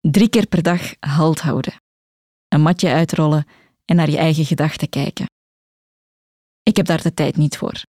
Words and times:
Drie 0.00 0.28
keer 0.28 0.46
per 0.46 0.62
dag 0.62 0.94
halt 1.00 1.40
houden. 1.40 1.74
Een 2.48 2.60
matje 2.60 2.88
uitrollen 2.88 3.46
en 3.84 3.96
naar 3.96 4.10
je 4.10 4.16
eigen 4.16 4.44
gedachten 4.44 4.88
kijken. 4.88 5.26
Ik 6.62 6.76
heb 6.76 6.86
daar 6.86 7.02
de 7.02 7.14
tijd 7.14 7.36
niet 7.36 7.56
voor. 7.56 7.82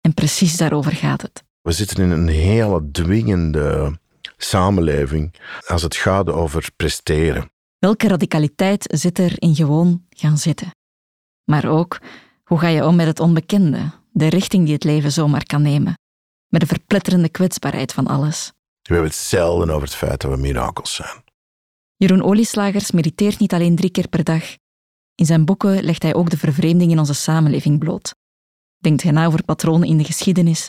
En 0.00 0.14
precies 0.14 0.56
daarover 0.56 0.92
gaat 0.92 1.22
het. 1.22 1.42
We 1.60 1.72
zitten 1.72 2.04
in 2.04 2.10
een 2.10 2.28
hele 2.28 2.90
dwingende 2.90 3.98
samenleving 4.36 5.34
als 5.66 5.82
het 5.82 5.96
gaat 5.96 6.30
over 6.30 6.70
presteren. 6.76 7.50
Welke 7.78 8.08
radicaliteit 8.08 8.84
zit 8.98 9.18
er 9.18 9.42
in 9.42 9.54
gewoon 9.54 10.06
gaan 10.10 10.38
zitten? 10.38 10.70
Maar 11.44 11.68
ook, 11.68 12.00
hoe 12.44 12.58
ga 12.58 12.68
je 12.68 12.86
om 12.86 12.96
met 12.96 13.06
het 13.06 13.20
onbekende, 13.20 13.90
de 14.12 14.28
richting 14.28 14.64
die 14.64 14.74
het 14.74 14.84
leven 14.84 15.12
zomaar 15.12 15.44
kan 15.44 15.62
nemen, 15.62 15.98
met 16.48 16.60
de 16.60 16.66
verpletterende 16.66 17.28
kwetsbaarheid 17.28 17.92
van 17.92 18.06
alles? 18.06 18.52
We 18.82 18.94
hebben 18.94 19.10
het 19.10 19.20
zelden 19.20 19.70
over 19.70 19.82
het 19.82 19.96
feit 19.96 20.20
dat 20.20 20.30
we 20.30 20.36
mirakels 20.36 20.94
zijn. 20.94 21.26
Jeroen 21.98 22.22
Olieslagers 22.22 22.90
mediteert 22.90 23.38
niet 23.38 23.52
alleen 23.52 23.76
drie 23.76 23.90
keer 23.90 24.08
per 24.08 24.24
dag. 24.24 24.42
In 25.14 25.26
zijn 25.26 25.44
boeken 25.44 25.82
legt 25.82 26.02
hij 26.02 26.14
ook 26.14 26.30
de 26.30 26.38
vervreemding 26.38 26.90
in 26.90 26.98
onze 26.98 27.14
samenleving 27.14 27.78
bloot. 27.78 28.14
Denkt 28.78 29.02
hij 29.02 29.12
na 29.12 29.26
over 29.26 29.44
patronen 29.44 29.88
in 29.88 29.98
de 29.98 30.04
geschiedenis 30.04 30.68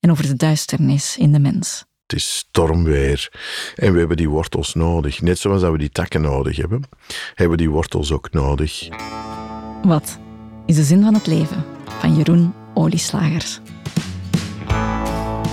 en 0.00 0.10
over 0.10 0.26
de 0.26 0.34
duisternis 0.34 1.16
in 1.16 1.32
de 1.32 1.38
mens. 1.38 1.84
Het 2.06 2.20
is 2.20 2.36
stormweer 2.36 3.32
en 3.74 3.92
we 3.92 3.98
hebben 3.98 4.16
die 4.16 4.28
wortels 4.28 4.74
nodig. 4.74 5.20
Net 5.20 5.38
zoals 5.38 5.60
dat 5.60 5.72
we 5.72 5.78
die 5.78 5.90
takken 5.90 6.20
nodig 6.20 6.56
hebben, 6.56 6.82
hebben 7.28 7.56
we 7.56 7.62
die 7.62 7.70
wortels 7.70 8.12
ook 8.12 8.30
nodig. 8.30 8.88
Wat 9.82 10.18
is 10.66 10.76
de 10.76 10.84
zin 10.84 11.02
van 11.02 11.14
het 11.14 11.26
leven? 11.26 11.64
Van 11.98 12.16
Jeroen 12.16 12.54
Olieslagers. 12.74 13.60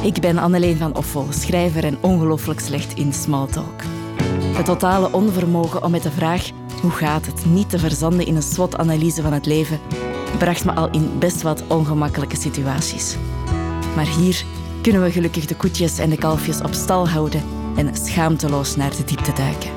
Ik 0.04 0.20
ben 0.22 0.38
Anneleen 0.38 0.78
van 0.78 0.96
Offel, 0.96 1.28
schrijver 1.30 1.84
en 1.84 1.98
ongelooflijk 2.02 2.60
slecht 2.60 2.98
in 2.98 3.14
smalltalk. 3.14 3.82
Het 4.60 4.68
totale 4.68 5.12
onvermogen 5.12 5.84
om 5.84 5.92
met 5.92 6.04
de 6.04 6.12
vraag 6.12 6.50
hoe 6.82 6.92
gaat 6.92 7.26
het 7.26 7.46
niet 7.46 7.70
te 7.70 7.80
verzanden 7.80 8.26
in 8.26 8.36
een 8.36 8.42
SWOT-analyse 8.42 9.22
van 9.22 9.34
het 9.34 9.46
leven 9.46 9.80
bracht 10.38 10.66
me 10.66 10.74
al 10.74 10.90
in 10.90 11.20
best 11.20 11.42
wat 11.42 11.64
ongemakkelijke 11.68 12.36
situaties. 12.36 13.18
Maar 13.96 14.06
hier 14.06 14.44
kunnen 14.82 15.04
we 15.04 15.12
gelukkig 15.12 15.46
de 15.46 15.56
koetjes 15.56 15.98
en 15.98 16.10
de 16.10 16.18
kalfjes 16.18 16.62
op 16.62 16.74
stal 16.74 17.10
houden 17.10 17.44
en 17.76 17.96
schaamteloos 17.96 18.76
naar 18.76 18.96
de 18.96 19.04
diepte 19.04 19.34
duiken. 19.34 19.72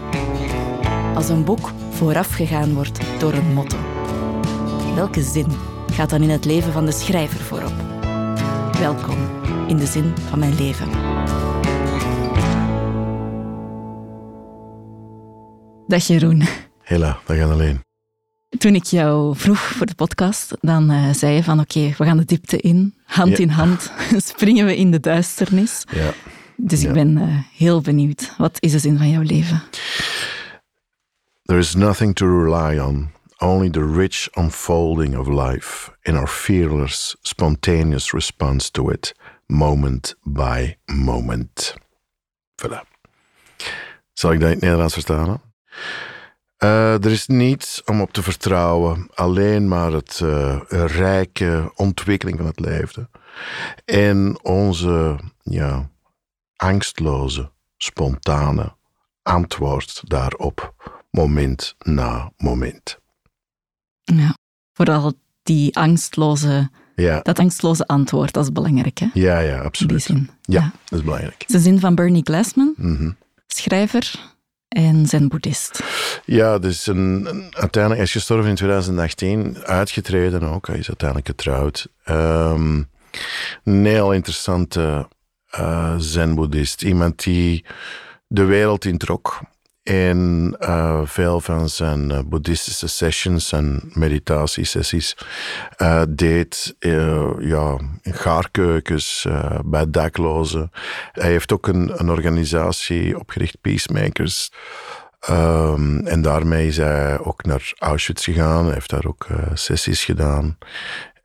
Als 1.15 1.29
een 1.29 1.45
boek 1.45 1.71
voorafgegaan 1.91 2.75
wordt 2.75 3.01
door 3.19 3.33
een 3.33 3.53
motto. 3.53 3.77
Welke 4.95 5.23
zin 5.23 5.53
gaat 5.93 6.11
dan 6.11 6.23
in 6.23 6.31
het 6.31 6.45
leven 6.45 6.73
van 6.73 6.85
de 6.85 6.93
schrijver 6.93 7.41
voorop? 7.41 7.75
Welkom 8.79 9.19
in 9.69 9.77
de 9.77 9.87
zin 9.87 10.15
van 10.29 10.39
mijn 10.39 10.55
leven. 10.55 11.12
Dag 15.93 16.07
Jeroen. 16.07 16.43
Hela, 16.83 17.19
gaat 17.27 17.51
alleen. 17.51 17.85
Toen 18.59 18.75
ik 18.75 18.85
jou 18.85 19.37
vroeg 19.37 19.59
voor 19.61 19.87
de 19.87 19.95
podcast, 19.95 20.57
dan 20.61 20.91
uh, 20.91 21.11
zei 21.13 21.35
je 21.35 21.43
van 21.43 21.61
oké, 21.61 21.95
we 21.99 22.05
gaan 22.05 22.17
de 22.17 22.25
diepte 22.25 22.57
in, 22.57 22.95
hand 23.05 23.31
Ja. 23.31 23.37
in 23.37 23.49
hand, 23.49 23.93
springen 24.31 24.67
we 24.67 24.77
in 24.77 24.91
de 24.91 25.01
duisternis. 25.01 25.85
Ja. 25.91 26.13
Dus 26.57 26.81
Ja. 26.81 26.89
ik 26.89 26.95
ben 26.95 27.19
eh, 27.19 27.39
heel 27.57 27.81
benieuwd. 27.81 28.35
Wat 28.39 28.57
is 28.61 28.73
de 28.73 28.79
zin 28.79 28.99
van 28.99 29.11
jouw 29.11 29.23
leven? 29.23 29.63
There 31.43 31.59
is 31.59 31.75
nothing 31.75 32.15
to 32.15 32.43
rely 32.45 32.79
on, 32.79 33.11
only 33.39 33.71
the 33.71 33.93
rich 33.95 34.29
unfolding 34.37 35.17
of 35.17 35.29
life 35.29 35.91
in 36.03 36.17
our 36.17 36.29
fearless, 36.29 37.17
spontaneous 37.23 38.13
response 38.13 38.71
to 38.71 38.91
it, 38.91 39.15
moment 39.47 40.15
by 40.23 40.75
moment. 40.85 41.75
Voilà. 42.63 42.81
Zal 44.13 44.33
ik 44.33 44.39
dat 44.41 44.49
in 44.49 44.55
het 44.55 44.61
Nederlands 44.63 44.95
vertalen? 44.95 45.51
Eh, 46.57 47.05
er 47.05 47.11
is 47.11 47.27
niets 47.27 47.83
om 47.85 48.01
op 48.01 48.13
te 48.13 48.23
vertrouwen, 48.23 49.09
alleen 49.15 49.69
maar 49.69 49.93
het 49.93 50.21
eh, 50.23 50.61
rijke 50.69 51.73
ontwikkeling 51.75 52.37
van 52.39 52.47
het 52.47 52.61
leven. 52.61 53.11
En 53.85 54.39
onze 54.43 55.19
ja, 55.43 55.91
angstloze, 56.57 57.51
spontane 57.77 58.75
antwoord 59.23 60.03
daarop, 60.05 60.75
moment 61.11 61.75
na 61.79 62.33
moment. 62.37 62.99
Ja. 64.05 64.37
Vooral 64.73 65.13
die 65.43 65.77
angstloze, 65.77 66.71
Ja, 66.97 67.21
dat 67.21 67.39
angstloze 67.39 67.87
antwoord, 67.87 68.33
dat 68.33 68.45
is 68.45 68.53
belangrijk 68.53 68.99
hè? 68.99 69.07
ja, 69.15 69.39
ja 69.39 69.51
In 69.53 69.57
die 69.57 69.67
absoluut. 69.67 70.03
zin. 70.03 70.31
Ja, 70.43 70.73
dat 70.85 70.99
is 70.99 71.05
belangrijk. 71.05 71.41
Het 71.43 71.49
is 71.49 71.55
de 71.57 71.61
zin 71.63 71.81
van 71.81 71.95
Bernie 71.95 72.23
Glassman, 72.25 72.75
Mhm. 72.77 73.11
schrijver 73.47 74.31
en 74.73 75.07
zen-boeddhist. 75.07 75.83
Ja, 76.25 76.59
dus 76.59 76.87
een, 76.87 77.27
uiteindelijk 77.51 77.95
hij 77.95 78.03
is 78.03 78.13
gestorven 78.13 78.51
in 78.51 78.57
2018, 78.57 79.59
uitgetreden 79.65 80.43
ook. 80.43 80.67
Hij 80.67 80.79
is 80.79 80.89
uiteindelijk 80.89 81.29
getrouwd. 81.29 81.89
Ehm, 82.05 82.83
een 83.65 83.85
heel 83.87 84.13
interessante 84.13 85.09
eh 85.51 85.95
zen-boeddhist. 85.99 86.83
Iemand 86.83 87.23
die 87.23 87.65
de 88.27 88.45
wereld 88.45 88.85
introk. 88.85 89.41
En 89.83 90.57
eh, 90.59 91.01
veel 91.05 91.41
van 91.41 91.69
zijn 91.69 92.11
eh, 92.11 92.19
boeddhistische 92.27 92.89
sessions 92.89 93.53
en 93.53 93.91
meditatiesessies 93.93 95.17
eh, 95.77 96.03
deed 96.09 96.75
eh, 96.79 97.31
ja, 97.39 97.79
in 98.03 98.15
gaarkeukens, 98.15 99.27
bij 99.65 99.91
daklozen. 99.91 100.71
Hij 101.13 101.31
heeft 101.31 101.53
ook 101.53 101.67
een, 101.67 101.93
een 102.01 102.11
organisatie 102.11 103.19
opgericht, 103.19 103.61
Peacemakers. 103.61 104.53
Ehm, 105.21 106.07
en 106.07 106.23
daarmee 106.23 106.67
is 106.67 106.77
hij 106.77 107.19
ook 107.19 107.45
naar 107.45 107.73
Auschwitz 107.79 108.25
gegaan. 108.25 108.65
Hij 108.65 108.75
heeft 108.75 108.91
daar 108.91 109.07
ook 109.07 109.27
sessies 109.55 110.05
gedaan. 110.05 110.59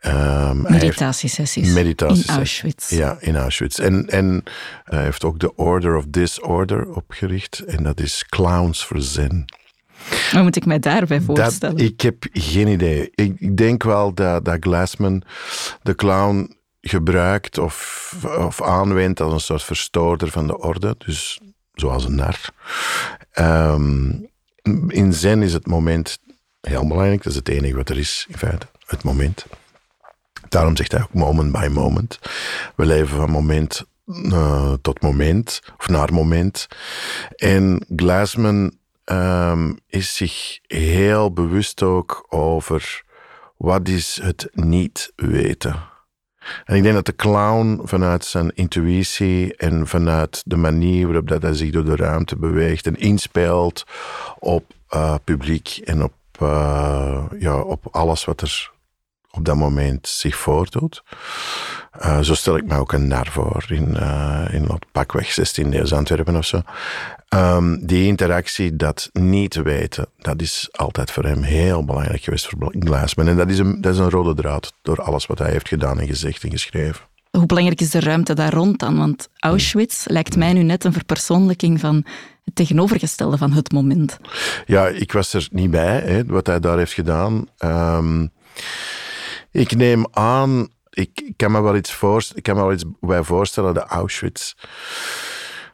Ehm, 0.08 0.62
Meditatiesessies. 0.62 1.76
In 1.76 1.96
Auschwitz. 2.28 2.90
ja, 2.90 3.18
in 3.20 3.36
Auschwitz. 3.36 3.80
En, 3.80 4.10
en 4.10 4.44
hij 4.84 5.04
heeft 5.04 5.24
ook 5.24 5.40
de 5.40 5.56
Order 5.56 5.96
of 5.96 6.06
Disorder 6.08 6.90
opgericht. 6.94 7.60
En 7.60 7.84
dat 7.84 8.00
is 8.00 8.26
Clowns 8.30 8.84
for 8.84 9.02
Zen. 9.02 9.46
Wat 10.32 10.44
moet 10.44 10.56
ik 10.56 10.66
mij 10.66 10.80
daarbij 10.80 11.22
voorstellen? 11.22 11.78
Dat, 11.78 11.86
ik 11.86 12.02
heb 12.02 12.26
geen 12.32 12.68
idee. 12.68 13.12
Ik, 13.16 13.34
ik 13.40 13.58
denk 13.58 13.84
wel 13.84 14.14
dat, 14.14 14.46
dat 14.46 14.58
Glassman 14.60 15.24
de 15.82 15.96
clown 15.96 16.56
gebruikt 16.82 17.58
of, 17.58 18.14
of 18.38 18.62
aanwendt 18.62 19.20
als 19.20 19.34
een 19.34 19.40
soort 19.40 19.64
verstoorder 19.64 20.32
van 20.32 20.48
de 20.48 20.58
orde. 20.58 20.96
Dus 21.06 21.40
zoals 21.74 22.06
een 22.06 22.16
nar. 22.16 22.40
Ehm, 23.32 24.12
in 24.88 25.14
zen 25.14 25.42
is 25.42 25.54
het 25.54 25.68
moment 25.68 26.18
heel 26.62 26.88
belangrijk. 26.88 27.24
Dat 27.24 27.32
is 27.32 27.38
het 27.38 27.50
enige 27.50 27.76
wat 27.76 27.90
er 27.90 27.98
is, 27.98 28.26
in 28.30 28.38
feite. 28.38 28.68
Het 28.86 29.04
moment. 29.04 29.46
Daarom 30.50 30.76
zegt 30.76 30.92
hij 30.92 31.02
ook 31.02 31.14
moment 31.14 31.52
by 31.52 31.68
moment. 31.72 32.20
We 32.76 32.86
leven 32.86 33.18
van 33.18 33.30
moment 33.30 33.86
eh, 34.08 34.74
tot 34.82 35.02
moment, 35.02 35.62
of 35.78 35.88
naar 35.88 36.14
moment. 36.14 36.68
En 37.36 37.86
Glassman 37.96 38.72
ehm, 39.04 39.74
is 39.88 40.16
zich 40.16 40.60
heel 40.68 41.34
bewust 41.34 41.84
ook 41.84 42.26
over 42.30 43.04
wat 43.58 43.88
is 43.88 44.20
het 44.24 44.50
niet 44.54 45.12
weten. 45.16 45.76
En 46.66 46.76
ik 46.76 46.84
denk 46.84 46.96
dat 46.96 47.06
de 47.06 47.16
clown 47.16 47.82
vanuit 47.84 48.26
zijn 48.26 48.52
intuïtie 48.56 49.56
en 49.56 49.88
vanuit 49.88 50.42
de 50.46 50.56
manier 50.56 51.06
waarop 51.06 51.28
dat 51.28 51.42
hij 51.42 51.54
zich 51.54 51.72
door 51.72 51.86
de 51.86 51.96
ruimte 51.96 52.36
beweegt 52.36 52.88
en 52.88 52.96
inspeelt 52.96 53.84
op 54.40 54.74
eh, 54.88 55.16
publiek 55.24 55.82
en 55.84 56.04
op, 56.04 56.14
eh, 56.40 57.24
ja, 57.40 57.62
op 57.62 57.88
alles 57.92 58.26
wat 58.26 58.42
er 58.42 58.72
op 59.38 59.46
dat 59.46 59.56
moment 59.56 60.08
zich 60.08 60.36
voordoet. 60.36 61.04
Eh, 61.92 62.20
zo 62.20 62.34
stel 62.34 62.58
ik 62.58 62.66
me 62.66 62.76
ook 62.76 62.92
een 62.92 63.08
nar 63.08 63.28
voor 63.32 63.66
in, 63.68 63.98
eh 63.98 64.46
in 64.52 64.68
wat 64.68 64.86
pakweg 64.92 65.32
16 65.32 65.74
e 65.74 65.96
Antwerpen 65.96 66.36
of 66.36 66.46
zo. 66.46 66.62
Ehm, 67.30 67.78
die 67.86 68.08
interactie, 68.08 68.76
dat 68.76 69.10
niet 69.14 69.56
weten, 69.56 70.08
dat 70.18 70.42
is 70.42 70.68
altijd 70.72 71.12
voor 71.12 71.24
hem 71.24 71.42
heel 71.42 71.86
belangrijk 71.86 72.24
geweest 72.24 72.48
voor 72.48 72.76
Glassman. 72.80 73.28
En 73.28 73.38
dat 73.38 73.50
is, 73.50 73.60
een, 73.60 73.82
dat 73.82 73.94
is 73.94 74.00
een 74.00 74.10
rode 74.10 74.34
draad 74.34 74.74
door 74.82 75.02
alles 75.02 75.26
wat 75.26 75.40
hij 75.40 75.52
heeft 75.52 75.68
gedaan 75.68 76.00
en 76.00 76.08
gezegd 76.08 76.44
en 76.44 76.50
geschreven. 76.50 77.06
Hoe 77.32 77.46
belangrijk 77.46 77.82
is 77.82 77.90
de 77.90 78.00
ruimte 78.00 78.34
daar 78.34 78.54
rond 78.54 78.80
dan? 78.80 78.98
Want 78.98 79.30
Auschwitz 79.40 80.06
lijkt 80.08 80.36
mij 80.36 80.54
nu 80.54 80.64
net 80.64 80.84
een 80.84 80.94
verpersoonlijking 80.94 81.80
van 81.80 82.06
het 82.44 82.56
tegenovergestelde 82.56 83.38
van 83.38 83.52
het 83.52 83.72
moment. 83.72 84.18
Ja, 84.66 84.88
ik 84.88 85.12
was 85.12 85.34
er 85.34 85.48
niet 85.52 85.72
bij, 85.72 86.00
hè, 86.00 86.26
wat 86.26 86.48
hij 86.48 86.60
daar 86.60 86.78
heeft 86.78 86.94
gedaan. 86.94 87.48
Ehm, 87.58 88.28
ik 89.58 89.76
neem 89.76 90.06
aan, 90.12 90.70
ik, 90.90 91.32
kan 91.36 91.52
me 91.52 91.62
wel 91.62 91.76
iets, 91.76 92.02
ik 92.34 92.44
kan 92.44 92.56
me 92.56 92.62
wel 92.62 92.74
iets 92.74 92.86
bij 93.00 93.24
voorstellen 93.24 93.74
dat 93.74 93.88
Auschwitz 93.88 94.54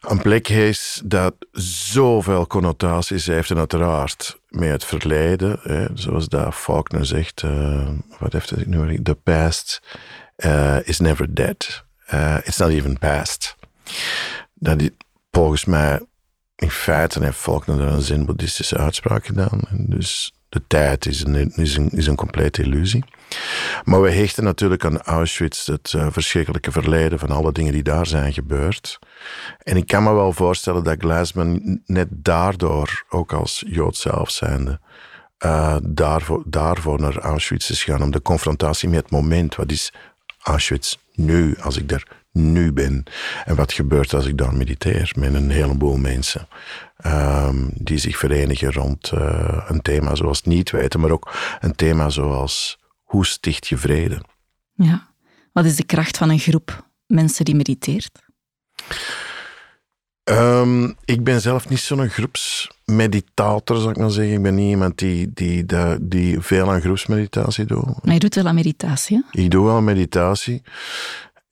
een 0.03 0.21
plek 0.21 0.49
is 0.49 1.01
dat 1.05 1.35
zoveel 1.51 2.47
connotaties 2.47 3.25
heeft 3.25 3.49
en 3.49 3.57
uiteraard 3.57 4.39
met 4.49 4.69
het 4.69 4.85
verleden, 4.85 5.59
hè, 5.61 5.87
zoals 5.93 6.27
dat 6.27 6.55
Faulkner 6.55 7.05
zegt, 7.05 7.41
eh, 7.43 7.89
wat 8.19 8.33
heeft 8.33 8.49
hij 8.49 8.63
nu? 8.67 9.01
The 9.01 9.15
past 9.15 9.81
eh, 10.35 10.77
is 10.83 10.99
never 10.99 11.35
dead. 11.35 11.83
Eh, 12.05 12.37
it's 12.43 12.57
not 12.57 12.69
even 12.69 12.99
past. 12.99 13.55
Dat 14.53 14.81
is 14.81 14.89
volgens 15.31 15.65
mij 15.65 16.01
in 16.55 16.71
feite 16.71 17.23
heeft 17.23 17.37
Faulkner 17.37 17.81
een 17.81 18.01
zen-boeddhistische 18.01 18.77
uitspraak 18.77 19.25
gedaan. 19.25 19.61
Dus 19.71 20.33
de 20.53 20.61
tijd 20.67 21.05
is 21.05 21.23
een, 21.23 21.51
is, 21.91 22.09
complete 22.15 22.61
illusie. 22.61 23.03
Maar 23.83 24.01
we 24.01 24.11
hechten 24.11 24.43
natuurlijk 24.43 24.85
aan 24.85 25.01
Auschwitz 25.01 25.67
het 25.67 25.93
uh, 25.95 26.07
verschrikkelijke 26.11 26.71
verleden 26.71 27.19
van 27.19 27.29
alle 27.29 27.51
dingen 27.51 27.73
die 27.73 27.83
daar 27.83 28.07
zijn 28.07 28.33
gebeurd. 28.33 28.99
En 29.63 29.77
ik 29.77 29.87
kan 29.87 30.03
me 30.03 30.13
wel 30.13 30.33
voorstellen 30.33 30.83
dat 30.83 30.99
Glassman 30.99 31.81
net 31.85 32.07
daardoor, 32.09 33.05
ook 33.09 33.33
als 33.33 33.63
Jood 33.67 33.95
zelf 33.95 34.29
zijnde, 34.29 34.79
uh, 35.45 35.77
daarvoor, 35.83 36.43
daarvoor 36.45 36.99
naar 36.99 37.17
Auschwitz 37.17 37.69
is 37.69 37.83
gaan. 37.83 38.01
Om 38.01 38.11
de 38.11 38.21
confrontatie 38.21 38.89
met 38.89 39.01
het 39.01 39.11
moment. 39.11 39.55
Wat 39.55 39.71
is 39.71 39.93
Auschwitz 40.41 40.95
nu, 41.13 41.55
als 41.59 41.77
ik 41.77 41.89
daar 41.89 42.22
nu 42.33 42.73
ben? 42.73 43.03
En 43.45 43.55
wat 43.55 43.73
gebeurt 43.73 44.13
als 44.13 44.25
ik 44.25 44.37
daar 44.37 44.55
mediteer 44.55 45.11
met 45.17 45.33
een 45.33 45.49
heleboel 45.49 45.97
mensen? 45.97 46.47
Um, 47.05 47.71
die 47.73 47.97
zich 47.97 48.17
verenigen 48.17 48.73
rond 48.73 49.11
uh, 49.13 49.65
een 49.67 49.81
thema 49.81 50.15
zoals 50.15 50.41
niet 50.41 50.71
weten, 50.71 50.99
maar 50.99 51.11
ook 51.11 51.31
een 51.59 51.75
thema 51.75 52.09
zoals 52.09 52.79
hoe 53.03 53.25
sticht 53.25 53.67
je 53.67 53.77
vrede? 53.77 54.21
Ja, 54.73 55.07
wat 55.51 55.65
is 55.65 55.75
de 55.75 55.85
kracht 55.85 56.17
van 56.17 56.29
een 56.29 56.39
groep 56.39 56.87
mensen 57.07 57.45
die 57.45 57.55
mediteert? 57.55 58.19
Um, 60.23 60.95
ik 61.05 61.23
ben 61.23 61.41
zelf 61.41 61.69
niet 61.69 61.79
zo'n 61.79 62.09
groepsmeditator, 62.09 63.77
zou 63.77 63.89
ik 63.89 63.97
maar 63.97 64.11
zeggen. 64.11 64.33
Ik 64.33 64.41
ben 64.41 64.55
niet 64.55 64.69
iemand 64.69 64.97
die, 64.97 65.31
die, 65.33 65.65
die, 65.65 66.07
die 66.07 66.39
veel 66.39 66.71
aan 66.71 66.81
groepsmeditatie 66.81 67.65
doet. 67.65 68.03
Maar 68.03 68.13
je 68.13 68.19
doet 68.19 68.35
wel 68.35 68.47
aan 68.47 68.55
meditatie, 68.55 69.25
Ik 69.31 69.51
doe 69.51 69.65
wel 69.65 69.81
meditatie. 69.81 70.61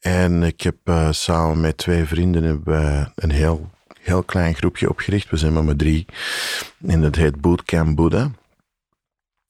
En 0.01 0.43
ik 0.43 0.61
heb 0.61 0.75
uh, 0.85 1.11
samen 1.11 1.61
met 1.61 1.77
twee 1.77 2.05
vrienden 2.05 2.43
hebben 2.43 3.11
een 3.15 3.31
heel, 3.31 3.69
heel 3.99 4.23
klein 4.23 4.55
groepje 4.55 4.89
opgericht. 4.89 5.29
We 5.29 5.37
zijn 5.37 5.53
maar 5.53 5.63
met 5.63 5.77
drie. 5.77 6.05
En 6.87 7.01
dat 7.01 7.15
heet 7.15 7.41
Bootcamp 7.41 7.95
Buddha. 7.95 8.31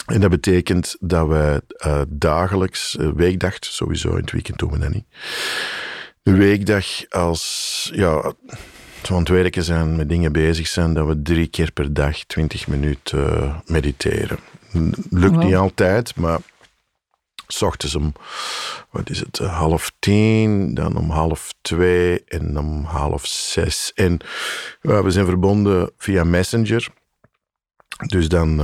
En 0.06 0.22
dat 0.22 0.30
betekent 0.30 0.96
dat 1.00 1.28
we 1.28 1.64
uh, 1.86 2.02
dagelijks, 2.08 2.96
uh, 2.96 3.10
weekdag, 3.12 3.56
sowieso 3.60 4.10
in 4.10 4.22
het 4.22 4.32
weekend 4.32 4.58
doen 4.58 4.72
we 4.72 4.80
dat 4.80 4.94
niet. 4.94 5.06
De 6.24 6.32
weekdag 6.32 6.86
als, 7.10 7.90
ja, 7.94 8.34
zo 9.04 9.14
aan 9.14 9.20
het 9.20 9.30
werken 9.30 9.64
zijn, 9.64 9.96
met 9.96 10.10
dingen 10.10 10.32
bezig 10.32 10.68
zijn, 10.68 10.94
dat 10.94 11.08
we 11.08 11.22
drie 11.22 11.48
keer 11.48 11.72
per 11.72 11.94
dag 11.94 12.24
20 12.24 12.68
minuten 12.68 13.56
mediteren. 13.66 14.38
Lukt 15.10 15.36
wow. 15.36 15.44
niet 15.44 15.56
altijd, 15.56 16.16
maar 16.16 16.40
s 17.54 17.62
ochtends 17.62 17.96
om, 17.96 18.14
wat 18.90 19.10
is 19.10 19.20
het, 19.20 19.38
half 19.38 19.92
tien, 20.00 20.74
dan 20.74 20.98
om 20.98 21.10
half 21.10 21.54
twee 21.62 22.24
en 22.26 22.58
om 22.58 22.84
half 22.84 23.26
zes. 23.26 23.92
En 23.96 24.20
we 24.82 25.12
zijn 25.12 25.26
verbonden 25.26 25.92
via 25.98 26.24
Messenger. 26.24 26.88
Dus 28.06 28.30
dan 28.30 28.62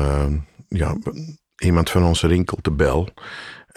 ja, 0.70 0.96
iemand 1.58 1.90
van 1.90 2.04
ons 2.04 2.22
rinkelt 2.22 2.64
de 2.64 2.72
bel 2.72 3.10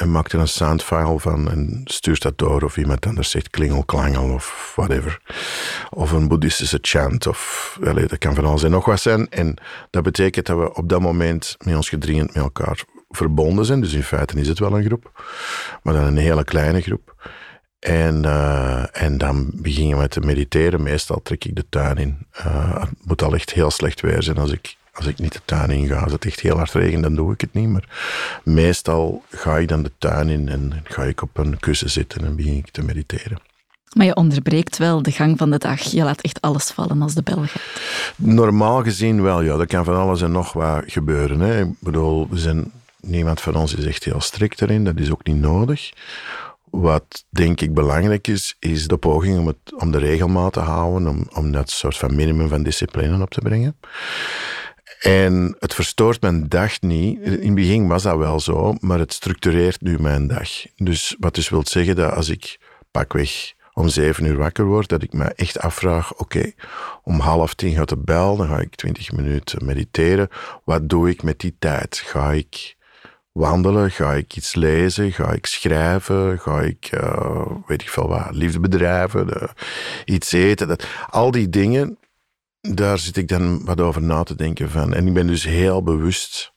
en 0.01 0.11
maakt 0.11 0.33
er 0.33 0.41
een 0.41 0.49
soundfile 0.49 1.21
van 1.21 1.51
en 1.51 1.81
stuurt 1.85 2.23
dat 2.23 2.39
door. 2.39 2.63
Of 2.63 2.77
iemand 2.77 3.07
anders 3.07 3.31
zegt 3.31 3.51
klingelklangel 3.51 4.33
of 4.33 4.73
whatever. 4.77 5.21
Of 5.91 6.11
een 6.11 6.29
boeddhistische 6.29 6.79
chant 6.83 7.27
of 7.27 7.79
allez, 7.85 8.09
dat 8.09 8.19
kan 8.19 8.35
van 8.35 8.45
alles 8.45 8.63
en 8.63 8.71
nog 8.71 8.85
wat 8.85 9.01
zijn. 9.01 9.29
En 9.29 9.57
dat 9.91 10.03
betekent 10.03 10.47
dat 10.47 10.59
we 10.59 10.75
op 10.75 10.89
dat 10.89 11.01
moment 11.01 11.57
met 11.65 11.77
ons 11.77 11.89
gedringend 11.89 12.35
met 12.35 12.43
elkaar 12.43 12.83
verbonden 13.11 13.65
zijn. 13.65 13.81
Dus 13.81 13.93
in 13.93 14.03
feite 14.03 14.41
is 14.41 14.49
het 14.49 14.59
wel 14.59 14.77
een 14.77 14.85
groep, 14.85 15.25
maar 15.83 15.95
dan 15.95 16.05
een 16.05 16.17
hele 16.17 16.45
kleine 16.45 16.81
groep. 16.81 17.15
En, 17.79 18.23
uh, 18.25 19.03
en 19.03 19.19
dan 19.19 19.51
beginnen 19.55 19.99
we 19.99 20.09
te 20.09 20.21
mediteren. 20.21 20.83
Meestal 20.83 21.21
trek 21.23 21.45
ik 21.45 21.57
de 21.57 21.65
tuin 21.69 21.97
in. 21.97 22.27
Uh, 22.39 22.81
het 22.81 22.91
moet 23.03 23.23
al 23.23 23.35
echt 23.35 23.53
heel 23.53 23.71
slecht 23.71 24.01
weer 24.01 24.23
zijn 24.23 24.39
als 24.39 24.53
ik 24.53 24.79
als 24.93 25.07
ik 25.07 25.19
niet 25.19 25.33
de 25.33 25.41
tuin 25.45 25.71
in 25.71 25.87
ga, 25.87 25.99
als 25.99 26.13
het 26.13 26.25
echt 26.25 26.41
heel 26.41 26.57
hard 26.57 26.73
regent, 26.73 27.03
dan 27.03 27.15
doe 27.15 27.33
ik 27.33 27.41
het 27.41 27.53
niet. 27.53 27.69
Maar 27.69 27.89
meestal 28.45 29.23
ga 29.31 29.59
ik 29.59 29.69
dan 29.69 29.83
de 29.83 29.93
tuin 29.99 30.29
in 30.29 30.49
en 30.49 30.73
ga 30.85 31.03
ik 31.03 31.23
op 31.23 31.39
een 31.39 31.59
kussen 31.59 31.91
zitten 31.91 32.25
en 32.25 32.37
begin 32.37 32.57
ik 32.57 32.71
te 32.71 32.83
mediteren. 32.83 33.41
Maar 33.97 34.07
je 34.07 34.15
onderbreekt 34.15 34.79
wel 34.79 35.03
de 35.03 35.11
gang 35.11 35.39
van 35.39 35.51
de 35.51 35.59
dag. 35.59 35.81
Je 35.81 36.03
laat 36.03 36.21
echt 36.21 36.41
alles 36.41 36.71
vallen 36.71 37.03
als 37.03 37.15
de 37.15 37.23
bel 37.23 37.43
gaat. 37.43 37.63
Normaal 38.17 38.83
gezien 38.83 39.23
wel, 39.23 39.41
ja. 39.41 39.59
Er 39.59 39.67
kan 39.67 39.85
van 39.85 39.97
alles 39.97 40.23
en 40.23 40.33
nog 40.33 40.53
wat 40.53 40.83
gebeuren. 40.87 41.41
Hè. 41.41 41.61
Ik 41.61 41.73
bedoel, 41.79 42.29
we 42.31 42.39
zijn, 42.39 42.73
niemand 43.01 43.41
van 43.41 43.55
ons 43.55 43.75
is 43.75 43.85
echt 43.85 44.05
heel 44.05 44.21
strikt 44.21 44.63
erin. 44.63 44.85
Dat 44.85 44.99
is 44.99 45.11
ook 45.11 45.25
niet 45.25 45.37
nodig. 45.37 45.91
Wat 46.71 47.25
denk 47.29 47.61
ik 47.61 47.75
belangrijk 47.75 48.29
is, 48.29 48.57
is 48.59 48.89
de 48.89 48.97
poging 48.97 49.39
om, 49.39 49.47
het, 49.47 49.75
om 49.77 49.91
de 49.91 49.99
regelmaat 49.99 50.53
te 50.53 50.61
houden, 50.61 51.09
om, 51.09 51.29
om 51.35 51.53
dat 51.53 51.71
soort 51.71 51.97
van 51.97 52.15
minimum 52.15 52.49
van 52.49 52.63
discipline 52.63 53.23
op 53.23 53.31
te 53.31 53.41
brengen. 53.41 53.77
En 55.01 55.57
het 55.59 55.75
verstoort 55.75 56.21
mijn 56.21 56.49
dag 56.49 56.81
niet. 56.81 57.21
In 57.21 57.33
het 57.47 57.55
begin 57.55 57.89
was 57.89 58.03
dat 58.03 58.17
wel 58.17 58.41
zo, 58.41 58.75
maar 58.81 58.99
het 58.99 59.13
structureert 59.13 59.81
nu 59.81 59.99
mijn 59.99 60.27
dag. 60.27 60.49
Dus 60.77 61.17
wat 61.19 61.35
dus 61.35 61.49
wil 61.49 61.63
zeggen 61.67 61.97
dat 61.97 62.13
als 62.13 62.29
ik 62.29 62.59
pakweg 62.91 63.53
om 63.73 63.89
zeven 63.89 64.25
uur 64.25 64.37
wakker 64.37 64.65
word, 64.65 64.89
dat 64.89 65.03
ik 65.03 65.13
me 65.13 65.25
echt 65.25 65.59
afvraag, 65.59 66.15
oké, 66.15 66.53
om 67.03 67.19
half 67.21 67.55
tien 67.55 67.75
gaat 67.75 67.89
de 67.89 67.97
bel, 67.97 68.37
dan 68.37 68.47
ga 68.47 68.59
ik 68.59 68.75
twintig 68.75 69.13
minuten 69.13 69.65
mediteren. 69.65 70.29
Wat 70.65 70.89
doe 70.89 71.09
ik 71.09 71.23
met 71.23 71.41
die 71.41 71.57
tijd? 71.59 72.03
Ga 72.05 72.33
ik 72.33 72.77
wandelen? 73.41 73.91
Ga 73.91 74.13
ik 74.13 74.37
iets 74.37 74.55
lezen? 74.55 75.13
Ga 75.13 75.33
ik 75.33 75.47
schrijven? 75.47 76.39
Ga 76.39 76.61
ik, 76.61 76.91
uh, 76.95 77.47
weet 77.67 77.83
ik 77.83 77.89
veel 77.89 78.09
wat, 78.09 78.29
liefde 78.31 78.61
bedrijven? 78.61 79.51
Iets 80.05 80.33
eten? 80.33 80.69
Dat, 80.69 80.87
al 81.11 81.31
die 81.31 81.49
dingen 81.49 81.99
daar 82.61 82.99
zit 82.99 83.17
ik 83.17 83.29
dan 83.29 83.65
wat 83.65 83.81
over 83.81 84.03
na 84.03 84.23
te 84.23 84.35
denken 84.35 84.71
van. 84.71 84.95
En 84.95 85.07
ik 85.07 85.15
ben 85.15 85.27
dus 85.27 85.45
heel 85.45 85.83
bewust, 85.83 86.53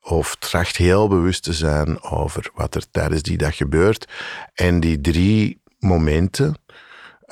of 0.00 0.36
tracht 0.38 0.76
heel 0.76 1.08
bewust 1.08 1.42
te 1.42 1.52
zijn 1.52 2.02
over 2.02 2.50
wat 2.54 2.74
er 2.74 2.90
tijdens 2.90 3.22
die 3.22 3.38
dag 3.38 3.56
gebeurt. 3.56 4.08
En 4.54 4.80
die 4.80 5.00
drie 5.00 5.62
momenten, 5.78 6.54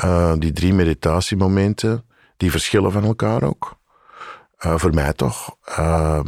uh, 0.05 0.33
die 0.39 0.53
drie 0.53 0.73
meditatiemomenten, 0.73 2.05
die 2.37 2.51
verschillen 2.51 2.93
van 2.93 3.05
elkaar 3.05 3.43
ook. 3.43 3.78
Uh, 4.67 4.79
voor 4.79 4.95
mij 4.95 5.13
toch. 5.13 5.57
Uh, 5.79 6.21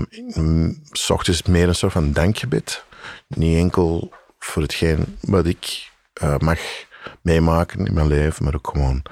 s 0.90 1.10
ochtends 1.10 1.42
meer 1.42 1.68
een 1.68 1.74
soort 1.74 1.92
van 1.92 2.12
dankgebed. 2.12 2.84
Niet 3.26 3.56
enkel 3.56 4.12
voor 4.38 4.62
hetgeen 4.62 5.18
wat 5.20 5.46
ik 5.46 5.90
mag 6.38 6.58
meemaken 7.22 7.86
in 7.86 7.94
mijn 7.94 8.06
leven, 8.06 8.44
maar 8.44 8.54
ook 8.54 8.68
gewoon 8.72 9.02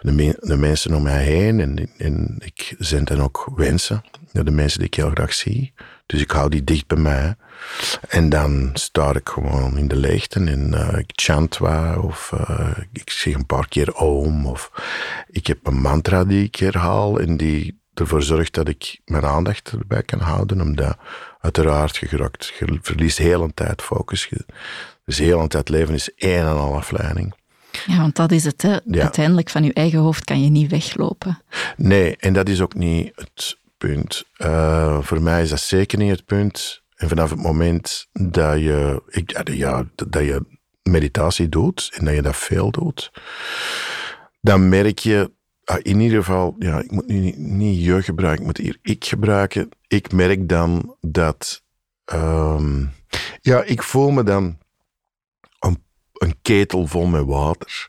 de, 0.00 0.36
de 0.40 0.56
mensen 0.56 0.94
om 0.94 1.02
mij 1.02 1.24
heen. 1.24 1.60
En, 1.60 1.90
en 1.98 2.36
ik 2.38 2.74
zend 2.78 3.08
dan 3.08 3.20
ook 3.20 3.52
wensen 3.56 4.04
naar 4.32 4.44
de 4.44 4.50
mensen 4.50 4.78
die 4.78 4.88
ik 4.88 4.94
heel 4.94 5.10
graag 5.10 5.32
zie. 5.32 5.72
Dus 6.06 6.20
ik 6.20 6.30
hou 6.30 6.48
die 6.50 6.64
dicht 6.64 6.86
bij 6.86 6.98
mij. 6.98 7.36
En 8.08 8.28
dan 8.28 8.70
sta 8.72 9.14
ik 9.14 9.28
gewoon 9.28 9.78
in 9.78 9.88
de 9.88 9.96
leegte 9.96 10.40
en 10.40 10.72
uh, 10.74 10.98
ik 10.98 11.12
chant 11.14 11.58
wat, 11.58 11.98
of 11.98 12.32
ik 12.92 13.10
zeg 13.10 13.34
een 13.34 13.46
paar 13.46 13.68
keer 13.68 13.94
om, 13.94 14.46
of 14.46 14.70
ik 15.26 15.46
heb 15.46 15.66
een 15.66 15.80
mantra 15.80 16.24
die 16.24 16.44
ik 16.44 16.56
herhaal 16.56 17.20
en 17.20 17.36
die 17.36 17.79
ervoor 17.94 18.22
zorgt 18.22 18.54
dat 18.54 18.68
ik 18.68 19.00
mijn 19.04 19.24
aandacht 19.24 19.70
erbij 19.70 20.02
kan 20.02 20.20
houden, 20.20 20.60
omdat 20.60 20.96
uiteraard 21.40 21.96
je, 21.96 22.06
geraakt, 22.06 22.52
je 22.58 22.78
verliest 22.82 23.18
heel 23.18 23.42
een 23.42 23.54
tijd 23.54 23.82
focus. 23.82 24.28
Dus 25.04 25.18
heel 25.18 25.40
een 25.40 25.48
tijd 25.48 25.68
leven 25.68 25.94
is 25.94 26.14
één 26.14 26.40
en 26.40 26.56
al 26.56 26.76
afleiding. 26.76 27.34
Ja, 27.86 27.96
want 27.96 28.16
dat 28.16 28.32
is 28.32 28.44
het. 28.44 28.62
Hè? 28.62 28.76
Ja. 28.84 29.00
Uiteindelijk 29.00 29.50
van 29.50 29.64
je 29.64 29.72
eigen 29.72 29.98
hoofd 29.98 30.24
kan 30.24 30.42
je 30.42 30.50
niet 30.50 30.70
weglopen. 30.70 31.42
Nee, 31.76 32.16
en 32.16 32.32
dat 32.32 32.48
is 32.48 32.60
ook 32.60 32.74
niet 32.74 33.12
het 33.14 33.58
punt. 33.78 34.24
Uh, 34.38 34.98
voor 35.00 35.22
mij 35.22 35.42
is 35.42 35.48
dat 35.48 35.60
zeker 35.60 35.98
niet 35.98 36.10
het 36.10 36.24
punt. 36.24 36.82
En 36.94 37.08
vanaf 37.08 37.30
het 37.30 37.42
moment 37.42 38.08
dat 38.12 38.58
je, 38.58 39.02
ik, 39.08 39.48
ja, 39.52 39.84
dat 39.94 40.22
je 40.24 40.58
meditatie 40.82 41.48
doet 41.48 41.90
en 41.92 42.04
dat 42.04 42.14
je 42.14 42.22
dat 42.22 42.36
veel 42.36 42.70
doet, 42.70 43.10
dan 44.40 44.68
merk 44.68 44.98
je 44.98 45.30
in 45.78 46.00
ieder 46.00 46.18
geval, 46.18 46.54
ja, 46.58 46.78
ik 46.80 46.90
moet 46.90 47.06
nu 47.06 47.32
niet, 47.36 47.84
je 47.84 48.02
gebruiken, 48.02 48.40
ik 48.40 48.46
moet 48.46 48.56
hier 48.56 48.78
ik 48.82 49.04
gebruiken. 49.04 49.68
Ik 49.86 50.12
merk 50.12 50.48
dan 50.48 50.96
dat, 51.00 51.62
um, 52.12 52.92
ja, 53.40 53.62
ik 53.62 53.82
voel 53.82 54.10
me 54.10 54.22
dan 54.22 54.58
een, 56.12 56.36
ketel 56.42 56.86
vol 56.86 57.06
met 57.06 57.24
water. 57.24 57.88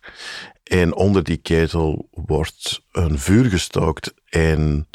En 0.63 0.95
onder 0.95 1.23
die 1.23 1.37
ketel 1.37 2.07
wordt 2.11 2.81
een 2.91 3.19
vuur 3.19 3.45
gestookt 3.45 4.13
en, 4.29 4.87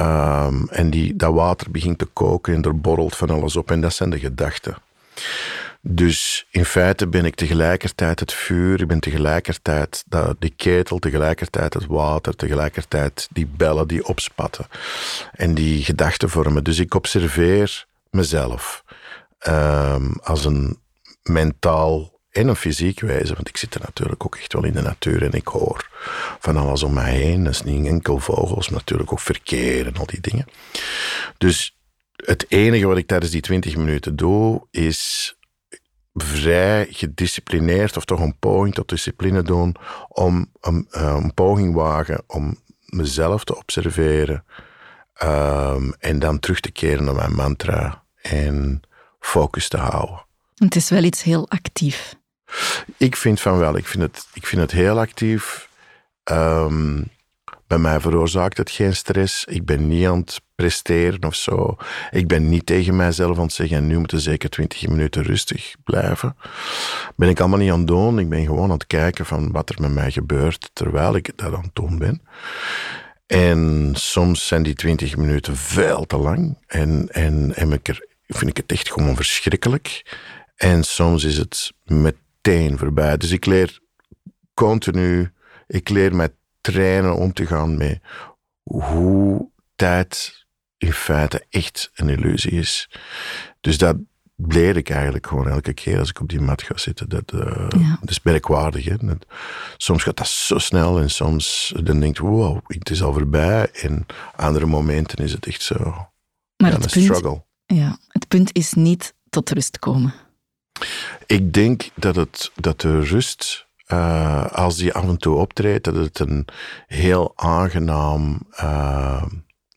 um, 0.00 0.68
en 0.68 0.90
die, 0.90 1.16
dat 1.16 1.34
water 1.34 1.70
begint 1.70 1.98
te 1.98 2.04
koken 2.04 2.54
en 2.54 2.62
er 2.62 2.80
borrelt 2.80 3.16
van 3.16 3.30
alles 3.30 3.56
op. 3.56 3.70
En 3.70 3.80
dat 3.80 3.92
zijn 3.92 4.10
de 4.10 4.18
gedachten. 4.18 4.76
Dus 5.80 6.46
in 6.50 6.64
feite 6.64 7.06
ben 7.06 7.24
ik 7.24 7.34
tegelijkertijd 7.34 8.20
het 8.20 8.32
vuur, 8.32 8.80
ik 8.80 8.86
ben 8.86 9.00
tegelijkertijd 9.00 10.04
die 10.38 10.52
ketel, 10.56 10.98
tegelijkertijd 10.98 11.74
het 11.74 11.86
water, 11.86 12.36
tegelijkertijd 12.36 13.28
die 13.32 13.46
bellen 13.46 13.88
die 13.88 14.06
opspatten 14.06 14.66
en 15.32 15.54
die 15.54 15.84
gedachten 15.84 16.30
vormen. 16.30 16.64
Dus 16.64 16.78
ik 16.78 16.94
observeer 16.94 17.86
mezelf 18.10 18.84
um, 19.48 20.12
als 20.22 20.44
een 20.44 20.78
mentaal 21.22 22.20
en 22.30 22.48
een 22.48 22.56
fysiek 22.56 23.00
wezen, 23.00 23.34
want 23.34 23.48
ik 23.48 23.56
zit 23.56 23.74
er 23.74 23.80
natuurlijk 23.80 24.24
ook 24.24 24.36
echt 24.36 24.52
wel 24.52 24.64
in 24.64 24.72
de 24.72 24.82
natuur 24.82 25.22
en 25.22 25.32
ik 25.32 25.46
hoor 25.46 25.88
van 26.38 26.56
alles 26.56 26.82
om 26.82 26.92
mij 26.92 27.14
heen. 27.14 27.44
Dat 27.44 27.52
is 27.52 27.62
niet 27.62 27.86
enkel 27.86 28.18
vogels, 28.18 28.68
natuurlijk 28.68 29.12
ook 29.12 29.20
verkeer 29.20 29.86
en 29.86 29.96
al 29.96 30.06
die 30.06 30.20
dingen. 30.20 30.46
Dus 31.38 31.76
het 32.16 32.44
enige 32.48 32.86
wat 32.86 32.96
ik 32.96 33.06
tijdens 33.06 33.30
die 33.30 33.40
20 33.40 33.76
minuten 33.76 34.16
doe, 34.16 34.66
is 34.70 35.36
vrij 36.12 36.86
gedisciplineerd, 36.90 37.96
of 37.96 38.04
toch 38.04 38.20
een 38.20 38.38
poging 38.38 38.74
tot 38.74 38.88
discipline 38.88 39.42
doen, 39.42 39.76
om 40.08 40.52
een, 40.60 40.86
een 40.90 41.34
poging 41.34 41.74
wagen 41.74 42.22
om 42.26 42.56
mezelf 42.86 43.44
te 43.44 43.56
observeren 43.56 44.44
um, 45.22 45.94
en 45.98 46.18
dan 46.18 46.38
terug 46.38 46.60
te 46.60 46.70
keren 46.70 47.04
naar 47.04 47.14
mijn 47.14 47.34
mantra 47.34 48.02
en 48.22 48.80
focus 49.20 49.68
te 49.68 49.76
houden. 49.76 50.26
Het 50.54 50.76
is 50.76 50.90
wel 50.90 51.02
iets 51.02 51.22
heel 51.22 51.48
actief. 51.48 52.16
Ik 52.96 53.16
vind 53.16 53.40
van 53.40 53.58
wel. 53.58 53.76
Ik 53.76 53.86
vind 53.86 54.02
het, 54.02 54.26
ik 54.32 54.46
vind 54.46 54.62
het 54.62 54.70
heel 54.70 54.98
actief. 54.98 55.68
Um, 56.24 57.10
bij 57.68 57.78
mij 57.78 58.00
veroorzaakt 58.00 58.58
het 58.58 58.70
geen 58.70 58.96
stress. 58.96 59.44
Ik 59.44 59.64
ben 59.64 59.88
niet 59.88 60.06
aan 60.06 60.18
het 60.18 60.40
presteren 60.54 61.24
of 61.24 61.34
zo. 61.34 61.76
Ik 62.10 62.28
ben 62.28 62.48
niet 62.48 62.66
tegen 62.66 62.96
mijzelf 62.96 63.36
aan 63.36 63.42
het 63.42 63.52
zeggen, 63.52 63.86
nu 63.86 63.98
moeten 63.98 64.20
zeker 64.20 64.50
20 64.50 64.88
minuten 64.88 65.22
rustig 65.22 65.74
blijven. 65.84 66.36
Ben 67.16 67.28
ik 67.28 67.40
allemaal 67.40 67.58
niet 67.58 67.70
aan 67.70 67.78
het 67.78 67.86
doen. 67.86 68.18
Ik 68.18 68.28
ben 68.28 68.44
gewoon 68.44 68.64
aan 68.64 68.70
het 68.70 68.86
kijken 68.86 69.26
van 69.26 69.52
wat 69.52 69.68
er 69.70 69.80
met 69.80 69.92
mij 69.92 70.10
gebeurt 70.10 70.70
terwijl 70.72 71.16
ik 71.16 71.32
dat 71.36 71.54
aan 71.54 71.62
het 71.62 71.74
doen 71.74 71.98
ben. 71.98 72.22
En 73.26 73.92
soms 73.94 74.46
zijn 74.46 74.62
die 74.62 74.74
20 74.74 75.16
minuten 75.16 75.56
veel 75.56 76.06
te 76.06 76.16
lang. 76.16 76.58
En, 76.66 77.08
en, 77.10 77.54
en 77.54 77.72
ik 77.72 78.08
vind 78.26 78.50
ik 78.50 78.56
het 78.56 78.72
echt 78.72 78.92
gewoon 78.92 79.16
verschrikkelijk. 79.16 80.16
En 80.56 80.84
soms 80.84 81.24
is 81.24 81.36
het 81.36 81.72
meteen 81.84 82.78
voorbij. 82.78 83.16
Dus 83.16 83.30
ik 83.30 83.46
leer 83.46 83.78
continu, 84.54 85.32
ik 85.66 85.88
leer 85.88 86.16
met 86.16 86.32
trainen 86.60 87.16
om 87.16 87.32
te 87.32 87.46
gaan 87.46 87.76
met 87.76 88.00
hoe 88.62 89.50
tijd 89.74 90.46
in 90.76 90.92
feite 90.92 91.46
echt 91.50 91.90
een 91.94 92.08
illusie 92.08 92.50
is. 92.50 92.90
Dus 93.60 93.78
dat 93.78 93.96
leer 94.36 94.76
ik 94.76 94.90
eigenlijk 94.90 95.26
gewoon 95.26 95.48
elke 95.48 95.72
keer 95.72 95.98
als 95.98 96.08
ik 96.08 96.20
op 96.20 96.28
die 96.28 96.40
mat 96.40 96.62
ga 96.62 96.76
zitten. 96.76 97.08
Dat, 97.08 97.32
uh, 97.32 97.68
dat 98.00 98.10
is 98.10 98.22
merkwaardig. 98.22 98.84
Hè? 98.84 98.96
soms 99.76 100.02
gaat 100.02 100.16
dat 100.16 100.28
zo 100.28 100.58
snel 100.58 101.00
en 101.00 101.10
soms 101.10 101.72
dan 101.82 102.00
denk 102.00 102.16
je, 102.16 102.22
wow, 102.22 102.60
het 102.66 102.90
is 102.90 103.02
al 103.02 103.12
voorbij. 103.12 103.70
En 103.72 104.06
andere 104.36 104.66
momenten 104.66 105.24
is 105.24 105.32
het 105.32 105.46
echt 105.46 105.62
zo 105.62 106.08
maar 106.56 106.72
het 106.72 106.84
een 106.84 106.90
punt, 106.90 107.04
struggle. 107.04 107.44
Ja, 107.66 107.98
het 108.08 108.28
punt 108.28 108.50
is 108.52 108.72
niet 108.72 109.14
tot 109.30 109.50
rust 109.50 109.78
komen. 109.78 110.14
Ik 111.26 111.52
denk 111.52 111.90
dat, 111.94 112.16
het, 112.16 112.50
dat 112.54 112.80
de 112.80 113.00
rust 113.00 113.67
uh, 113.92 114.46
als 114.46 114.76
die 114.76 114.92
af 114.92 115.04
en 115.04 115.16
toe 115.16 115.36
optreedt, 115.36 115.84
dat 115.84 115.94
het 115.94 116.18
een 116.18 116.46
heel 116.86 117.32
aangenaam, 117.36 118.40
uh, 118.52 119.22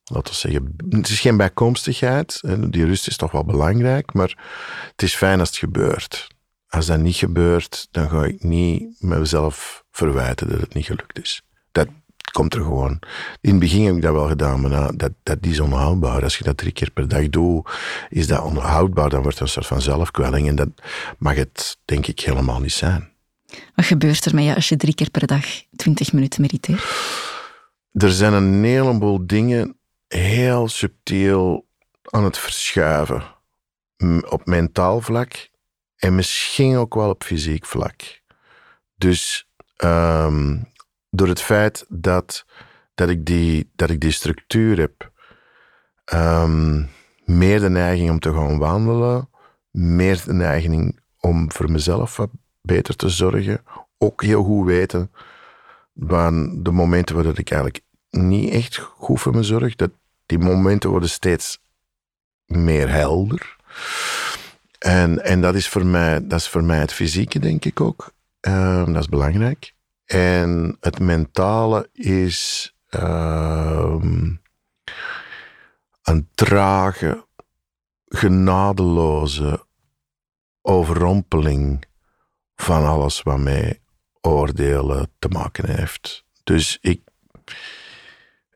laten 0.04 0.32
we 0.32 0.34
zeggen, 0.34 0.76
het 0.90 1.10
is 1.10 1.20
geen 1.20 1.38
bijkomstigheid. 1.38 2.42
Die 2.70 2.86
rust 2.86 3.08
is 3.08 3.18
toch 3.18 3.32
wel 3.32 3.46
belangrijk, 3.46 4.14
maar 4.14 4.38
het 4.92 5.02
is 5.02 5.16
fijn 5.16 5.40
als 5.40 5.50
het 5.50 5.58
gebeurt. 5.58 6.28
Als 6.70 6.86
dat 6.86 7.00
niet 7.00 7.16
gebeurt, 7.16 7.88
dan 7.92 8.10
ga 8.10 8.24
ik 8.24 8.44
niet 8.44 9.02
mezelf 9.02 9.84
verwijten 9.92 10.50
dat 10.50 10.60
het 10.60 10.74
niet 10.74 10.86
gelukt 10.86 11.20
is. 11.20 11.42
Dat 11.72 11.88
komt 12.32 12.54
er 12.54 12.62
gewoon. 12.62 13.00
In 13.42 13.50
het 13.50 13.60
begin 13.60 13.86
heb 13.86 13.96
ik 13.96 14.02
dat 14.02 14.14
wel 14.14 14.28
gedaan, 14.28 14.62
maar 14.62 14.70
nou, 14.70 14.96
dat, 14.96 15.12
dat 15.24 15.38
is 15.42 15.60
onhoudbaar. 15.60 16.24
Als 16.24 16.38
je 16.38 16.44
dat 16.44 16.58
drie 16.58 16.72
keer 16.72 16.92
per 16.92 17.08
dag 17.08 17.30
doet, 17.30 17.70
is 18.10 18.28
dat 18.28 18.44
onhoudbaar. 18.44 19.10
Dan 19.10 19.22
wordt 19.22 19.40
het 19.40 19.48
een 19.48 19.54
soort 19.54 19.68
van 19.68 19.82
zelfkwelling 19.82 20.48
en 20.48 20.56
dat 20.56 20.70
mag 21.18 21.36
het, 21.36 21.78
denk 21.86 22.08
ik, 22.08 22.20
helemaal 22.20 22.60
niet 22.60 22.72
zijn. 22.72 23.11
Wat 23.76 23.86
gebeurt 23.86 24.26
er 24.26 24.36
met 24.36 24.44
je 24.44 24.56
als 24.56 24.70
je 24.70 24.78
drie 24.78 24.96
keer 24.96 25.10
per 25.10 25.28
dag 25.28 25.46
twintig 25.76 26.14
minuten 26.14 26.42
mediteert? 26.42 26.84
Er 27.92 28.12
zijn 28.12 28.34
een 28.34 28.64
heleboel 28.64 29.28
dingen 29.28 29.78
heel 30.08 30.68
subtiel 30.68 31.68
aan 32.10 32.24
het 32.24 32.38
verschuiven. 32.38 33.24
Op 34.30 34.46
mentaal 34.46 35.02
vlak 35.02 35.50
en 35.96 36.16
misschien 36.16 36.78
ook 36.78 36.94
wel 36.94 37.10
op 37.10 37.24
fysiek 37.24 37.66
vlak. 37.66 38.22
Dus 38.96 39.50
ehm, 39.76 40.58
door 41.10 41.28
het 41.28 41.42
feit 41.42 41.86
dat, 41.90 42.46
dat, 42.94 43.10
ik, 43.10 43.26
die, 43.26 43.72
dat 43.76 43.90
ik 43.90 44.00
die 44.00 44.12
structuur 44.12 44.78
heb, 44.80 45.12
um, 46.14 46.90
meer 47.26 47.60
de 47.60 47.70
neiging 47.70 48.10
om 48.10 48.20
te 48.20 48.34
gaan 48.34 48.58
wandelen, 48.58 49.30
meer 49.72 50.24
de 50.26 50.34
neiging 50.34 51.00
om 51.20 51.52
voor 51.52 51.72
mezelf 51.72 52.18
wat 52.18 52.30
beter 52.62 52.96
te 52.96 53.10
zorgen. 53.10 53.64
Ook 53.98 54.24
heel 54.24 54.44
goed 54.44 54.66
weten 54.66 55.12
van 55.96 56.64
de 56.64 56.72
momenten 56.72 57.16
waar 57.16 57.26
ik 57.26 57.52
eigenlijk 57.52 57.84
niet 58.10 58.54
echt 58.54 58.78
goed 58.78 59.22
voor 59.22 59.36
me 59.36 59.44
zorg. 59.44 59.76
Dat 59.76 59.92
die 60.26 60.40
momenten 60.40 60.90
worden 60.90 61.10
steeds 61.10 61.60
meer 62.46 62.90
helder. 62.90 63.56
En, 64.80 65.24
en 65.24 65.42
dat, 65.42 65.56
is 65.56 65.68
voor 65.68 65.86
mij, 65.86 66.28
dat 66.28 66.40
is 66.40 66.48
voor 66.48 66.64
mij 66.64 66.80
het 66.80 66.94
fysieke, 66.94 67.40
denk 67.40 67.66
ik 67.66 67.82
ook. 67.82 68.12
Uh, 68.42 68.86
dat 68.86 68.96
is 68.96 69.10
belangrijk. 69.10 69.74
En 70.06 70.78
het 70.80 71.00
mentale 71.00 71.90
is 71.94 72.74
uh, 72.90 73.96
een 76.04 76.28
trage, 76.34 77.26
genadeloze 78.08 79.66
overrompeling 80.62 81.86
van 82.62 82.86
alles 82.86 83.22
wat 83.22 83.40
met 83.40 83.80
oordelen 84.22 85.12
te 85.20 85.28
maken 85.28 85.76
heeft. 85.76 86.26
Dus 86.44 86.78
ik, 86.82 87.02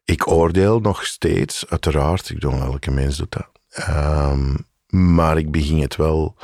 ik 0.06 0.28
oordeel 0.28 0.80
nog 0.80 1.06
steeds, 1.06 1.70
uiteraard. 1.70 2.30
Ik 2.30 2.36
bedoel, 2.40 2.62
elke 2.62 2.92
mens 2.92 3.18
doet 3.18 3.32
dat. 3.32 3.50
Um, 3.90 4.68
maar 4.90 5.38
ik 5.38 5.52
begin 5.52 5.82
het 5.82 5.96
wel 5.96 6.36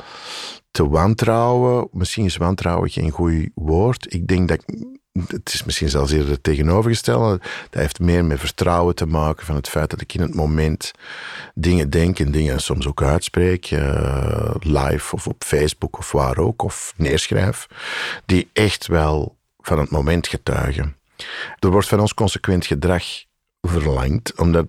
te 0.70 0.88
wantrouwen. 0.88 1.88
Misschien 1.92 2.24
is 2.24 2.36
wantrouwen 2.36 2.90
geen 2.90 3.10
goed 3.10 3.48
woord. 3.54 4.14
Ik 4.14 4.26
denk 4.26 4.48
dat 4.48 4.62
ik 4.66 5.00
het 5.12 5.52
is 5.52 5.64
misschien 5.64 5.88
zelfs 5.88 6.12
eerder 6.12 6.30
het 6.30 6.42
tegenovergestelde. 6.42 7.38
Dat 7.70 7.80
heeft 7.80 8.00
meer 8.00 8.24
met 8.24 8.38
vertrouwen 8.38 8.94
te 8.94 9.06
maken 9.06 9.46
van 9.46 9.54
het 9.54 9.68
feit 9.68 9.90
dat 9.90 10.00
ik 10.00 10.14
in 10.14 10.20
het 10.20 10.34
moment 10.34 10.90
dingen 11.54 11.90
denk 11.90 12.18
en 12.18 12.30
dingen 12.30 12.60
soms 12.60 12.86
ook 12.86 13.02
uitspreek, 13.02 13.70
uh, 13.70 14.54
live 14.58 15.14
of 15.14 15.26
op 15.26 15.44
Facebook 15.44 15.98
of 15.98 16.12
waar 16.12 16.38
ook, 16.38 16.62
of 16.62 16.94
neerschrijf, 16.96 17.66
die 18.26 18.50
echt 18.52 18.86
wel 18.86 19.36
van 19.58 19.78
het 19.78 19.90
moment 19.90 20.26
getuigen. 20.26 20.96
Er 21.58 21.70
wordt 21.70 21.88
van 21.88 22.00
ons 22.00 22.14
consequent 22.14 22.66
gedrag 22.66 23.04
verlangt, 23.68 24.38
omdat 24.38 24.66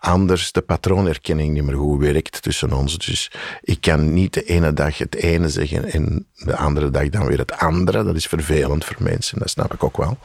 anders 0.00 0.52
de 0.52 0.60
patroonerkenning 0.60 1.52
niet 1.52 1.64
meer 1.64 1.76
goed 1.76 2.00
werkt 2.00 2.42
tussen 2.42 2.72
ons. 2.72 2.98
Dus 2.98 3.30
ik 3.62 3.80
kan 3.80 4.12
niet 4.12 4.34
de 4.34 4.44
ene 4.44 4.72
dag 4.72 4.98
het 4.98 5.14
ene 5.14 5.48
zeggen 5.48 5.84
en 5.84 6.26
de 6.34 6.56
andere 6.56 6.90
dag 6.90 7.08
dan 7.08 7.26
weer 7.26 7.38
het 7.38 7.52
andere. 7.52 8.04
Dat 8.04 8.14
is 8.16 8.26
vervelend 8.26 8.84
voor 8.84 8.96
mensen, 8.98 9.38
dat 9.38 9.50
snap 9.50 9.74
ik 9.74 9.84
ook 9.84 9.96
wel. 9.96 10.18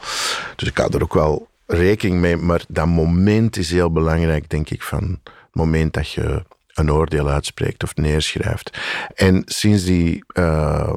Dus 0.56 0.68
ik 0.68 0.78
hou 0.78 0.94
er 0.94 1.02
ook 1.02 1.14
wel 1.14 1.48
rekening 1.66 2.20
mee, 2.20 2.36
maar 2.36 2.64
dat 2.68 2.86
moment 2.86 3.56
is 3.56 3.70
heel 3.70 3.92
belangrijk, 3.92 4.50
denk 4.50 4.70
ik, 4.70 4.82
van 4.82 5.18
het 5.24 5.54
moment 5.54 5.92
dat 5.92 6.10
je 6.10 6.44
een 6.74 6.92
oordeel 6.92 7.28
uitspreekt 7.28 7.82
of 7.82 7.94
neerschrijft. 7.94 8.78
En 9.14 9.42
sinds 9.46 9.84
die 9.84 10.24
uh, 10.32 10.92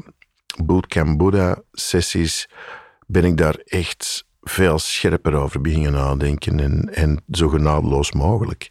Bootcamp 0.64 1.18
Buddha 1.18 1.62
sessies 1.72 2.50
ben 3.08 3.24
ik 3.24 3.38
daar 3.38 3.56
echt 3.66 4.26
veel 4.44 4.80
scherper 4.80 5.34
over 5.34 5.62
beginnen 5.62 5.92
nadenken 5.92 6.60
en, 6.60 6.94
en 6.94 7.24
zo 7.32 7.50
genadeloos 7.50 8.12
mogelijk. 8.12 8.68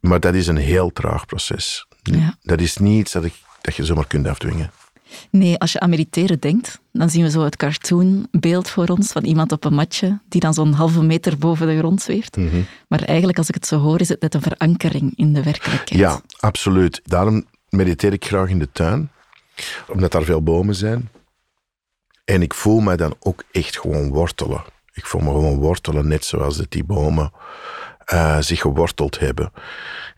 Maar 0.00 0.20
dat 0.20 0.34
is 0.34 0.46
een 0.46 0.56
heel 0.56 0.92
traag 0.92 1.26
proces. 1.26 1.86
Ja. 2.02 2.36
Dat 2.42 2.60
is 2.60 2.76
niet 2.76 3.00
iets 3.00 3.12
dat, 3.12 3.24
ik, 3.24 3.34
dat 3.60 3.76
je 3.76 3.84
zomaar 3.84 4.06
kunt 4.06 4.26
afdwingen. 4.26 4.70
Nee, 5.30 5.58
als 5.58 5.72
je 5.72 5.80
aan 5.80 5.90
mediteren 5.90 6.40
denkt, 6.40 6.80
dan 6.92 7.10
zien 7.10 7.22
we 7.22 7.30
zo 7.30 7.44
het 7.44 7.56
cartoonbeeld 7.56 8.68
voor 8.70 8.86
ons 8.86 9.12
van 9.12 9.24
iemand 9.24 9.52
op 9.52 9.64
een 9.64 9.74
matje 9.74 10.18
die 10.28 10.40
dan 10.40 10.54
zo'n 10.54 10.72
halve 10.72 11.02
meter 11.02 11.38
boven 11.38 11.66
de 11.66 11.78
grond 11.78 12.02
zweeft. 12.02 12.36
Mhm. 12.36 12.62
Maar 12.88 13.02
eigenlijk, 13.02 13.38
als 13.38 13.48
ik 13.48 13.54
het 13.54 13.66
zo 13.66 13.78
hoor, 13.78 14.00
is 14.00 14.08
het 14.08 14.20
net 14.20 14.34
een 14.34 14.42
verankering 14.42 15.12
in 15.16 15.32
de 15.32 15.42
werkelijkheid. 15.42 16.00
Ja, 16.00 16.20
absoluut. 16.40 17.00
Daarom 17.04 17.44
mediteer 17.68 18.12
ik 18.12 18.24
graag 18.24 18.48
in 18.48 18.58
de 18.58 18.68
tuin, 18.72 19.10
omdat 19.88 20.12
daar 20.12 20.24
veel 20.24 20.42
bomen 20.42 20.74
zijn. 20.74 21.08
En 22.24 22.42
ik 22.42 22.54
voel 22.54 22.80
mij 22.80 22.96
dan 22.96 23.14
ook 23.18 23.44
echt 23.50 23.78
gewoon 23.80 24.08
wortelen. 24.08 24.62
Ik 24.92 25.06
voel 25.06 25.20
me 25.20 25.30
gewoon 25.30 25.58
wortelen, 25.58 26.08
net 26.08 26.24
zoals 26.24 26.56
die 26.68 26.84
bomen 26.84 27.32
uh, 28.12 28.38
zich 28.40 28.60
geworteld 28.60 29.18
hebben. 29.18 29.52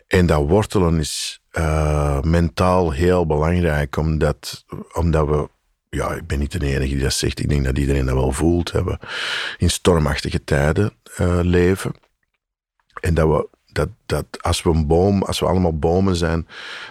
En 0.06 0.26
dat 0.26 0.48
wortelen 0.48 0.98
is 0.98 1.42
uh, 1.52 2.20
mentaal 2.20 2.90
heel 2.90 3.26
belangrijk, 3.26 3.96
omdat, 3.96 4.64
omdat 4.92 5.28
we 5.28 5.48
ja, 5.96 6.12
ik 6.12 6.26
ben 6.26 6.38
niet 6.38 6.60
de 6.60 6.66
enige 6.66 6.94
die 6.94 7.02
dat 7.02 7.12
zegt. 7.12 7.38
Ik 7.38 7.48
denk 7.48 7.64
dat 7.64 7.78
iedereen 7.78 8.06
dat 8.06 8.14
wel 8.14 8.32
voelt. 8.32 8.72
hebben 8.72 8.98
in 9.56 9.70
stormachtige 9.70 10.44
tijden 10.44 10.92
uh, 11.20 11.38
leven. 11.42 11.94
En 13.00 13.14
dat 13.14 13.28
we 13.28 13.48
Dat, 13.72 13.88
dat 14.06 14.26
als 14.40 14.62
we 14.62 14.70
een 14.70 14.86
boom, 14.86 15.22
als 15.22 15.40
we 15.40 15.46
allemaal 15.46 15.78
bomen 15.78 16.16
zijn, 16.16 16.46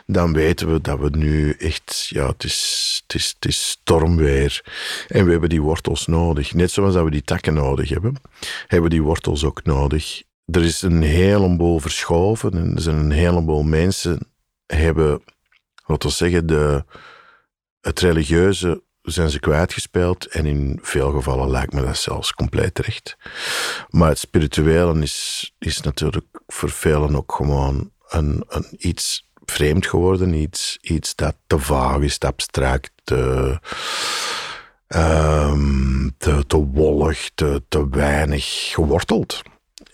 dan 0.05 0.33
weten 0.33 0.73
we 0.73 0.81
dat 0.81 0.99
we 0.99 1.09
nu 1.09 1.51
echt, 1.51 2.07
ja, 2.09 2.27
het 2.27 2.43
is, 2.43 3.01
het 3.07 3.15
is, 3.15 3.33
het 3.39 3.45
is 3.45 3.69
stormweer. 3.69 4.63
En 5.07 5.25
we 5.25 5.31
hebben 5.31 5.49
die 5.49 5.61
wortels 5.61 6.07
nodig. 6.07 6.53
Net 6.53 6.71
zoals 6.71 6.93
dat 6.93 7.03
we 7.03 7.11
die 7.11 7.23
takken 7.23 7.53
nodig 7.53 7.89
hebben, 7.89 8.15
hebben 8.67 8.89
we 8.89 8.95
die 8.95 9.03
wortels 9.03 9.43
ook 9.43 9.63
nodig. 9.63 10.23
Er 10.45 10.63
is 10.63 10.81
een 10.81 11.01
heleboel 11.01 11.79
verschoven 11.79 12.53
en 12.53 12.75
er 12.75 12.81
zijn 12.81 12.97
een 12.97 13.11
heleboel 13.11 13.63
mensen 13.63 14.19
hebben, 14.65 15.23
laten 15.85 16.09
we 16.09 16.15
zeggen, 16.15 16.47
de, 16.47 16.85
het 17.81 17.99
religieuze 17.99 18.81
zijn 19.01 19.29
ze 19.29 19.39
kwijtgespeeld 19.39 20.25
en 20.25 20.45
in 20.45 20.79
veel 20.81 21.11
gevallen 21.11 21.49
lijkt 21.49 21.73
me 21.73 21.81
dat 21.81 21.97
zelfs 21.97 22.33
compleet 22.33 22.73
terecht. 22.73 23.17
Maar 23.89 24.09
het 24.09 24.19
spirituele 24.19 25.01
is, 25.01 25.51
is 25.59 25.81
natuurlijk 25.81 26.41
voor 26.47 26.69
velen 26.69 27.15
ook 27.15 27.33
gewoon 27.33 27.91
een, 28.09 28.43
een 28.47 28.65
iets 28.77 29.29
vreemd 29.45 29.87
geworden, 29.87 30.33
iets, 30.33 30.77
iets 30.81 31.15
dat 31.15 31.35
te 31.47 31.59
vaag 31.59 31.99
is, 31.99 32.17
te 32.17 32.27
abstract, 32.27 32.91
te, 33.03 33.59
um, 34.87 36.15
te, 36.17 36.43
te 36.47 36.57
wollig, 36.57 37.29
te, 37.35 37.63
te 37.67 37.89
weinig 37.89 38.71
geworteld. 38.73 39.41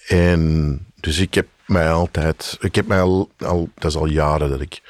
En 0.07 0.85
dus 0.95 1.17
ik 1.17 1.33
heb 1.33 1.47
mij 1.65 1.91
altijd, 1.91 2.57
ik 2.59 2.75
heb 2.75 2.87
mij 2.87 3.01
al, 3.01 3.29
al 3.37 3.69
dat 3.75 3.91
is 3.91 3.97
al 3.97 4.05
jaren 4.05 4.49
dat 4.49 4.61
ik 4.61 4.81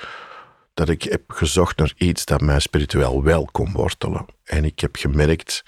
dat 0.77 0.89
ik 0.89 1.03
heb 1.03 1.21
gezocht 1.27 1.77
naar 1.77 1.93
iets 1.97 2.25
dat 2.25 2.41
mij 2.41 2.59
spiritueel 2.59 3.23
wel 3.23 3.49
kon 3.51 3.71
wortelen. 3.71 4.25
En 4.43 4.65
ik 4.65 4.79
heb 4.79 4.95
gemerkt 4.95 5.63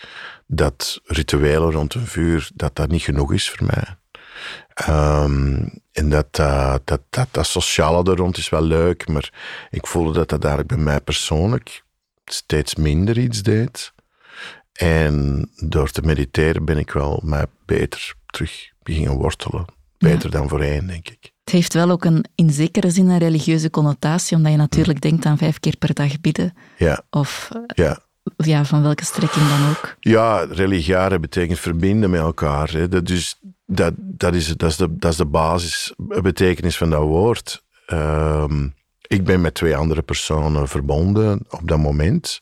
dat 0.47 1.01
rituelen 1.03 1.71
rond 1.71 1.93
een 1.93 2.07
vuur, 2.07 2.49
dat 2.53 2.75
dat 2.75 2.89
niet 2.89 3.01
genoeg 3.01 3.33
is 3.33 3.49
voor 3.49 3.67
mij. 3.67 3.97
Ehm, 4.73 5.67
en 5.91 6.09
dat, 6.09 6.39
uh, 6.39 6.75
dat, 6.83 7.01
dat, 7.09 7.27
dat 7.31 7.47
sociale 7.47 8.11
er 8.11 8.17
rond 8.17 8.37
is 8.37 8.49
wel 8.49 8.61
leuk, 8.61 9.07
maar 9.07 9.33
ik 9.69 9.87
voelde 9.87 10.13
dat 10.13 10.29
dat 10.29 10.43
eigenlijk 10.43 10.73
bij 10.75 10.83
mij 10.83 11.01
persoonlijk 11.01 11.83
steeds 12.25 12.75
minder 12.75 13.17
iets 13.17 13.41
deed. 13.43 13.93
En 14.73 15.49
door 15.55 15.91
te 15.91 16.01
mediteren 16.01 16.65
ben 16.65 16.77
ik 16.77 16.91
wel 16.91 17.21
mij 17.23 17.45
beter 17.65 18.13
terug 18.25 18.71
beginnen 18.83 19.17
wortelen. 19.17 19.65
Beter 19.97 20.31
dan 20.31 20.49
voorheen, 20.49 20.87
denk 20.87 21.09
ik. 21.09 21.33
Het 21.49 21.57
heeft 21.57 21.73
wel 21.73 21.89
ook 21.89 22.05
een, 22.05 22.25
in 22.35 22.51
zekere 22.51 22.89
zin 22.89 23.09
een 23.09 23.17
religieuze 23.17 23.69
connotatie, 23.69 24.37
omdat 24.37 24.51
je 24.51 24.57
natuurlijk 24.57 25.01
denkt 25.01 25.25
aan 25.25 25.37
vijf 25.37 25.59
keer 25.59 25.77
per 25.77 25.93
dag 25.93 26.21
bidden. 26.21 26.53
Ja. 26.77 27.01
Of 27.09 27.49
ja. 27.75 27.99
Ja, 28.37 28.65
van 28.65 28.81
welke 28.81 29.05
strekking 29.05 29.47
dan 29.47 29.69
ook. 29.69 29.95
Ja, 29.99 30.43
religiare 30.43 31.19
betekent 31.19 31.59
verbinden 31.59 32.09
met 32.09 32.19
elkaar. 32.19 32.71
Hè. 32.71 32.87
Dat, 32.87 33.09
is, 33.09 33.39
dat, 33.65 33.93
dat, 33.97 34.35
is, 34.35 34.47
dat, 34.47 34.69
is 34.69 34.75
de, 34.75 34.95
dat 34.95 35.11
is 35.11 35.17
de 35.17 35.25
basisbetekenis 35.25 36.77
van 36.77 36.89
dat 36.89 37.01
woord. 37.01 37.63
Ehm, 37.85 38.67
ik 39.09 39.23
ben 39.23 39.41
met 39.41 39.53
twee 39.53 39.75
andere 39.75 40.01
personen 40.01 40.67
verbonden 40.67 41.45
op 41.49 41.67
dat 41.67 41.77
moment, 41.77 42.39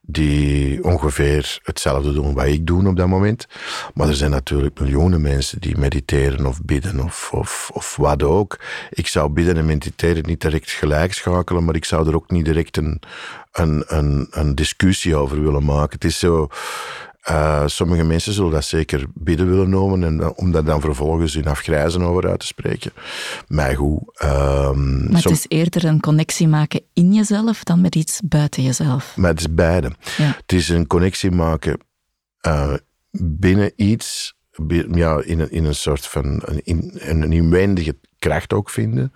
die 0.00 0.84
ongeveer 0.84 1.58
hetzelfde 1.62 2.12
doen 2.12 2.34
wat 2.34 2.46
ik 2.46 2.66
doe 2.66 2.88
op 2.88 2.96
dat 2.96 3.08
moment. 3.08 3.46
Maar 3.94 4.08
er 4.08 4.14
zijn 4.14 4.30
natuurlijk 4.30 4.80
miljoenen 4.80 5.20
mensen 5.20 5.60
die 5.60 5.78
mediteren 5.78 6.46
of 6.46 6.62
bidden 6.62 7.00
of, 7.00 7.30
of, 7.32 7.70
of 7.72 7.96
wat 7.96 8.22
ook. 8.22 8.58
Ik 8.90 9.06
zou 9.06 9.30
bidden 9.30 9.56
en 9.56 9.66
mediteren 9.66 10.26
niet 10.26 10.40
direct 10.40 10.70
gelijk 10.70 11.12
schakelen, 11.12 11.64
maar 11.64 11.74
ik 11.74 11.84
zou 11.84 12.08
er 12.08 12.14
ook 12.14 12.30
niet 12.30 12.44
direct 12.44 12.76
een, 12.76 13.00
een, 13.52 13.84
een, 13.86 14.26
een 14.30 14.54
discussie 14.54 15.16
over 15.16 15.42
willen 15.42 15.64
maken. 15.64 15.94
Het 15.94 16.04
is 16.04 16.18
zo, 16.18 16.48
uh, 17.30 17.62
sommige 17.66 18.04
mensen 18.04 18.32
zullen 18.32 18.50
dat 18.50 18.64
zeker 18.64 19.04
bidden 19.14 19.50
willen 19.50 19.68
noemen 19.68 20.04
en 20.04 20.36
om 20.36 20.52
daar 20.52 20.64
dan 20.64 20.80
vervolgens 20.80 21.34
in 21.34 21.46
afgrijzen 21.46 22.02
over 22.02 22.28
uit 22.28 22.40
te 22.40 22.46
spreken. 22.46 22.92
Mij 23.48 23.74
goed. 23.74 24.20
Uh, 24.24 24.70
maar 24.72 25.22
het 25.22 25.30
is 25.30 25.44
eerder 25.48 25.84
een 25.84 26.00
connectie 26.00 26.48
maken 26.48 26.80
in 26.92 27.12
jezelf 27.12 27.64
dan 27.64 27.80
met 27.80 27.94
iets 27.94 28.20
buiten 28.24 28.62
jezelf. 28.62 29.16
Maar 29.16 29.30
het 29.30 29.40
is 29.40 29.54
beide. 29.54 29.92
Ja. 30.16 30.36
Het 30.36 30.52
is 30.52 30.68
een 30.68 30.86
connectie 30.86 31.30
maken 31.30 31.78
uh, 32.46 32.74
binnen 33.20 33.72
iets, 33.76 34.34
ja, 34.92 35.22
in, 35.22 35.40
een, 35.40 35.50
in 35.50 35.64
een 35.64 35.74
soort 35.74 36.06
van 36.06 36.42
een, 36.44 36.90
een 36.94 37.32
inwendige 37.32 37.96
kracht 38.24 38.52
ook 38.52 38.70
vinden. 38.70 39.12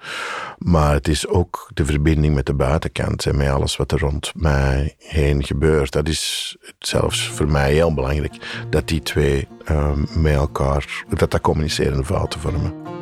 Maar 0.59 0.93
het 0.93 1.09
is 1.09 1.27
ook 1.27 1.71
de 1.75 1.85
verbinding 1.85 2.35
met 2.35 2.47
de 2.47 2.55
buitenkant 2.55 3.27
en 3.27 3.37
met 3.37 3.49
alles 3.49 3.77
wat 3.77 3.93
er 3.93 3.99
rond 3.99 4.33
mij 4.37 4.95
heen 4.99 5.45
gebeurt. 5.45 5.93
Dat 5.93 6.09
is 6.09 6.57
zelfs 6.79 7.29
voor 7.31 7.49
mij 7.49 7.73
heel 7.73 7.95
belangrijk, 7.95 8.65
dat 8.71 8.89
die 8.89 9.03
twee 9.03 9.49
um, 9.71 10.07
met 10.15 10.35
elkaar, 10.35 11.05
dat 11.09 11.31
dat 11.31 11.41
communicerende 11.41 12.05
vormen. 12.39 12.98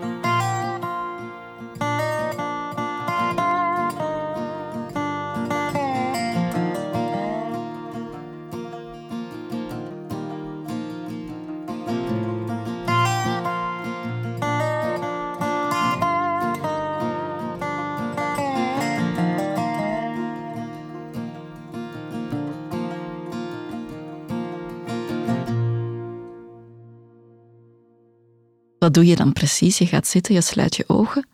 Wat 28.87 28.94
doe 28.94 29.07
je 29.07 29.16
dan 29.16 29.33
precies? 29.33 29.79
Je 29.79 29.87
gaat 29.87 30.07
zitten, 30.07 30.35
je 30.35 30.40
sluit 30.40 30.77
je 30.77 30.85
ogen. 30.87 31.27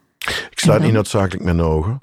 Ik 0.51 0.59
sluit 0.59 0.83
niet 0.83 0.93
noodzakelijk 0.93 1.45
mijn 1.45 1.61
ogen. 1.61 2.01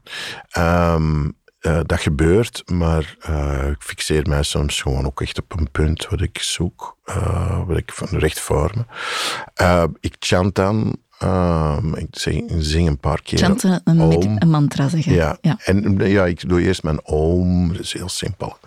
Um, 0.57 1.37
uh, 1.61 1.79
dat 1.85 1.99
gebeurt, 1.99 2.63
maar 2.71 3.15
uh, 3.29 3.67
ik 3.67 3.81
fixeer 3.81 4.27
mij 4.27 4.43
soms 4.43 4.81
gewoon 4.81 5.05
ook 5.05 5.21
echt 5.21 5.39
op 5.39 5.59
een 5.59 5.71
punt 5.71 6.07
wat 6.07 6.21
ik 6.21 6.41
zoek, 6.41 6.97
uh, 7.05 7.67
wat 7.67 7.77
ik 7.77 7.91
van 7.91 8.07
recht 8.19 8.39
voor 8.39 8.71
me. 8.75 9.89
ik 9.99 10.15
chant 10.19 10.55
dan, 10.55 10.97
ehm, 11.17 11.93
ik 11.93 12.07
zing, 12.11 12.51
zing, 12.57 12.87
een 12.87 12.99
paar 12.99 13.21
keer. 13.21 13.39
Chanten, 13.39 13.81
een, 13.83 13.99
een, 14.39 14.49
mantra 14.49 14.87
zeggen. 14.87 15.13
Ja. 15.13 15.37
ja. 15.41 15.57
En 15.63 15.97
ja, 15.97 16.25
ik 16.25 16.49
doe 16.49 16.61
eerst 16.61 16.83
mijn 16.83 17.05
oom, 17.05 17.67
dat 17.67 17.81
is 17.81 17.93
heel 17.93 18.09
simpel. 18.09 18.57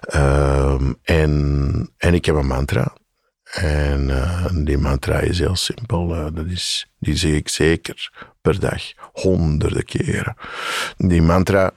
Ehm, 0.00 0.92
en, 1.02 1.90
en 1.96 2.14
ik 2.14 2.24
heb 2.24 2.34
een 2.34 2.46
mantra. 2.46 2.92
En 3.52 4.08
uh, 4.08 4.46
die 4.52 4.78
mantra 4.78 5.18
is 5.18 5.38
heel 5.38 5.56
simpel. 5.56 6.14
Uh, 6.16 6.26
dat 6.32 6.46
is, 6.46 6.86
die 6.98 7.16
zeg 7.16 7.32
ik 7.32 7.48
zeker 7.48 8.12
per 8.40 8.60
dag, 8.60 8.82
honderden 9.12 9.84
keren. 9.84 10.36
Die 10.96 11.22
mantra 11.22 11.70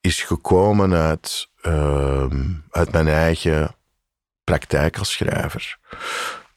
is 0.00 0.22
gekomen 0.22 0.94
uit, 0.94 1.48
uh, 1.62 2.26
uit 2.70 2.92
mijn 2.92 3.08
eigen 3.08 3.74
praktijk 4.44 4.98
als 4.98 5.12
schrijver. 5.12 5.78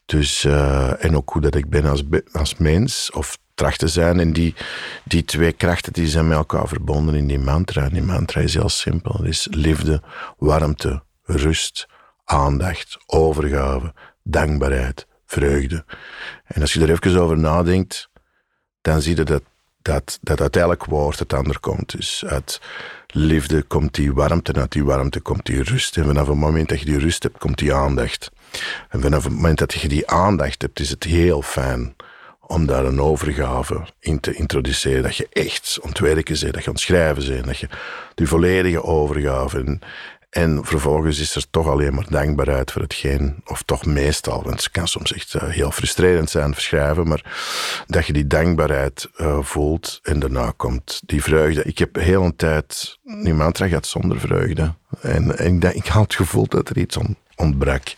Dus, 0.06 0.44
uh, 0.44 1.04
en 1.04 1.16
ook 1.16 1.30
hoe 1.30 1.42
dat 1.42 1.56
ik 1.56 1.70
ben 1.70 1.86
als, 1.86 2.04
als 2.32 2.58
mens, 2.58 3.12
of 3.12 3.38
tracht 3.54 3.80
te 3.80 3.88
zijn. 3.88 4.20
En 4.20 4.34
die, 4.34 4.56
die 5.04 5.26
twee 5.26 5.52
krachten 5.52 5.94
die 5.94 6.08
zijn 6.08 6.28
met 6.28 6.38
elkaar 6.38 6.68
verbonden 6.68 7.16
in 7.16 7.28
die 7.28 7.39
mantra. 7.39 7.84
En 7.84 7.94
die 7.94 8.02
mantra 8.02 8.42
is 8.42 8.54
heel 8.54 8.70
simpel. 8.70 9.18
Het 9.18 9.28
is 9.28 9.48
liefde, 9.52 10.02
warmte, 10.38 11.04
rust, 11.24 11.88
aandacht, 12.26 12.98
overgave, 13.06 13.94
dankbaarheid, 14.24 15.08
vreugde. 15.26 15.86
En 16.46 16.62
als 16.62 16.74
je 16.74 16.82
er 16.82 16.90
even 16.90 17.22
over 17.22 17.38
nadenkt, 17.38 18.10
dan 18.82 19.02
zie 19.02 19.16
je 19.16 19.24
dat, 19.24 19.44
dat, 19.82 20.20
dat 20.22 20.42
uit 20.42 20.56
elk 20.56 20.86
woord 20.86 21.20
het 21.20 21.34
ander 21.34 21.60
komt. 21.60 21.92
Dus 21.98 22.24
uit 22.26 22.62
liefde 23.08 23.62
komt 23.62 23.96
die 23.96 24.14
warmte, 24.14 24.54
en 24.54 24.60
uit 24.60 24.72
die 24.72 24.84
warmte 24.84 25.20
komt 25.20 25.46
die 25.46 25.64
rust. 25.64 25.98
En 25.98 26.06
vanaf 26.06 26.28
het 26.28 26.38
moment 26.38 26.70
dat 26.70 26.80
je 26.80 26.86
die 26.86 27.00
rust 27.00 27.24
hebt, 27.24 27.38
komt 27.38 27.58
die 27.58 27.74
aandacht. 27.74 28.32
En 28.90 29.02
vanaf 29.02 29.24
het 29.24 29.34
moment 29.34 29.58
dat 29.58 29.74
je 29.74 29.88
die 29.88 30.10
aandacht 30.10 30.62
hebt, 30.62 30.80
is 30.80 30.90
het 30.90 31.04
heel 31.04 31.42
fijn 31.42 31.96
om 32.40 32.66
daar 32.66 32.86
een 32.86 33.02
overgave 33.02 33.88
in 34.00 34.20
te 34.20 34.34
introduceren. 34.34 35.04
Dat 35.04 35.16
je 35.16 35.28
echt 35.32 35.80
ontwerken 35.82 36.40
bent, 36.40 36.54
dat 36.54 36.64
je 36.64 36.68
aan 36.68 36.74
het 36.74 36.84
schrijven 36.84 37.28
bent, 37.28 37.46
dat 37.46 37.58
je 37.58 37.68
die 38.16 38.28
volledige 38.28 38.84
overgave. 38.84 39.80
Vervolgens 40.62 41.19
is 41.19 41.36
er 41.36 41.50
toch 41.50 41.67
alleen 41.67 41.93
maar 41.93 42.06
dankbaarheid 42.10 42.72
voor 42.72 42.82
hetgeen, 42.82 43.36
of 43.46 43.62
toch 43.62 43.86
meestal, 43.86 44.43
want 44.43 44.63
het 44.63 44.72
kan 44.72 44.88
soms 44.88 45.13
echt 45.13 45.34
eh, 45.34 45.50
heel 45.50 45.72
frustrerend 45.72 46.30
zijn 46.30 46.54
verschrijven, 46.54 47.08
maar 47.08 47.24
dat 47.88 48.06
je 48.06 48.13
die 48.13 48.28
dankbaarheid 48.28 49.10
uh, 49.17 49.38
voelt 49.41 50.00
en 50.04 50.19
daarna 50.19 50.54
komt 50.58 51.02
die 51.06 51.24
vreugde. 51.24 51.63
Ik 51.63 51.78
heb 51.78 51.96
heel 51.96 52.24
een 52.24 52.36
tijd, 52.36 53.00
die 53.04 53.34
mantra 53.34 53.67
gaat 53.67 53.88
zonder 53.88 54.19
vreugde. 54.19 54.74
En, 55.02 55.38
en 55.38 55.56
ik, 55.56 55.74
ik 55.74 55.88
had 55.88 56.04
het 56.04 56.15
gevoel 56.15 56.48
dat 56.48 56.69
er 56.69 56.78
iets 56.78 56.98
ontbrak. 57.36 57.93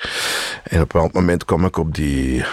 En 0.63 0.63
op 0.63 0.71
een 0.71 0.80
bepaald 0.80 1.13
moment 1.13 1.45
kom 1.45 1.65
ik 1.65 1.78
op 1.78 1.95
die 1.95 2.45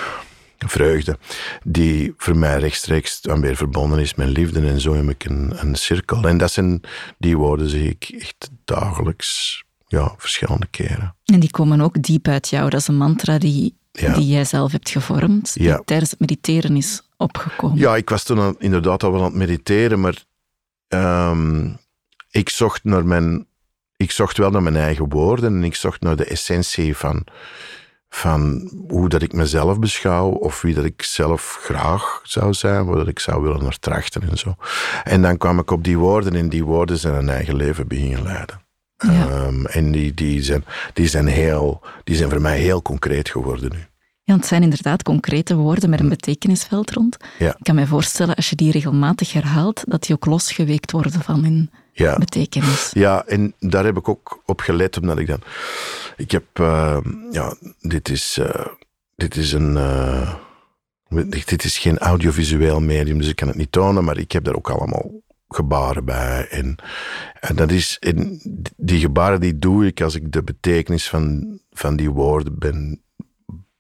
vreugde, 0.59 1.19
die 1.65 2.15
voor 2.17 2.37
mij 2.37 2.59
rechtstreeks 2.59 3.21
dan 3.21 3.41
weer 3.41 3.57
verbonden 3.57 3.99
is 3.99 4.15
met 4.15 4.29
liefde. 4.29 4.67
En 4.67 4.81
zo 4.81 4.95
heb 4.95 5.09
ik 5.09 5.25
een, 5.25 5.53
een 5.57 5.75
cirkel. 5.75 6.29
En 6.29 6.39
dat 6.39 6.53
zijn 6.53 6.81
die 7.19 7.37
woorden, 7.37 7.69
zie 7.69 7.89
ik 7.89 8.15
echt 8.19 8.51
dagelijks 8.65 9.63
ja, 9.93 10.15
verschillende 10.17 10.67
keren. 10.71 11.15
En 11.25 11.41
die 11.41 11.51
komen 11.51 11.81
ook 11.81 12.03
diep 12.03 12.29
uit 12.29 12.49
jou. 12.49 12.71
Dat 12.71 12.81
is 12.81 12.89
een 12.89 12.97
mantra 12.97 13.39
die, 13.39 13.77
die 13.93 14.27
jij 14.27 14.45
zelf 14.45 14.73
hebt 14.73 14.91
gevormd, 14.91 15.55
die 15.55 15.85
tijdens 15.85 16.11
het 16.11 16.21
mediteren 16.21 16.77
is 16.77 17.03
opgekomen? 17.17 17.79
Ja, 17.79 17.97
ik 17.97 18.09
was 18.09 18.25
toen 18.25 18.57
inderdaad 18.59 19.03
al 19.03 19.13
wel 19.13 19.21
aan 19.21 19.27
het 19.27 19.35
mediteren, 19.35 20.01
maar 20.01 20.25
ehm, 20.89 21.71
ik 22.31 22.49
zocht 22.49 22.85
naar 22.85 23.05
mijn... 23.05 23.47
Ik 23.97 24.11
zocht 24.11 24.37
wel 24.37 24.51
naar 24.51 24.63
mijn 24.63 24.77
eigen 24.77 25.09
woorden 25.09 25.57
en 25.57 25.65
ik 25.65 25.75
zocht 25.75 26.01
naar 26.01 26.17
de 26.17 26.25
essentie 26.25 26.97
van, 26.97 27.27
van 28.09 28.71
hoe 28.89 29.09
dat 29.09 29.23
ik 29.23 29.33
mezelf 29.33 29.79
beschouw 29.79 30.29
of 30.29 30.63
wie 30.63 30.75
dat 30.75 30.85
ik 30.85 31.03
zelf 31.03 31.59
graag 31.63 32.21
zou 32.23 32.55
zijn, 32.55 32.85
waar 32.85 32.97
dat 32.97 33.09
ik 33.09 33.19
zou 33.19 33.43
willen 33.43 33.63
naar 33.63 33.79
trachten 33.79 34.23
en 34.31 34.39
zo. 34.39 34.55
En 35.05 35.23
dan 35.23 35.37
kwam 35.37 35.59
ik 35.59 35.71
op 35.71 35.85
die 35.85 35.99
woorden 35.99 36.35
en 36.35 36.49
die 36.49 36.65
woorden 36.65 36.99
zijn 36.99 37.15
een 37.15 37.29
eigen 37.29 37.57
leven 37.57 37.89
beginnen 37.89 38.23
leiden. 38.23 38.63
Ja. 39.03 39.29
Ehm, 39.29 39.65
en 39.67 39.93
die, 39.93 40.15
die, 40.15 40.43
zijn, 40.43 40.65
die, 40.93 41.07
zijn 41.09 41.27
heel, 41.27 41.81
die 42.05 42.17
zijn 42.17 42.31
voor 42.31 42.41
mij 42.41 42.59
heel 42.59 42.83
concreet 42.83 43.29
geworden 43.31 43.71
nu. 43.73 43.79
Ja, 44.25 44.35
het 44.37 44.47
zijn 44.47 44.63
inderdaad 44.63 45.03
concrete 45.03 45.55
woorden 45.55 45.91
met 45.91 46.01
een 46.01 46.09
betekenisveld 46.09 46.91
rond. 46.91 47.17
Ja. 47.39 47.49
Ik 47.49 47.63
kan 47.65 47.75
me 47.75 47.87
voorstellen, 47.87 48.35
als 48.35 48.51
je 48.51 48.57
die 48.57 48.71
regelmatig 48.73 49.33
herhaalt, 49.33 49.85
dat 49.87 50.03
die 50.03 50.15
ook 50.15 50.27
losgeweekt 50.27 50.91
worden 50.93 51.13
van 51.13 51.45
hun 51.45 51.71
Ja. 51.93 52.19
betekenis. 52.19 52.91
Ja, 52.93 53.25
en 53.27 53.55
daar 53.59 53.85
heb 53.85 53.97
ik 53.97 54.09
ook 54.09 54.43
op 54.47 54.61
gelet, 54.61 54.97
omdat 55.01 55.19
ik 55.19 55.27
dan... 55.27 55.41
Ik 56.17 56.31
heb... 56.31 56.45
eh, 56.53 56.99
ja, 57.31 57.55
dit 57.81 58.09
is, 58.09 58.39
eh, 58.41 58.67
dit 59.17 59.37
is 59.37 59.53
een... 59.53 59.77
eh, 59.77 60.35
dit 61.45 61.65
is 61.65 61.79
geen 61.79 61.99
audiovisueel 61.99 62.81
medium, 62.81 63.19
dus 63.19 63.29
ik 63.29 63.37
kan 63.37 63.49
het 63.49 63.57
niet 63.57 63.73
tonen, 63.73 64.05
maar 64.05 64.19
ik 64.19 64.33
heb 64.33 64.45
daar 64.45 64.55
ook 64.55 64.71
allemaal 64.71 65.11
gebaren 65.55 66.05
bij. 66.05 66.49
En, 66.51 66.77
en 67.41 67.57
dat 67.57 67.71
is... 67.71 67.97
En 68.01 68.41
die 68.77 69.01
gebaren 69.01 69.41
die 69.41 69.59
doe 69.59 69.87
ik 69.87 70.01
als 70.01 70.15
ik 70.15 70.33
de 70.33 70.43
betekenis 70.43 71.09
van, 71.09 71.59
van 71.73 71.97
die 71.97 72.11
woorden 72.11 72.59
ben 72.59 73.01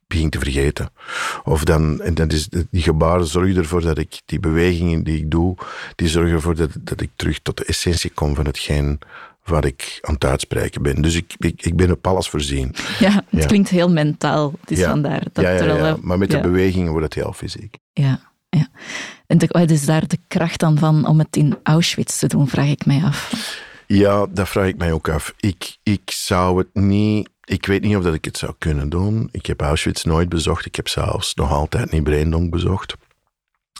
begin 0.06 0.30
te 0.30 0.38
vergeten. 0.38 0.90
Of 1.44 1.64
dan, 1.64 2.00
en 2.00 2.14
dat 2.14 2.32
is, 2.32 2.48
die 2.70 2.82
gebaren 2.82 3.26
zorgen 3.26 3.56
ervoor 3.56 3.80
dat 3.80 3.98
ik, 3.98 4.20
die 4.24 4.40
bewegingen 4.40 5.04
die 5.04 5.16
ik 5.18 5.30
doe, 5.30 5.56
die 5.96 6.08
zorgen 6.08 6.32
ervoor 6.34 6.54
dat, 6.56 6.70
dat 6.80 7.00
ik 7.00 7.10
terug 7.16 7.38
tot 7.42 7.56
de 7.56 7.64
essentie 7.64 8.10
kom 8.10 8.34
van 8.34 8.46
hetgeen 8.46 8.98
wat 9.44 9.64
ik 9.64 9.98
aan 10.00 10.14
het 10.14 10.24
uitspreken 10.24 10.82
ben. 10.82 11.02
Dus 11.02 11.14
ik, 11.14 11.34
ik, 11.38 11.62
ik 11.62 11.76
ben 11.76 11.90
op 11.90 12.06
alles 12.06 12.28
voorzien. 12.28 12.74
Ja, 12.98 13.10
het 13.12 13.40
Ja. 13.40 13.46
klinkt 13.46 13.68
heel 13.68 13.90
mentaal. 13.90 14.52
Het 14.60 14.70
is 14.70 14.78
Ja. 14.78 14.88
vandaar 14.88 15.26
dat 15.32 15.44
ja, 15.44 15.50
ja, 15.50 15.76
ja, 15.76 15.96
maar 16.00 16.18
met 16.18 16.30
de 16.30 16.40
bewegingen 16.40 16.90
wordt 16.90 17.04
het 17.04 17.24
heel 17.24 17.32
fysiek. 17.32 17.76
Ja, 17.92 18.20
ja. 18.48 18.68
En 19.32 19.48
wat 19.48 19.70
is 19.70 19.84
daar 19.84 20.06
de 20.06 20.18
kracht 20.28 20.60
dan 20.60 20.78
van 20.78 21.06
om 21.06 21.18
het 21.18 21.36
in 21.36 21.58
Auschwitz 21.62 22.18
te 22.18 22.26
doen, 22.26 22.48
vraag 22.48 22.68
ik 22.68 22.86
mij 22.86 23.02
af. 23.04 23.32
Ja, 23.86 24.26
dat 24.30 24.48
vraag 24.48 24.66
ik 24.66 24.76
mij 24.76 24.92
ook 24.92 25.08
af. 25.08 25.34
Ik, 25.36 25.76
ik 25.82 26.10
zou 26.10 26.58
het 26.58 26.74
niet... 26.74 27.28
Ik 27.44 27.66
weet 27.66 27.82
niet 27.82 27.96
of 27.96 28.02
dat 28.02 28.14
ik 28.14 28.24
het 28.24 28.38
zou 28.38 28.54
kunnen 28.58 28.88
doen. 28.88 29.28
Ik 29.30 29.46
heb 29.46 29.60
Auschwitz 29.60 30.04
nooit 30.04 30.28
bezocht. 30.28 30.66
Ik 30.66 30.76
heb 30.76 30.88
zelfs 30.88 31.34
nog 31.34 31.50
altijd 31.50 31.90
niet 31.90 32.02
Breendonk 32.02 32.50
bezocht. 32.50 32.94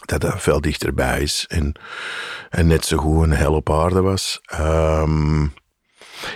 Dat 0.04 0.20
dat 0.20 0.42
veel 0.42 0.60
dichterbij 0.60 1.20
is 1.20 1.44
en, 1.48 1.72
en 2.50 2.66
net 2.66 2.84
zo 2.84 2.96
goed 2.96 3.22
een 3.22 3.32
hel 3.32 3.54
op 3.54 3.70
aarde 3.70 4.00
was. 4.00 4.40
Ehm, 4.44 5.44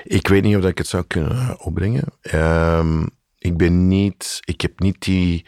ik 0.05 0.29
weet 0.29 0.43
niet 0.43 0.57
of 0.57 0.61
dat 0.63 0.71
ik 0.71 0.79
het 0.79 0.89
zou 0.89 1.05
kunnen 1.07 1.61
opbrengen. 1.61 2.05
Ehm, 2.21 3.07
ik 3.39 3.57
ben 3.57 3.89
niet... 3.89 4.41
Ik 4.45 4.61
heb 4.61 4.81
niet 4.81 5.01
die, 5.01 5.45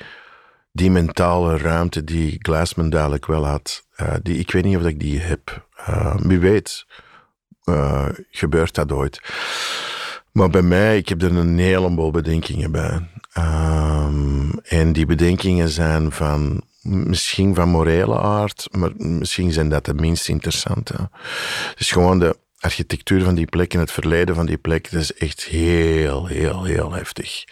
die 0.79 0.91
mentale 0.91 1.57
ruimte 1.57 2.05
die 2.05 2.39
Glassman 2.39 2.91
duidelijk 2.91 3.27
wel 3.27 3.47
had. 3.47 3.87
Eh, 3.97 4.15
die, 4.23 4.39
ik 4.39 4.51
weet 4.51 4.65
niet 4.65 4.77
of 4.77 4.85
ik 4.85 5.01
die 5.01 5.19
heb. 5.21 5.67
Eh, 5.77 6.17
wie 6.19 6.39
weet 6.39 6.87
eh, 7.65 8.09
gebeurt 8.31 8.75
dat 8.75 8.93
ooit. 8.93 9.21
Maar 10.33 10.51
bij 10.51 10.63
mij, 10.63 10.97
ik 10.97 11.09
heb 11.09 11.23
er 11.23 11.37
een 11.37 11.59
heleboel 11.59 12.11
bedenkingen 12.11 12.73
bij. 12.73 13.09
Ehm, 13.33 14.51
en 14.63 14.93
die 14.93 15.07
bedenkingen 15.07 15.69
zijn 15.69 16.13
van, 16.13 16.63
misschien 16.83 17.55
van 17.55 17.69
morele 17.69 18.19
aard, 18.19 18.69
maar 18.71 18.91
misschien 18.97 19.53
zijn 19.53 19.69
dat 19.69 19.85
de 19.85 19.95
minst 19.95 20.29
interessante. 20.29 21.11
Dus 21.77 21.91
gewoon 21.91 22.19
de 22.19 22.37
architectuur 22.59 23.23
van 23.23 23.35
die 23.35 23.47
plek 23.47 23.75
en 23.75 23.81
het 23.81 23.91
verleden 23.93 24.35
van 24.35 24.47
die 24.47 24.57
plek, 24.57 24.91
dat 24.91 25.01
is 25.01 25.15
echt 25.15 25.45
heel, 25.45 26.27
heel, 26.27 26.65
heel 26.65 26.93
heftig. 26.93 27.45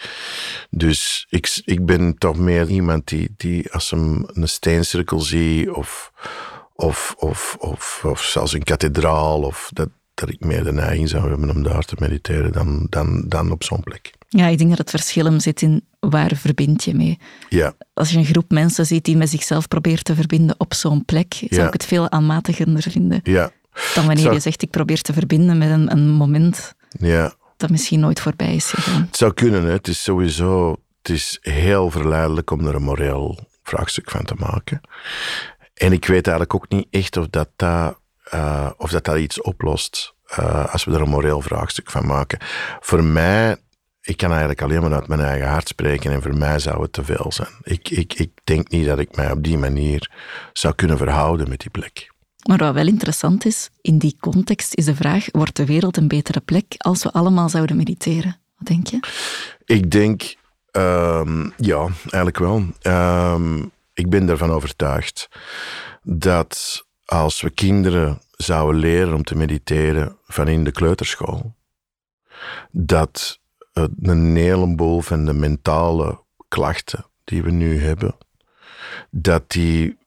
Dus 0.70 1.26
ik, 1.28 1.60
ik 1.64 1.86
ben 1.86 2.18
toch 2.18 2.36
meer 2.36 2.68
iemand 2.68 3.08
die, 3.08 3.34
die 3.36 3.72
als 3.72 3.90
hem 3.90 4.24
een 4.32 4.48
steencirkel 4.48 5.20
zie 5.20 5.74
of, 5.74 6.12
of, 6.74 7.14
of, 7.18 7.56
of, 7.58 8.00
of 8.04 8.22
zelfs 8.22 8.52
een 8.52 8.62
kathedraal, 8.64 9.42
of 9.42 9.70
dat, 9.72 9.88
dat 10.14 10.28
ik 10.28 10.40
meer 10.44 10.64
de 10.64 10.72
neiging 10.72 11.08
zou 11.08 11.28
hebben 11.28 11.50
om 11.50 11.62
daar 11.62 11.82
te 11.84 11.96
mediteren 11.98 12.52
dan, 12.52 12.86
dan, 12.90 13.24
dan 13.28 13.50
op 13.50 13.64
zo'n 13.64 13.82
plek. 13.82 14.10
Ja, 14.28 14.46
ik 14.46 14.58
denk 14.58 14.70
dat 14.70 14.78
het 14.78 14.90
verschil 14.90 15.24
hem 15.24 15.40
zit 15.40 15.62
in 15.62 15.84
waar 16.00 16.32
verbind 16.36 16.84
je 16.84 16.94
mee. 16.94 17.18
Ja, 17.48 17.74
Als 17.94 18.10
je 18.10 18.18
een 18.18 18.24
groep 18.24 18.50
mensen 18.50 18.86
ziet 18.86 19.04
die 19.04 19.16
met 19.16 19.30
zichzelf 19.30 19.68
probeert 19.68 20.04
te 20.04 20.14
verbinden 20.14 20.54
op 20.58 20.74
zo'n 20.74 21.04
plek, 21.04 21.34
zou 21.34 21.60
Ja. 21.60 21.66
ik 21.66 21.72
het 21.72 21.84
veel 21.84 22.10
aanmatigender 22.10 22.82
vinden 22.82 23.20
ja, 23.22 23.50
dan 23.94 24.06
wanneer 24.06 24.22
Zou- 24.22 24.34
je 24.34 24.40
zegt 24.40 24.62
ik 24.62 24.70
probeer 24.70 25.02
te 25.02 25.12
verbinden 25.12 25.58
met 25.58 25.70
een, 25.70 25.90
een 25.90 26.08
moment 26.08 26.74
ja. 26.98 27.32
dat 27.56 27.70
misschien 27.70 28.00
nooit 28.00 28.20
voorbij 28.20 28.54
is 28.54 28.70
gegaan. 28.70 29.02
Het 29.06 29.16
zou 29.16 29.32
kunnen, 29.32 29.64
hè. 29.64 29.72
het 29.72 29.88
is 29.88 30.02
sowieso 30.02 30.76
het 31.06 31.16
is 31.16 31.38
heel 31.40 31.90
verleidelijk 31.90 32.50
om 32.50 32.66
er 32.66 32.74
een 32.74 32.82
moreel 32.82 33.38
vraagstuk 33.62 34.10
van 34.10 34.24
te 34.24 34.34
maken. 34.38 34.80
En 35.74 35.92
ik 35.92 36.04
weet 36.06 36.26
eigenlijk 36.26 36.54
ook 36.54 36.68
niet 36.68 36.86
echt 36.90 37.16
of 37.16 37.26
dat, 37.30 37.48
dat, 37.56 37.98
eh, 38.24 38.70
of 38.76 38.90
dat, 38.90 39.04
dat 39.04 39.16
iets 39.16 39.40
oplost 39.40 40.14
eh, 40.26 40.72
als 40.72 40.84
we 40.84 40.92
er 40.92 41.00
een 41.00 41.08
moreel 41.08 41.40
vraagstuk 41.40 41.90
van 41.90 42.06
maken. 42.06 42.38
Voor 42.80 43.04
mij, 43.04 43.56
ik 44.00 44.16
kan 44.16 44.30
eigenlijk 44.30 44.62
alleen 44.62 44.80
maar 44.80 44.94
uit 44.94 45.08
mijn 45.08 45.20
eigen 45.20 45.48
hart 45.48 45.68
spreken 45.68 46.12
en 46.12 46.22
voor 46.22 46.36
mij 46.36 46.58
zou 46.58 46.82
het 46.82 46.92
te 46.92 47.04
veel 47.04 47.32
zijn. 47.32 47.54
Ik, 47.62 47.88
ik, 47.88 48.14
ik 48.14 48.30
denk 48.44 48.68
niet 48.68 48.86
dat 48.86 48.98
ik 48.98 49.16
mij 49.16 49.30
op 49.30 49.44
die 49.44 49.58
manier 49.58 50.10
zou 50.52 50.74
kunnen 50.74 50.98
verhouden 50.98 51.48
met 51.48 51.60
die 51.60 51.70
plek. 51.70 52.14
Maar 52.46 52.58
wat 52.58 52.74
wel 52.74 52.86
interessant 52.86 53.44
is, 53.44 53.70
in 53.80 53.98
die 53.98 54.16
context 54.20 54.74
is 54.74 54.84
de 54.84 54.94
vraag, 54.94 55.26
wordt 55.32 55.56
de 55.56 55.66
wereld 55.66 55.96
een 55.96 56.08
betere 56.08 56.40
plek 56.40 56.74
als 56.78 57.02
we 57.02 57.12
allemaal 57.12 57.48
zouden 57.48 57.76
mediteren? 57.76 58.36
Wat 58.56 58.66
denk 58.66 58.86
je? 58.86 59.00
Ik 59.64 59.90
denk, 59.90 60.36
ehm, 60.70 61.48
ja, 61.56 61.88
eigenlijk 62.00 62.38
wel. 62.38 62.64
Ehm, 62.80 63.64
ik 63.92 64.10
ben 64.10 64.28
ervan 64.28 64.50
overtuigd 64.50 65.28
dat 66.02 66.84
als 67.04 67.40
we 67.40 67.50
kinderen 67.50 68.20
zouden 68.36 68.80
leren 68.80 69.14
om 69.14 69.24
te 69.24 69.36
mediteren 69.36 70.16
van 70.26 70.48
in 70.48 70.64
de 70.64 70.72
kleuterschool, 70.72 71.54
dat 72.70 73.40
een 74.02 74.36
heleboel 74.36 75.00
van 75.00 75.24
de 75.24 75.32
mentale 75.32 76.24
klachten 76.48 77.06
die 77.24 77.42
we 77.42 77.50
nu 77.50 77.80
hebben, 77.80 78.16
dat 79.10 79.50
die 79.50 79.98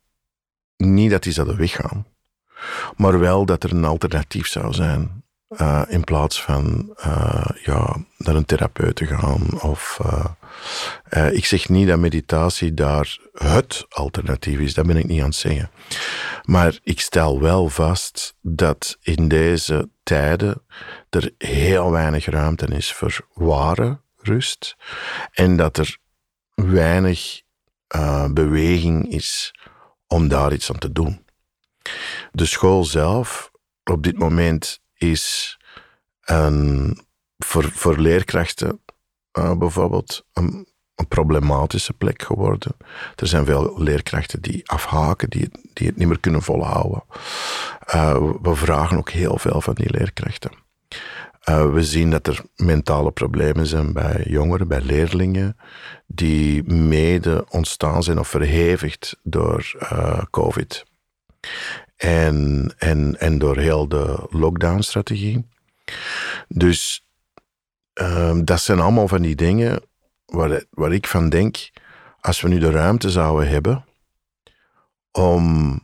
niet 0.78 1.12
dat 1.12 1.24
die 1.24 1.34
zouden 1.34 1.58
weggaan, 1.58 2.06
maar 2.98 3.20
wel 3.20 3.46
dat 3.46 3.64
er 3.64 3.72
een 3.72 3.86
alternatief 3.86 4.48
zou 4.48 4.74
zijn 4.74 5.24
eh, 5.50 5.82
in 5.88 6.04
plaats 6.04 6.42
van 6.42 6.94
eh, 6.98 7.50
ja, 7.64 7.96
naar 8.18 8.36
een 8.36 8.46
therapeut 8.46 8.96
te 8.96 9.06
gaan. 9.06 9.62
Of, 9.62 10.00
eh, 11.10 11.34
ik 11.34 11.46
zeg 11.46 11.70
niet 11.70 11.88
dat 11.88 12.00
meditatie 12.00 12.74
daar 12.74 13.18
het 13.34 13.86
alternatief 13.90 14.60
is, 14.60 14.74
dat 14.74 14.86
ben 14.86 14.98
ik 14.98 15.08
niet 15.08 15.20
aan 15.20 15.26
het 15.26 15.36
zeggen. 15.36 15.72
Maar 16.44 16.80
ik 16.84 17.00
stel 17.00 17.42
wel 17.42 17.70
vast 17.70 18.36
dat 18.42 18.98
in 19.02 19.28
deze 19.28 19.90
tijden 20.04 20.62
er 21.10 21.34
heel 21.38 21.92
weinig 21.92 22.26
ruimte 22.26 22.66
is 22.66 22.94
voor 22.94 23.28
ware 23.34 24.00
rust 24.18 24.76
en 25.32 25.58
dat 25.58 25.78
er 25.78 25.98
weinig 26.54 27.42
beweging 28.32 29.12
is 29.12 29.54
om 30.08 30.28
daar 30.28 30.54
iets 30.54 30.72
aan 30.72 30.78
te 30.78 30.92
doen. 30.92 31.26
De 32.32 32.46
school 32.46 32.84
zelf 32.84 33.52
op 33.84 34.04
dit 34.04 34.18
moment 34.18 34.80
is 34.94 35.58
voor, 37.38 37.72
voor 37.72 37.98
leerkrachten 37.98 38.80
eh, 39.32 39.58
bijvoorbeeld 39.58 40.26
een, 40.34 40.68
problematische 41.08 41.94
plek 41.94 42.22
geworden. 42.22 42.76
Er 43.16 43.28
zijn 43.28 43.46
veel 43.46 43.82
leerkrachten 43.82 44.42
die 44.42 44.70
afhaken, 44.70 45.30
die, 45.30 45.50
die 45.74 45.88
het 45.88 45.98
niet 45.98 46.08
meer 46.08 46.20
kunnen 46.20 46.42
volhouden. 46.42 47.04
Eh, 47.80 48.22
we 48.42 48.56
vragen 48.56 48.98
ook 48.98 49.10
heel 49.10 49.38
veel 49.38 49.62
van 49.62 49.74
die 49.74 49.92
leerkrachten. 49.92 50.52
Eh, 51.40 51.72
we 51.72 51.84
zien 51.84 52.12
dat 52.12 52.28
er 52.28 52.42
mentale 52.56 53.12
problemen 53.12 53.68
zijn 53.68 53.94
bij 53.94 54.24
jongeren, 54.28 54.68
bij 54.68 54.82
leerlingen, 54.82 55.58
die 56.08 56.64
mede 56.64 57.46
ontstaan 57.50 58.04
zijn 58.04 58.20
of 58.20 58.28
verhevigd 58.28 59.18
door 59.24 59.76
COVID. 60.30 60.86
En, 61.96 62.74
en, 62.78 63.20
en 63.20 63.38
door 63.38 63.58
heel 63.58 63.88
de 63.88 64.28
lockdown-strategie. 64.30 65.48
Dus 66.48 67.06
ehm, 67.94 68.44
dat 68.44 68.62
zijn 68.62 68.80
allemaal 68.80 69.08
van 69.08 69.22
die 69.22 69.36
dingen 69.36 69.82
waar, 70.26 70.64
waar 70.70 70.94
ik 70.94 71.08
van 71.08 71.30
denk, 71.30 71.70
als 72.20 72.42
we 72.42 72.48
nu 72.48 72.60
de 72.60 72.72
ruimte 72.72 73.10
zouden 73.10 73.50
hebben 73.50 73.86
om 75.12 75.80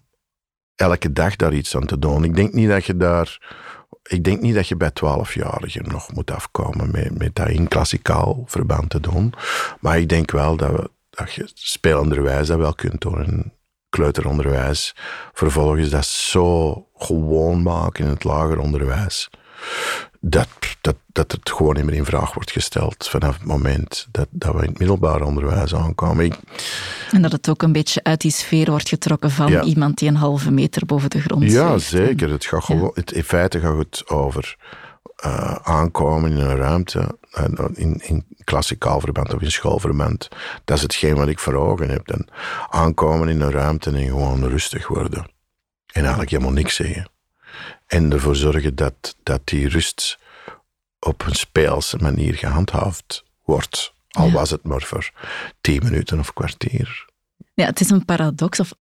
elke 0.75 1.11
dag 1.11 1.35
daar 1.35 1.53
iets 1.53 1.75
aan 1.75 1.85
te 1.85 1.99
doen. 1.99 2.23
Ik 2.23 2.35
denk 2.35 2.53
niet 2.53 2.69
dat 2.69 2.85
je 2.85 2.97
daar, 2.97 3.55
ik 4.03 4.23
denk 4.23 4.41
niet 4.41 4.55
dat 4.55 4.67
je 4.67 4.75
bij 4.75 4.91
twaalfjarigen 4.91 5.87
nog 5.87 6.13
moet 6.13 6.31
afkomen 6.31 6.91
met, 6.91 7.17
met 7.17 7.35
dat 7.35 7.49
in 7.49 7.67
klassikaal 7.67 8.43
verband 8.45 8.89
te 8.89 8.99
doen. 8.99 9.33
Maar 9.79 9.99
ik 9.99 10.09
denk 10.09 10.31
wel 10.31 10.57
dat, 10.57 10.71
we, 10.71 10.89
dat 11.09 11.33
je 11.33 11.49
spelenderwijs 11.53 12.47
dat 12.47 12.57
wel 12.57 12.73
kunt 12.73 13.01
doen. 13.01 13.23
En 13.23 13.53
kleuteronderwijs. 13.95 14.95
Vervolgens 15.33 15.89
dat 15.89 16.05
zo 16.05 16.85
gewoon 16.97 17.61
maken 17.61 18.05
in 18.05 18.09
het 18.09 18.23
lager 18.23 18.59
onderwijs. 18.59 19.29
Dat, 20.19 20.47
dat, 20.81 20.95
dat 21.11 21.31
het 21.31 21.51
gewoon 21.51 21.75
niet 21.75 21.85
meer 21.85 21.95
in 21.95 22.05
vraag 22.05 22.33
wordt 22.33 22.51
gesteld 22.51 23.07
vanaf 23.07 23.33
het 23.33 23.45
moment 23.45 24.07
dat, 24.11 24.27
dat 24.29 24.53
we 24.53 24.61
in 24.61 24.69
het 24.69 24.79
middelbaar 24.79 25.21
onderwijs 25.21 25.75
aankomen. 25.75 26.35
en 27.11 27.21
dat 27.21 27.31
het 27.31 27.49
ook 27.49 27.61
een 27.61 27.71
beetje 27.71 28.03
uit 28.03 28.21
die 28.21 28.31
sfeer 28.31 28.69
wordt 28.69 28.89
getrokken 28.89 29.31
van 29.31 29.51
iemand 29.53 29.97
die 29.97 30.09
een 30.09 30.15
halve 30.15 30.51
meter 30.51 30.85
boven 30.85 31.09
de 31.09 31.21
grond 31.21 31.41
zit. 31.43 31.51
Ja, 31.51 31.77
zeker. 31.77 32.29
Het 32.29 32.45
gaat 32.45 32.63
gewoon, 32.63 32.91
het, 32.93 33.11
in 33.11 33.23
feite 33.23 33.59
gaat 33.59 33.77
het 33.77 34.09
over 34.09 34.57
uh, 35.25 35.55
aankomen 35.55 36.31
in 36.31 36.37
een 36.37 36.55
ruimte, 36.55 37.17
uh, 37.39 37.65
in, 37.73 38.01
in 38.03 38.25
klassikaal 38.43 38.99
verband 38.99 39.33
of 39.33 39.41
in 39.41 39.51
schoolverband. 39.51 40.27
Dat 40.65 40.77
is 40.77 40.83
hetgeen 40.83 41.15
wat 41.15 41.27
ik 41.27 41.39
voor 41.39 41.53
ogen 41.53 41.89
heb. 41.89 42.07
Dan 42.07 42.27
aankomen 42.69 43.27
in 43.27 43.41
een 43.41 43.51
ruimte 43.51 43.91
en 43.91 44.07
gewoon 44.07 44.47
rustig 44.47 44.87
worden. 44.87 45.25
En 45.91 46.01
eigenlijk 46.01 46.29
helemaal 46.29 46.51
niks 46.51 46.75
zeggen. 46.75 47.09
En 47.87 48.11
ervoor 48.11 48.35
zorgen 48.35 48.75
dat, 48.75 49.15
dat 49.23 49.41
die 49.43 49.69
rust 49.69 50.17
op 50.99 51.25
een 51.25 51.35
speelse 51.35 51.97
manier 51.97 52.33
gehandhaafd 52.33 53.23
wordt. 53.43 53.93
Al 54.09 54.31
was 54.31 54.49
het 54.49 54.63
maar 54.63 54.81
voor 54.81 55.11
tien 55.61 55.83
minuten 55.83 56.19
of 56.19 56.33
kwartier. 56.33 57.05
Ja, 57.53 57.65
het 57.65 57.79
is 57.79 57.89
een 57.89 58.05
paradox, 58.05 58.59
of 58.59 58.73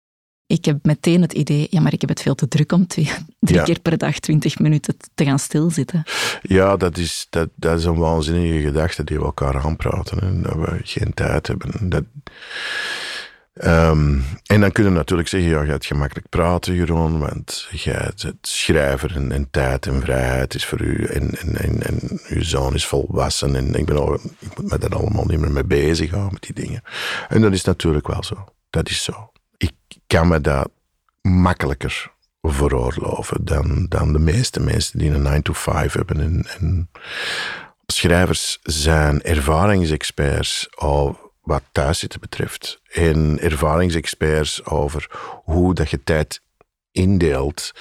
ik 0.47 0.65
heb 0.65 0.77
meteen 0.81 1.21
het 1.21 1.33
idee, 1.33 1.67
ja, 1.69 1.81
maar 1.81 1.93
ik 1.93 2.01
heb 2.01 2.09
het 2.09 2.21
veel 2.21 2.35
te 2.35 2.47
druk 2.47 2.71
om 2.71 2.87
twee, 2.87 3.11
drie 3.39 3.63
keer 3.63 3.79
per 3.79 3.97
dag 3.97 4.19
twintig 4.19 4.59
minuten 4.59 4.97
te 5.15 5.25
gaan 5.25 5.39
stilzitten. 5.39 6.03
Ja, 6.41 6.77
dat 6.77 6.97
is, 6.97 7.27
dat, 7.29 7.49
dat 7.55 7.79
is 7.79 7.85
een 7.85 7.97
waanzinnige 7.97 8.61
gedachte 8.61 9.03
die 9.03 9.17
we 9.17 9.23
elkaar 9.23 9.63
aanpraten. 9.63 10.19
En 10.21 10.41
dat 10.41 10.55
we 10.55 10.79
geen 10.83 11.13
tijd 11.13 11.47
hebben. 11.47 11.89
Dat, 11.89 12.03
um, 13.63 14.23
en 14.45 14.61
dan 14.61 14.71
kunnen 14.71 14.91
we 14.91 14.97
natuurlijk 14.97 15.29
zeggen, 15.29 15.49
ja, 15.49 15.61
je 15.61 15.67
gaat 15.67 15.85
gemakkelijk 15.85 16.29
praten, 16.29 16.73
Jeroen, 16.73 17.19
want 17.19 17.67
jij 17.71 18.11
het 18.15 18.35
schrijver 18.41 19.15
en, 19.15 19.31
en, 19.31 19.47
tijd 19.51 19.85
en 19.85 20.01
vrijheid 20.01 20.55
is 20.55 20.65
voor 20.65 20.81
u. 20.81 21.05
En, 21.05 21.37
en, 21.37 21.57
en, 21.57 21.83
en 21.83 22.19
uw 22.27 22.43
zoon 22.43 22.73
is 22.73 22.85
volwassen 22.85 23.55
en 23.55 23.73
ik, 23.73 23.85
ben 23.85 23.97
al, 23.97 24.13
ik 24.13 24.57
moet 24.57 24.71
me 24.71 24.77
daar 24.77 24.95
allemaal 24.95 25.25
niet 25.25 25.39
meer 25.39 25.51
mee 25.51 25.63
bezig 25.63 26.09
houden 26.09 26.33
met 26.33 26.41
die 26.41 26.65
dingen. 26.65 26.81
En 27.29 27.41
dat 27.41 27.53
is 27.53 27.63
natuurlijk 27.63 28.07
wel 28.07 28.23
zo. 28.23 28.45
Dat 28.69 28.89
is 28.89 29.03
zo 29.03 29.29
kan 30.15 30.27
me 30.27 30.41
dat 30.41 30.69
makkelijker 31.21 32.11
veroorloven 32.41 33.45
dan, 33.45 33.85
dan 33.89 34.13
de 34.13 34.19
meeste 34.19 34.59
mensen 34.59 34.99
die 34.99 35.11
een 35.11 35.21
9 35.21 35.43
to 35.43 35.53
5 35.53 35.93
hebben. 35.93 36.19
En, 36.19 36.45
en 36.59 36.89
schrijvers 37.85 38.59
zijn 38.63 39.21
ervaringsexperts 39.21 40.67
al 40.75 41.31
wat 41.41 41.63
thuiszitten 41.71 42.19
betreft. 42.19 42.81
En 42.91 43.39
ervaringsexperts 43.39 44.65
over 44.65 45.09
hoe 45.43 45.73
dat 45.73 45.89
je 45.89 46.03
tijd 46.03 46.41
indeelt. 46.95 47.71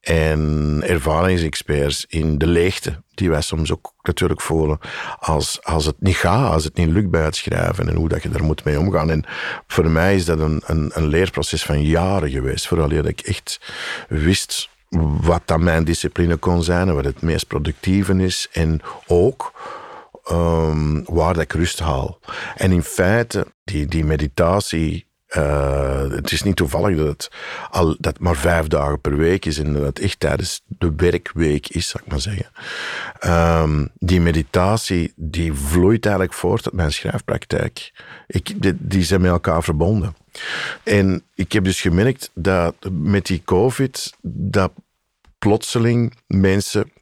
En 0.00 0.82
ervaringsexperts 0.86 2.04
in 2.08 2.38
de 2.38 2.46
leegte, 2.46 3.02
die 3.14 3.30
wij 3.30 3.40
soms 3.40 3.72
ook 3.72 3.94
natuurlijk 4.02 4.40
voelen 4.40 4.78
als, 5.18 5.58
als 5.62 5.84
het 5.84 5.96
niet 5.98 6.16
gaat, 6.16 6.52
als 6.52 6.64
het 6.64 6.76
niet 6.76 6.88
lukt 6.88 7.10
bij 7.10 7.24
het 7.24 7.36
schrijven 7.36 7.88
en 7.88 7.94
hoe 7.94 8.08
dat 8.08 8.22
je 8.22 8.28
daar 8.28 8.44
moet 8.44 8.64
mee 8.64 8.78
omgaan. 8.78 9.10
En 9.10 9.24
voor 9.66 9.90
mij 9.90 10.14
is 10.14 10.24
dat 10.24 10.40
een, 10.40 10.62
een, 10.66 10.90
een 10.94 11.06
leerproces 11.06 11.62
van 11.62 11.82
jaren 11.82 12.30
geweest, 12.30 12.66
vooral 12.66 12.88
dat 12.88 13.06
ik 13.06 13.20
echt 13.20 13.60
wist 14.08 14.68
wat 15.20 15.42
dan 15.44 15.64
mijn 15.64 15.84
discipline 15.84 16.36
kon 16.36 16.62
zijn 16.62 16.88
en 16.88 16.94
wat 16.94 17.04
het 17.04 17.22
meest 17.22 17.46
productieve 17.46 18.14
is. 18.22 18.48
En 18.52 18.80
ook 19.06 19.52
um, 20.30 21.04
waar 21.04 21.34
dat 21.34 21.42
ik 21.42 21.52
rust 21.52 21.78
haal. 21.78 22.18
En 22.56 22.72
in 22.72 22.82
feite, 22.82 23.46
die, 23.64 23.86
die 23.86 24.04
meditatie 24.04 25.07
uh, 25.36 26.10
het 26.10 26.32
is 26.32 26.42
niet 26.42 26.56
toevallig 26.56 26.96
dat 26.96 27.06
het 27.06 27.30
al, 27.70 27.96
dat 27.98 28.18
maar 28.18 28.36
vijf 28.36 28.66
dagen 28.66 29.00
per 29.00 29.16
week 29.16 29.44
is 29.44 29.58
en 29.58 29.72
dat 29.72 29.82
het 29.82 29.98
echt 29.98 30.20
tijdens 30.20 30.60
de 30.66 30.92
werkweek 30.96 31.68
is, 31.68 31.88
zou 31.88 32.04
ik 32.04 32.10
maar 32.10 32.20
zeggen. 32.20 32.46
Um, 33.62 33.88
die 33.94 34.20
meditatie 34.20 35.12
die 35.16 35.52
vloeit 35.52 36.04
eigenlijk 36.04 36.34
voort 36.34 36.64
uit 36.64 36.74
mijn 36.74 36.92
schrijfpraktijk. 36.92 37.92
Ik, 38.26 38.74
die, 38.90 39.04
zijn 39.04 39.20
met 39.20 39.30
elkaar 39.30 39.62
verbonden. 39.62 40.16
En 40.82 41.22
ik 41.34 41.52
heb 41.52 41.64
dus 41.64 41.80
gemerkt 41.80 42.30
dat 42.34 42.74
met 42.90 43.26
die 43.26 43.42
COVID, 43.44 44.14
dat 44.22 44.72
plotseling 45.38 46.14
mensen, 46.26 46.92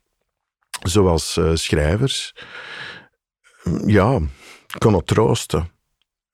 zoals 0.83 1.37
uh, 1.37 1.51
schrijvers, 1.55 2.35
ja, 3.87 4.21
konden 4.79 5.05
troosten 5.05 5.75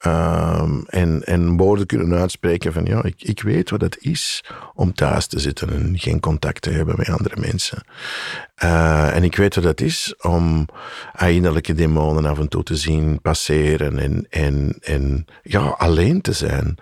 Um, 0.07 0.85
en, 0.87 1.25
en 1.25 1.57
woorden 1.57 1.87
kunnen 1.87 2.19
uitspreken 2.19 2.73
van 2.73 2.85
ja, 2.85 3.05
ik, 3.05 3.23
ik 3.23 3.43
weet 3.43 3.71
wat 3.71 3.81
het 3.81 3.97
is 4.01 4.45
om 4.75 4.95
thuis 4.95 5.27
te 5.27 5.39
zitten 5.39 5.71
en 5.71 5.99
geen 5.99 6.21
contact 6.21 6.63
te 6.63 6.71
hebben 6.71 6.95
met 6.97 7.09
andere 7.09 7.41
mensen. 7.41 7.83
Uh, 8.65 9.17
en 9.17 9.23
ik 9.23 9.37
weet 9.37 9.55
wat 9.55 9.65
het 9.65 9.81
is 9.81 10.15
om 10.21 10.69
innerlijke 11.19 11.75
demonen 11.75 12.25
af 12.25 12.39
en 12.39 12.49
toe 12.49 12.63
te 12.63 12.77
zien 12.77 13.21
passeren 13.21 13.99
en, 13.99 14.27
en, 14.31 14.77
en 14.81 15.25
ja, 15.43 15.61
alleen 15.61 16.21
te 16.21 16.33
zijn. 16.33 16.79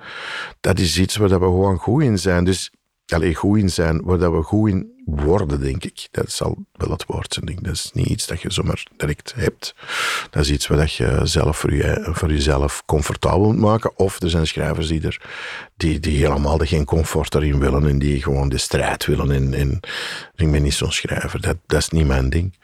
Dat 0.60 0.78
is 0.78 0.98
iets 0.98 1.16
waar 1.16 1.28
we 1.28 1.34
gewoon 1.34 1.78
goed 1.78 2.02
in 2.02 2.18
zijn. 2.18 2.44
Dus 2.44 2.72
alleen 3.06 3.34
goed 3.34 3.58
in 3.58 3.70
zijn, 3.70 4.02
waar 4.04 4.32
we 4.32 4.42
goed 4.42 4.70
in 4.70 4.99
worden, 5.16 5.60
denk 5.60 5.84
ik. 5.84 6.08
Dat 6.10 6.30
zal 6.30 6.58
wel 6.72 6.90
het 6.90 7.04
woord 7.06 7.34
zijn. 7.34 7.58
Dat 7.62 7.72
is 7.72 7.90
niet 7.94 8.06
iets 8.06 8.26
dat 8.26 8.40
je 8.40 8.52
zomaar 8.52 8.86
direct 8.96 9.34
hebt. 9.36 9.74
Dat 10.30 10.42
is 10.42 10.50
iets 10.50 10.66
wat 10.66 10.92
je 10.92 11.20
zelf 11.22 11.58
voor, 11.58 11.74
je, 11.74 12.08
voor 12.12 12.30
jezelf 12.30 12.82
comfortabel 12.86 13.46
moet 13.46 13.58
maken. 13.58 13.98
Of 13.98 14.22
er 14.22 14.30
zijn 14.30 14.46
schrijvers 14.46 14.88
die, 14.88 15.02
er, 15.02 15.20
die, 15.76 16.00
die 16.00 16.26
helemaal 16.26 16.58
geen 16.58 16.84
comfort 16.84 17.34
erin 17.34 17.58
willen 17.58 17.86
en 17.86 17.98
die 17.98 18.22
gewoon 18.22 18.48
de 18.48 18.58
strijd 18.58 19.06
willen. 19.06 19.30
En, 19.30 19.54
en 19.54 19.80
ik 20.34 20.50
ben 20.50 20.62
niet 20.62 20.74
zo'n 20.74 20.92
schrijver. 20.92 21.40
Dat, 21.40 21.56
dat 21.66 21.78
is 21.78 21.88
niet 21.88 22.06
mijn 22.06 22.30
ding. 22.30 22.58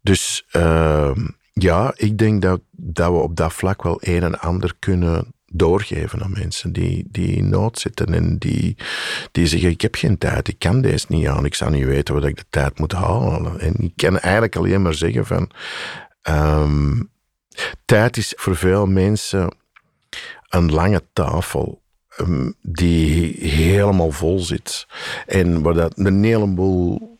Dus 0.00 0.46
uh, 0.52 1.10
ja, 1.52 1.92
ik 1.96 2.18
denk 2.18 2.42
dat, 2.42 2.60
dat 2.70 3.10
we 3.10 3.18
op 3.18 3.36
dat 3.36 3.52
vlak 3.52 3.82
wel 3.82 3.98
een 4.00 4.22
en 4.22 4.38
ander 4.40 4.74
kunnen 4.78 5.34
doorgeven 5.52 6.22
aan 6.22 6.32
mensen 6.32 6.72
die, 6.72 7.06
die 7.10 7.36
in 7.36 7.48
nood 7.48 7.78
zitten 7.78 8.14
en 8.14 8.38
die, 8.38 8.76
die 9.32 9.46
zeggen: 9.46 9.70
Ik 9.70 9.80
heb 9.80 9.94
geen 9.94 10.18
tijd, 10.18 10.48
ik 10.48 10.58
kan 10.58 10.80
deze 10.80 11.06
niet 11.08 11.26
aan, 11.26 11.44
ik 11.44 11.54
zou 11.54 11.70
niet 11.70 11.84
weten 11.84 12.14
wat 12.14 12.24
ik 12.24 12.36
de 12.36 12.46
tijd 12.50 12.78
moet 12.78 12.92
halen. 12.92 13.60
En 13.60 13.74
ik 13.78 13.92
kan 13.96 14.18
eigenlijk 14.18 14.56
alleen 14.56 14.82
maar 14.82 14.94
zeggen: 14.94 15.26
van 15.26 15.50
um, 16.22 17.10
tijd 17.84 18.16
is 18.16 18.32
voor 18.36 18.56
veel 18.56 18.86
mensen 18.86 19.56
een 20.48 20.72
lange 20.72 21.02
tafel. 21.12 21.84
Um, 22.20 22.54
die 22.62 23.34
helemaal 23.48 24.10
vol 24.10 24.38
zit. 24.38 24.86
En 25.26 25.62
waar 25.62 25.74
dat 25.74 25.98
een 25.98 26.24
heleboel 26.24 27.15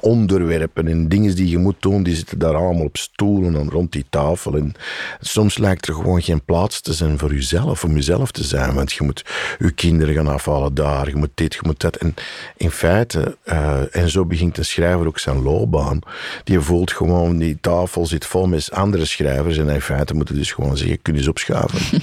onderwerpen 0.00 0.88
en 0.88 1.08
dingen 1.08 1.36
die 1.36 1.48
je 1.48 1.58
moet 1.58 1.82
doen, 1.82 2.02
die 2.02 2.16
zitten 2.16 2.38
daar 2.38 2.54
allemaal 2.54 2.84
op 2.84 2.96
stoelen 2.96 3.56
en 3.56 3.70
rond 3.70 3.92
die 3.92 4.04
tafel. 4.10 4.56
En 4.56 4.74
soms 5.20 5.58
lijkt 5.58 5.86
er 5.86 5.94
gewoon 5.94 6.22
geen 6.22 6.44
plaats 6.44 6.80
te 6.80 6.92
zijn 6.92 7.18
voor 7.18 7.34
jezelf, 7.34 7.84
om 7.84 7.94
jezelf 7.94 8.30
te 8.30 8.44
zijn. 8.44 8.74
Want 8.74 8.92
je 8.92 9.04
moet 9.04 9.24
je 9.58 9.70
kinderen 9.70 10.14
gaan 10.14 10.28
afhalen 10.28 10.74
daar, 10.74 11.08
je 11.08 11.16
moet 11.16 11.30
dit, 11.34 11.54
je 11.54 11.60
moet 11.62 11.80
dat. 11.80 11.96
En 11.96 12.14
in 12.56 12.70
feite, 12.70 13.36
uh, 13.46 13.96
en 13.96 14.10
zo 14.10 14.24
begint 14.24 14.58
een 14.58 14.64
schrijver 14.64 15.06
ook 15.06 15.18
zijn 15.18 15.42
loopbaan. 15.42 15.98
Die 16.44 16.60
voelt 16.60 16.92
gewoon, 16.92 17.38
die 17.38 17.58
tafel 17.60 18.06
zit 18.06 18.26
vol 18.26 18.46
met 18.46 18.70
andere 18.72 19.04
schrijvers. 19.04 19.56
En 19.56 19.68
in 19.68 19.80
feite 19.80 20.14
moet 20.14 20.28
je 20.28 20.34
dus 20.34 20.52
gewoon 20.52 20.76
zeggen, 20.76 21.02
kun 21.02 21.12
je 21.12 21.18
eens 21.18 21.28
opschuiven. 21.28 22.02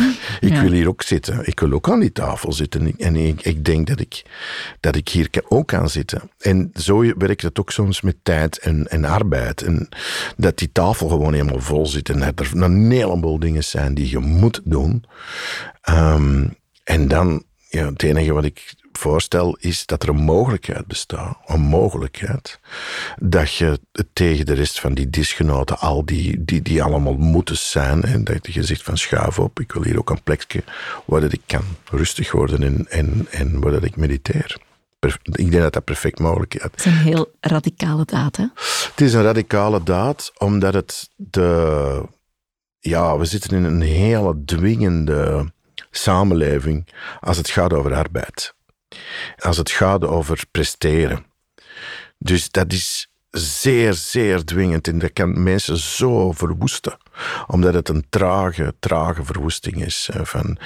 ik 0.50 0.54
wil 0.54 0.70
hier 0.72 0.88
ook 0.88 1.02
zitten. 1.02 1.46
Ik 1.46 1.60
wil 1.60 1.72
ook 1.72 1.90
aan 1.90 2.00
die 2.00 2.12
tafel 2.12 2.52
zitten. 2.52 2.94
En 2.98 3.16
ik, 3.16 3.42
ik 3.42 3.64
denk 3.64 3.86
dat 3.86 4.00
ik, 4.00 4.22
dat 4.80 4.96
ik 4.96 5.08
hier 5.08 5.30
ook 5.48 5.66
kan 5.66 5.88
zitten. 5.90 6.30
En 6.38 6.70
zo 6.78 7.14
werkt 7.18 7.42
het 7.42 7.60
ook 7.60 7.70
soms 7.70 8.00
met 8.00 8.16
tijd 8.22 8.58
en, 8.58 8.88
en 8.88 9.04
arbeid. 9.04 9.62
En 9.62 9.88
dat 10.36 10.58
die 10.58 10.72
tafel 10.72 11.08
gewoon 11.08 11.32
helemaal 11.32 11.60
vol 11.60 11.86
zit 11.86 12.08
en 12.08 12.18
dat 12.18 12.40
er 12.40 12.62
een 12.62 12.90
heleboel 12.90 13.38
dingen 13.38 13.64
zijn 13.64 13.94
die 13.94 14.10
je 14.10 14.18
moet 14.18 14.60
doen. 14.64 15.04
Um, 15.90 16.56
en 16.84 17.08
dan, 17.08 17.44
ja, 17.68 17.86
het 17.86 18.02
enige 18.02 18.32
wat 18.32 18.44
ik 18.44 18.74
voorstel 18.92 19.56
is 19.60 19.86
dat 19.86 20.02
er 20.02 20.08
een 20.08 20.24
mogelijkheid 20.24 20.86
bestaat, 20.86 21.38
een 21.46 21.60
mogelijkheid, 21.60 22.60
dat 23.20 23.54
je 23.54 23.80
tegen 24.12 24.46
de 24.46 24.52
rest 24.52 24.80
van 24.80 24.94
die 24.94 25.10
disgenoten, 25.10 25.78
al 25.78 26.04
die, 26.04 26.44
die, 26.44 26.62
die 26.62 26.82
allemaal 26.82 27.16
moeten 27.16 27.56
zijn, 27.56 28.02
en 28.02 28.24
dat 28.24 28.52
je 28.54 28.62
zegt 28.62 28.82
van 28.82 28.98
schuif 28.98 29.38
op, 29.38 29.60
ik 29.60 29.72
wil 29.72 29.82
hier 29.82 29.98
ook 29.98 30.10
een 30.10 30.22
plekje 30.22 30.64
waar 31.04 31.20
dat 31.20 31.32
ik 31.32 31.42
kan 31.46 31.64
rustig 31.90 32.32
worden 32.32 32.62
en, 32.62 32.86
en, 32.88 33.26
en 33.30 33.60
waar 33.60 33.72
dat 33.72 33.84
ik 33.84 33.96
mediteer 33.96 34.56
ik 35.22 35.50
denk 35.50 35.62
dat 35.62 35.72
dat 35.72 35.84
perfect 35.84 36.18
mogelijk 36.18 36.54
is. 36.54 36.62
Het 36.62 36.78
is 36.78 36.84
een 36.84 36.92
heel 36.92 37.32
radicale 37.40 38.04
daad, 38.04 38.36
hè? 38.36 38.46
Het 38.90 39.00
is 39.00 39.12
een 39.12 39.22
radicale 39.22 39.82
daad, 39.82 40.32
omdat 40.38 40.74
het 40.74 41.10
de... 41.16 42.08
Ja, 42.78 43.18
we 43.18 43.24
zitten 43.24 43.56
in 43.56 43.64
een 43.64 43.80
hele 43.80 44.44
dwingende 44.44 45.52
samenleving 45.90 46.88
als 47.20 47.36
het 47.36 47.50
gaat 47.50 47.72
over 47.72 47.94
arbeid. 47.94 48.54
Als 49.38 49.56
het 49.56 49.70
gaat 49.70 50.04
over 50.04 50.44
presteren. 50.50 51.26
Dus 52.18 52.50
dat 52.50 52.72
is 52.72 53.10
zeer, 53.38 53.94
zeer 53.94 54.44
dwingend 54.44 54.88
en 54.88 54.98
dat 54.98 55.12
kan 55.12 55.42
mensen 55.42 55.76
zo 55.76 56.32
verwoesten. 56.32 56.96
Omdat 57.46 57.74
het 57.74 57.88
een 57.88 58.06
trage, 58.08 58.74
trage 58.78 59.24
verwoesting 59.24 59.84
is. 59.84 60.10
Van 60.22 60.58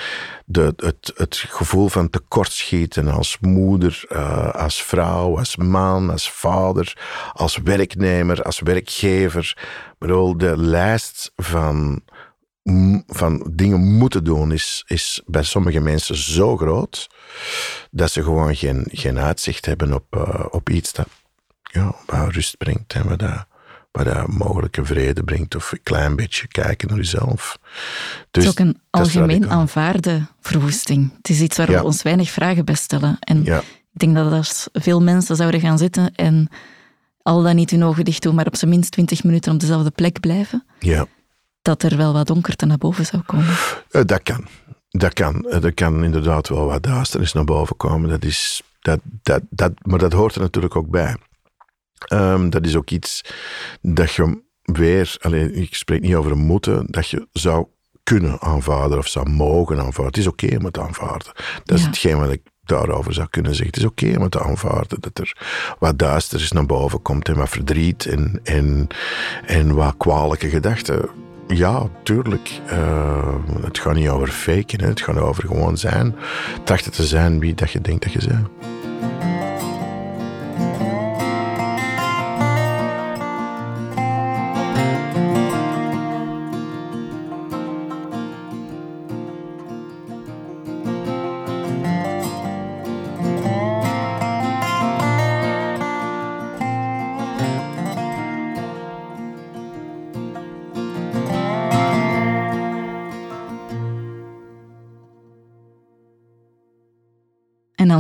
de, 0.45 0.73
het, 0.77 1.13
het 1.17 1.37
gevoel 1.37 1.89
van 1.89 2.11
tekortschieten 2.11 3.09
als 3.09 3.39
moeder, 3.41 4.05
uh, 4.09 4.51
als 4.51 4.83
vrouw, 4.83 5.39
als 5.39 5.57
man, 5.57 6.11
als 6.11 6.31
vader, 6.31 6.97
als 7.33 7.57
werknemer, 7.57 8.43
als 8.43 8.61
werkgever. 8.61 9.55
Ik 9.91 9.99
bedoel, 9.99 10.37
de 10.37 10.57
lijst 10.57 11.33
van 11.37 12.03
van 13.07 13.51
dingen 13.53 13.81
moeten 13.81 14.25
doen 14.25 14.53
is, 14.53 14.85
is 14.87 15.23
bij 15.27 15.43
sommige 15.43 15.81
mensen 15.81 16.17
zo 16.17 16.57
groot 16.57 17.11
dat 17.91 18.11
ze 18.11 18.23
gewoon 18.23 18.57
geen, 18.57 18.87
geen 18.91 19.19
uitzicht 19.19 19.67
hebben 19.67 19.93
op, 19.93 20.05
uh, 20.17 20.45
op 20.51 20.69
iets 20.69 20.93
dat 20.93 21.09
ja, 21.71 21.95
wat 22.07 22.33
rust 22.33 22.57
brengt 22.57 22.93
en 22.93 23.09
wat, 23.09 23.19
dat, 23.19 23.47
wat 23.91 24.05
dat 24.05 24.29
mogelijke 24.29 24.85
vrede 24.85 25.25
brengt 25.25 25.55
of 25.55 25.73
een 25.73 25.83
klein 25.83 26.17
beetje 26.17 26.47
kijken 26.47 26.89
naar 26.89 26.97
jezelf. 26.97 27.59
Dus, 28.31 28.45
het 28.45 28.45
is 28.45 28.49
ook 28.49 28.59
een 28.59 28.81
algemeen 28.91 29.51
aanvaarde 29.51 30.27
verwoesting. 30.41 31.13
Het 31.17 31.29
is 31.29 31.41
iets 31.41 31.57
waar 31.57 31.67
we 31.67 31.85
ons 31.85 32.03
weinig 32.03 32.31
vragen 32.31 32.65
bij 32.65 32.75
stellen. 32.75 33.17
En 33.21 33.47
ik 33.47 33.99
denk 34.01 34.15
dat 34.15 34.33
als 34.33 34.69
veel 34.73 35.03
mensen 35.03 35.37
zouden 35.37 35.61
gaan 35.61 35.79
zitten 35.79 36.15
en 36.15 36.49
al 37.23 37.43
dan 37.43 37.57
niet 37.57 37.71
hun 37.71 37.85
ogen 37.85 38.05
dicht 38.05 38.23
doen, 38.23 38.35
maar 38.35 38.47
op 38.47 38.57
zijn 38.57 38.71
minst 38.71 38.91
twintig 38.91 39.25
minuten 39.25 39.53
op 39.53 39.61
dezelfde 39.61 39.91
plek 39.91 40.21
blijven, 40.21 40.65
ja 40.79 41.07
dat 41.63 41.83
er 41.83 41.97
wel 41.97 42.13
wat 42.13 42.27
donkerte 42.27 42.67
naar 42.67 42.79
boven 42.79 43.07
zou 43.07 43.23
komen? 43.23 43.47
Uh, 43.91 44.03
dat 44.05 44.23
kan. 44.23 44.47
Dat 44.89 45.13
kan. 45.13 45.47
Er 45.51 45.75
kan 45.75 46.05
inderdaad 46.05 46.49
wel 46.49 46.67
wat 46.67 46.83
duisternis 46.83 47.33
naar 47.33 47.45
boven 47.45 47.77
komen. 47.77 48.11
Dat 48.11 48.25
is, 48.25 48.63
dat, 48.81 49.01
dat, 49.23 49.43
dat, 49.51 49.73
maar 49.83 49.99
dat 49.99 50.13
hoort 50.13 50.35
er 50.35 50.41
natuurlijk 50.41 50.77
ook 50.77 50.89
bij. 50.89 51.17
Um, 52.09 52.51
dat 52.51 52.67
is 52.67 52.77
ook 52.77 52.91
iets 52.91 53.25
dat 53.81 54.13
je 54.13 54.43
weer, 54.63 55.17
alleen, 55.21 55.55
ik 55.55 55.75
spreek 55.75 56.01
niet 56.01 56.15
over 56.15 56.33
een 56.33 56.39
moeten, 56.39 56.87
dat 56.87 57.09
je 57.09 57.29
zou 57.33 57.67
kunnen 58.03 58.41
aanvaarden 58.41 58.99
of 58.99 59.07
zou 59.07 59.31
mogen 59.31 59.79
aanvaarden. 59.79 60.07
Het 60.07 60.17
is 60.17 60.27
oké 60.27 60.45
okay 60.45 60.57
om 60.59 60.65
het 60.65 60.73
te 60.73 60.81
aanvaarden. 60.81 61.33
Dat 61.65 61.79
is 61.79 61.85
hetgeen 61.85 62.19
wat 62.19 62.31
ik 62.31 62.43
daarover 62.63 63.13
zou 63.13 63.29
kunnen 63.29 63.55
zeggen. 63.55 63.75
Het 63.75 63.83
is 63.85 63.91
oké 63.91 64.05
okay 64.05 64.17
om 64.17 64.23
het 64.23 64.31
te 64.31 64.43
aanvaarden 64.43 65.01
dat 65.01 65.19
er 65.19 65.37
wat 65.79 65.99
duisternis 65.99 66.53
naar 66.53 66.67
boven 66.67 67.03
komt 67.03 67.29
en 67.29 67.37
wat 67.37 67.49
verdriet 67.49 68.07
en, 68.07 68.41
en, 68.45 68.87
en 69.47 69.75
wat 69.75 69.95
kwalijke 69.97 70.49
gedachten 70.49 71.11
ja, 71.47 71.89
tuurlijk. 72.03 72.61
Uh, 72.73 73.35
het 73.63 73.79
gaat 73.79 73.95
niet 73.95 74.09
over 74.09 74.29
faken, 74.29 74.81
hè. 74.81 74.87
het 74.87 75.01
gaat 75.01 75.19
over 75.19 75.47
gewoon 75.47 75.77
zijn. 75.77 76.15
Trachten 76.65 76.93
te 76.93 77.07
zijn 77.07 77.39
wie 77.39 77.55
dat 77.55 77.71
je 77.71 77.81
denkt 77.81 78.03
dat 78.03 78.13
je 78.13 78.29
bent. 78.29 78.49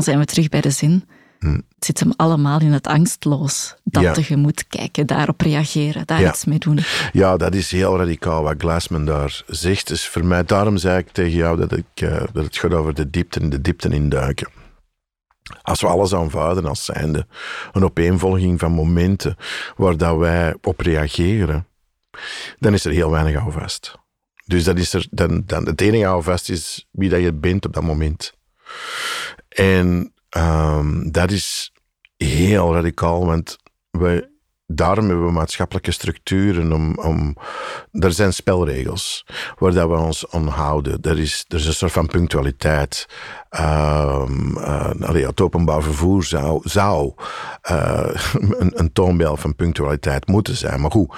Dan 0.00 0.08
zijn 0.14 0.26
we 0.26 0.32
terug 0.32 0.48
bij 0.48 0.60
de 0.60 0.70
zin. 0.70 1.04
Hm. 1.38 1.54
Het 1.54 1.84
zit 1.84 2.00
hem 2.00 2.12
allemaal 2.16 2.60
in 2.60 2.72
het 2.72 2.86
angstloos. 2.86 3.74
Dat 3.84 4.02
ja. 4.02 4.12
tegemoet 4.12 4.66
kijken, 4.68 5.06
daarop 5.06 5.40
reageren, 5.40 6.06
daar 6.06 6.24
iets 6.24 6.44
mee 6.44 6.58
doen. 6.58 6.78
Ja, 7.12 7.36
dat 7.36 7.54
is 7.54 7.70
heel 7.70 7.96
radicaal 7.96 8.42
wat 8.42 8.54
Glassman 8.58 9.04
daar 9.04 9.42
zegt. 9.46 9.88
Dus 9.88 10.08
voor 10.08 10.24
mij, 10.24 10.44
daarom 10.44 10.76
zei 10.76 10.98
ik 10.98 11.10
tegen 11.10 11.36
jou 11.36 11.56
dat, 11.56 11.72
ik, 11.72 12.00
uh, 12.02 12.22
dat 12.32 12.44
het 12.44 12.56
gaat 12.56 12.72
over 12.72 12.94
de 12.94 13.10
diepte 13.10 13.40
en 13.40 13.50
de 13.50 13.60
diepte 13.60 13.88
induiken. 13.88 14.48
Als 15.62 15.80
we 15.80 15.86
alles 15.86 16.14
aanvaarden 16.14 16.66
als 16.66 16.84
zijnde 16.84 17.26
een 17.72 17.84
opeenvolging 17.84 18.60
van 18.60 18.72
momenten 18.72 19.36
waar 19.76 19.96
dat 19.96 20.16
wij 20.16 20.54
op 20.62 20.80
reageren, 20.80 21.66
dan 22.58 22.72
is 22.72 22.84
er 22.84 22.92
heel 22.92 23.10
weinig 23.10 23.34
houvast. 23.34 23.98
Dus 24.46 24.64
dat 24.64 24.78
is 24.78 24.92
er, 24.92 25.06
dan, 25.10 25.42
dan, 25.46 25.66
het 25.66 25.80
enige 25.80 26.04
houvast 26.04 26.50
is 26.50 26.88
wie 26.90 27.08
dat 27.08 27.20
je 27.20 27.32
bent 27.32 27.66
op 27.66 27.72
dat 27.72 27.82
moment. 27.82 28.38
En 29.48 30.12
um, 30.36 31.12
dat 31.12 31.30
is 31.30 31.72
heel 32.16 32.74
radicaal, 32.74 33.26
want 33.26 33.58
daarom 34.66 35.08
hebben 35.08 35.26
we 35.26 35.32
maatschappelijke 35.32 35.90
structuren. 35.90 36.72
Om, 36.72 36.98
om, 36.98 37.36
er 37.92 38.12
zijn 38.12 38.32
spelregels 38.32 39.26
waar 39.58 39.72
dat 39.72 39.88
we 39.88 39.96
ons 39.96 40.30
aan 40.30 40.48
houden. 40.48 41.00
Er 41.02 41.18
is, 41.18 41.44
er 41.48 41.58
is 41.58 41.66
een 41.66 41.72
soort 41.72 41.92
van 41.92 42.06
punctualiteit. 42.06 43.06
Um, 43.60 44.56
het 45.26 45.40
openbaar 45.40 45.82
vervoer 45.82 46.24
zou, 46.24 46.60
zou 46.68 47.12
uh, 47.70 48.10
een, 48.58 48.78
een 48.78 49.36
van 49.36 49.54
punctualiteit 49.54 50.26
moeten 50.26 50.56
zijn. 50.56 50.80
Maar 50.80 50.90
goed, 50.90 51.14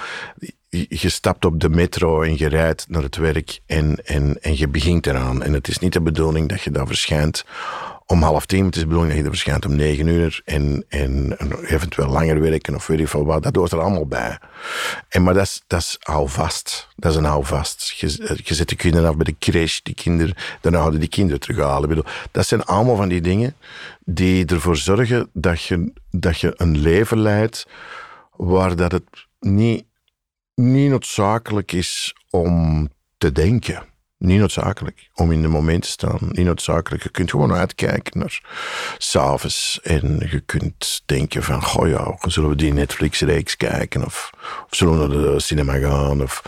je 0.89 1.09
stapt 1.09 1.45
op 1.45 1.59
de 1.59 1.69
metro 1.69 2.21
en 2.21 2.37
je 2.37 2.47
rijdt 2.47 2.85
naar 2.89 3.03
het 3.03 3.15
werk 3.15 3.59
en, 3.65 4.05
en, 4.05 4.41
en 4.41 4.57
je 4.57 4.67
begint 4.67 5.07
eraan. 5.07 5.43
En 5.43 5.53
het 5.53 5.67
is 5.67 5.79
niet 5.79 5.93
de 5.93 6.01
bedoeling 6.01 6.49
dat 6.49 6.61
je 6.61 6.71
daar 6.71 6.87
verschijnt 6.87 7.45
om 8.05 8.21
half 8.21 8.45
tien. 8.45 8.65
Het 8.65 8.75
is 8.75 8.81
de 8.81 8.87
bedoeling 8.87 9.13
dat 9.13 9.21
je 9.21 9.27
er 9.27 9.35
verschijnt 9.35 9.65
om 9.65 9.75
negen 9.75 10.07
uur 10.07 10.41
en, 10.45 10.85
en, 10.89 11.37
eventueel 11.65 12.07
langer 12.07 12.41
werken 12.41 12.75
of 12.75 12.87
weet 12.87 12.99
ik 12.99 13.07
veel 13.07 13.25
wat. 13.25 13.43
Dat 13.43 13.55
hoort 13.55 13.71
er 13.71 13.79
allemaal 13.79 14.05
bij. 14.05 14.37
En, 15.09 15.23
maar 15.23 15.33
dat 15.33 15.43
is, 15.43 15.63
dat 15.67 15.79
is 15.79 15.97
houvast. 15.99 16.87
Dat 16.95 17.11
is 17.11 17.17
een 17.17 17.23
houvast. 17.23 17.93
Je, 17.97 18.37
je 18.43 18.53
zet 18.53 18.69
de 18.69 18.75
kinderen 18.75 19.09
af 19.09 19.15
bij 19.15 19.25
de 19.25 19.51
crash, 19.51 19.79
die 19.79 19.95
kinderen, 19.95 20.35
dan 20.61 20.73
houden 20.73 20.99
die 20.99 21.09
kinderen 21.09 21.39
terughalen. 21.39 21.89
Bedoel, 21.89 22.05
dat 22.31 22.47
zijn 22.47 22.63
allemaal 22.63 22.95
van 22.95 23.09
die 23.09 23.21
dingen 23.21 23.55
die 24.05 24.45
ervoor 24.45 24.77
zorgen 24.77 25.29
dat 25.33 25.61
je, 25.61 25.91
dat 26.11 26.39
je 26.39 26.53
een 26.55 26.77
leven 26.77 27.19
leidt 27.19 27.67
waar 28.35 28.75
dat 28.75 28.91
het 28.91 29.03
niet, 29.39 29.85
niet 30.55 30.89
noodzakelijk 30.89 31.71
is 31.71 32.15
om 32.29 32.89
te 33.17 33.31
denken. 33.31 33.83
Niet 34.17 34.39
noodzakelijk 34.39 35.09
om 35.13 35.31
in 35.31 35.41
de 35.41 35.47
moment 35.47 35.81
te 35.81 35.89
staan. 35.89 36.17
Niet 36.19 36.45
noodzakelijk. 36.45 37.03
Je 37.03 37.09
kunt 37.09 37.29
gewoon 37.29 37.53
uitkijken 37.53 38.19
naar 38.19 38.41
s'avonds. 38.97 39.79
En 39.81 40.27
je 40.31 40.39
kunt 40.39 41.01
denken 41.05 41.43
van, 41.43 41.63
goh 41.63 41.87
ja, 41.87 42.17
zullen 42.19 42.49
we 42.49 42.55
die 42.55 42.73
Netflix-reeks 42.73 43.57
kijken? 43.57 44.05
Of, 44.05 44.29
of, 44.69 44.75
zullen 44.75 44.99
we 44.99 45.07
naar 45.07 45.33
de 45.33 45.39
cinema 45.39 45.77
gaan? 45.77 46.21
Of, 46.21 46.41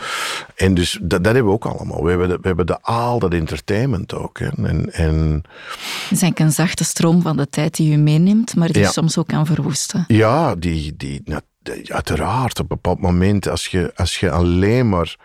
en 0.54 0.74
dus 0.74 0.98
dat, 1.02 1.24
dat 1.24 1.34
hebben 1.34 1.44
we 1.44 1.50
ook 1.50 1.66
allemaal. 1.66 2.02
We 2.02 2.08
hebben, 2.10 2.28
de, 2.28 2.38
we 2.40 2.46
hebben 2.46 2.66
de, 2.66 2.80
al 2.80 3.18
dat 3.18 3.32
entertainment 3.32 4.14
ook. 4.14 4.38
Hè. 4.38 4.48
En, 4.48 4.92
en, 4.92 5.42
het 5.42 6.10
is 6.10 6.22
eigenlijk 6.22 6.38
een 6.38 6.52
zachte 6.52 6.84
stroom 6.84 7.22
van 7.22 7.36
de 7.36 7.48
tijd 7.48 7.76
die 7.76 7.90
je 7.90 7.98
meeneemt, 7.98 8.54
maar 8.54 8.72
die 8.72 8.86
soms 8.86 9.18
ook 9.18 9.26
kan 9.26 9.46
verwoesten. 9.46 10.04
Ja, 10.08 10.54
die, 10.54 10.96
die, 10.96 11.22
uiteraard, 11.84 12.58
op 12.58 12.70
een 12.70 12.76
bepaald 12.76 13.00
moment, 13.00 13.48
als 13.48 13.66
je, 13.66 13.92
als 13.94 14.20
je 14.20 14.30
alleen 14.30 14.88
maar 14.88 15.16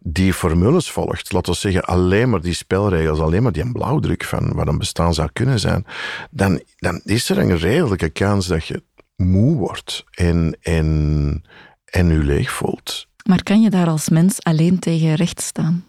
die 0.00 0.34
formules 0.34 0.90
volgt, 0.90 1.32
laten 1.32 1.52
we 1.52 1.58
zeggen, 1.58 1.84
alleen 1.84 2.30
maar 2.30 2.40
die 2.40 2.54
spelregels, 2.54 3.18
alleen 3.18 3.42
maar 3.42 3.52
die 3.52 3.72
blauwdruk 3.72 4.24
van 4.24 4.52
wat 4.54 4.68
een 4.68 4.78
bestaan 4.78 5.14
zou 5.14 5.28
kunnen 5.32 5.60
zijn, 5.60 5.86
dan, 6.30 6.62
dan 6.76 7.00
is 7.04 7.28
er 7.28 7.38
een 7.38 7.58
redelijke 7.58 8.08
kans 8.08 8.46
dat 8.46 8.66
je 8.66 8.82
moe 9.16 9.56
wordt 9.56 10.04
en, 10.10 10.56
en, 10.60 11.42
en 11.84 12.08
je 12.08 12.18
leeg 12.18 12.50
voelt. 12.50 13.06
Maar 13.28 13.42
kan 13.42 13.60
je 13.62 13.70
daar 13.70 13.88
als 13.88 14.08
mens 14.08 14.42
alleen 14.42 14.78
tegen 14.78 15.14
recht 15.14 15.40
staan? 15.40 15.84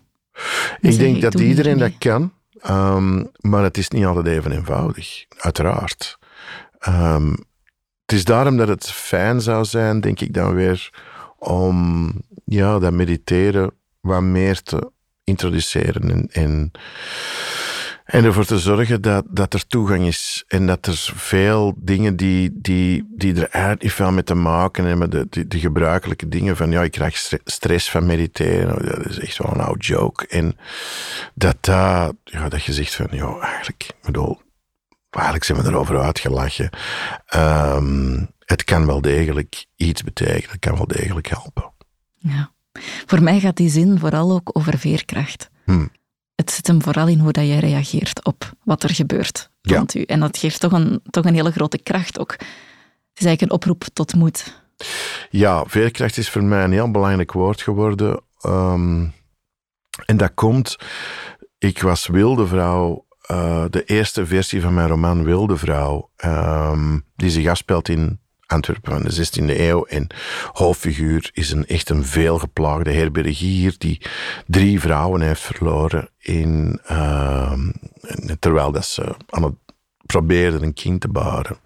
Ik 0.80 0.98
denk 0.98 1.22
dat 1.22 1.40
iedereen 1.40 1.78
dat 1.78 1.98
kan, 1.98 2.32
um, 2.70 3.32
maar 3.40 3.64
het 3.64 3.78
is 3.78 3.90
niet 3.90 4.06
altijd 4.06 4.28
even 4.28 4.52
eenvoudig, 4.52 5.26
uiteraard. 5.38 6.18
Um, 6.88 7.36
het 8.06 8.12
is 8.12 8.24
daarom 8.24 8.58
dat 8.58 8.68
het 8.68 8.92
fijn 8.92 9.42
zou 9.42 9.66
zijn, 9.66 10.02
denk 10.02 10.20
ik 10.20 10.34
dan 10.34 10.56
weer, 10.56 10.89
om 11.38 12.12
ja, 12.46 12.80
dat 12.80 12.94
mediteren 12.94 13.72
wat 14.00 14.22
meer 14.22 14.62
te 14.62 14.92
introduceren 15.24 16.30
en, 16.32 16.72
en, 18.06 18.26
ervoor 18.26 18.46
te 18.46 18.60
zorgen 18.60 19.02
dat, 19.02 19.26
dat 19.30 19.54
er 19.54 19.68
toegang 19.68 20.06
is 20.06 20.44
en 20.48 20.68
dat 20.68 20.86
er 20.86 21.12
veel 21.16 21.74
dingen 21.78 22.16
die, 22.16 22.50
die, 22.54 23.08
die 23.16 23.36
er 23.36 23.50
eigenlijk 23.50 23.92
veel 23.92 24.12
mee 24.12 24.24
te 24.24 24.34
maken 24.34 24.86
hebben, 24.86 25.10
de, 25.10 25.48
de, 25.48 25.60
gebruikelijke 25.60 26.28
dingen 26.28 26.56
van 26.56 26.72
ja, 26.72 26.84
ik 26.84 26.92
krijg 26.92 27.32
stress 27.44 27.92
van 27.92 28.06
mediteren, 28.06 28.76
oh, 28.76 28.88
dat 28.88 29.06
is 29.06 29.20
echt 29.20 29.38
wel 29.38 29.51
een 29.54 29.62
oud 29.62 29.86
joke. 29.86 30.28
En 30.28 30.58
dat, 31.34 31.68
uh, 31.70 32.10
ja, 32.24 32.49
dat 32.49 32.64
je 32.64 32.74
zegt 32.74 32.95
van 32.95 33.08
ja, 33.12 33.38
eigenlijk, 33.39 33.89
bedoel, 34.01 34.41
eigenlijk 35.16 35.45
zijn 35.45 35.61
we 35.61 35.68
erover 35.68 35.99
uitgelachen. 35.99 36.70
Um, 37.36 38.32
het 38.39 38.64
kan 38.64 38.86
wel 38.86 39.01
degelijk 39.01 39.66
iets 39.76 40.03
betekenen, 40.03 40.49
het 40.49 40.59
kan 40.59 40.76
wel 40.76 40.88
degelijk 40.88 41.28
helpen. 41.28 41.72
Ja. 42.18 42.51
Voor 43.05 43.24
mij 43.24 43.39
gaat 43.39 43.55
die 43.55 43.70
zin 43.70 43.99
vooral 43.99 44.32
ook 44.32 44.49
over 44.53 44.78
veerkracht. 44.78 45.49
Hmm. 45.66 45.89
Het 46.36 46.51
zit 46.51 46.68
hem 46.68 46.82
vooral 46.82 47.07
in 47.07 47.20
hoe 47.20 47.32
dat 47.32 47.47
je 47.47 47.59
reageert 47.59 48.26
op 48.26 48.51
wat 48.64 48.84
er 48.84 48.89
gebeurt 48.89 49.49
rond 49.61 49.95
u. 49.95 50.01
En 50.01 50.20
dat 50.20 50.38
geeft 50.38 50.59
toch 50.59 50.72
een, 50.72 51.01
toch 51.09 51.26
een 51.26 51.34
hele 51.34 51.51
grote 51.51 51.78
kracht 51.78 52.20
ook. 52.20 52.32
Het 52.32 53.22
is 53.22 53.26
eigenlijk 53.26 53.41
een 53.41 53.57
oproep 53.57 53.84
tot 53.93 54.16
moed. 54.16 54.61
Ja, 55.30 55.64
veerkracht 55.68 56.18
is 56.18 56.30
voor 56.30 56.43
mij 56.43 56.64
een 56.64 56.72
heel 56.72 56.91
belangrijk 56.91 57.32
woord 57.32 57.61
geworden. 57.61 58.22
Ehm, 58.41 59.07
en 60.05 60.18
dat 60.18 60.32
komt, 60.34 60.76
ik 61.57 61.82
was 61.82 62.07
Wilde 62.07 62.47
Vrouw, 62.47 63.03
uh, 63.32 63.63
de 63.69 63.84
eerste 63.84 64.26
versie 64.26 64.61
van 64.61 64.74
mijn 64.74 64.88
roman 64.88 65.24
Wilde 65.24 65.57
Vrouw, 65.57 66.09
um, 66.26 67.05
die 67.15 67.30
zich 67.30 67.47
afspeelt 67.47 67.89
in 67.89 68.19
Antwerpen 68.45 68.91
van 68.91 69.03
de 69.03 69.28
16e 69.28 69.59
eeuw. 69.59 69.86
En 69.86 70.07
hoofdfiguur 70.51 71.30
is 71.34 71.51
een 71.51 71.65
echt 71.65 71.89
een 71.89 72.05
veelgeplaagde 72.05 72.91
herbergier 72.91 73.76
die 73.78 74.01
drie 74.47 74.80
vrouwen 74.80 75.21
heeft 75.21 75.41
verloren 75.41 76.09
in, 76.17 76.80
uh, 76.91 77.53
terwijl 78.39 78.71
dat 78.71 78.86
ze 78.86 79.15
aan 79.30 79.43
het 79.43 79.55
probeerden 80.05 80.63
een 80.63 80.74
kind 80.74 81.01
te 81.01 81.07
baren. 81.07 81.57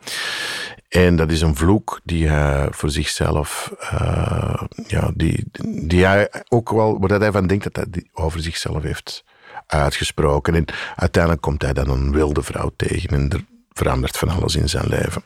En 0.90 1.16
dat 1.16 1.32
is 1.32 1.42
een 1.42 1.56
vloek 1.56 2.02
die 2.04 2.28
hij 2.28 2.68
voor 2.72 2.90
zichzelf, 2.90 3.74
uh, 3.82 4.62
ja, 4.88 5.12
die, 5.16 5.46
die 5.88 6.06
hij 6.06 6.32
ook 6.48 6.70
wel, 6.70 7.00
waar 7.00 7.20
hij 7.20 7.32
van 7.32 7.48
denkt 7.48 7.74
dat 7.74 7.88
hij 7.92 8.08
over 8.14 8.42
zichzelf 8.42 8.84
heeft 8.84 9.24
uitgesproken. 9.68 10.56
En 10.56 10.66
uiteindelijk 10.96 11.42
komt 11.42 11.62
hij 11.62 11.74
dan 11.74 11.90
een 11.90 12.12
wilde 12.12 12.44
vrouw 12.44 12.72
tegen 12.76 13.10
en 13.10 13.30
er 13.30 13.44
verandert 13.74 14.18
van 14.18 14.30
alles 14.30 14.56
in 14.56 14.70
zijn 14.70 14.88
leven. 14.88 15.24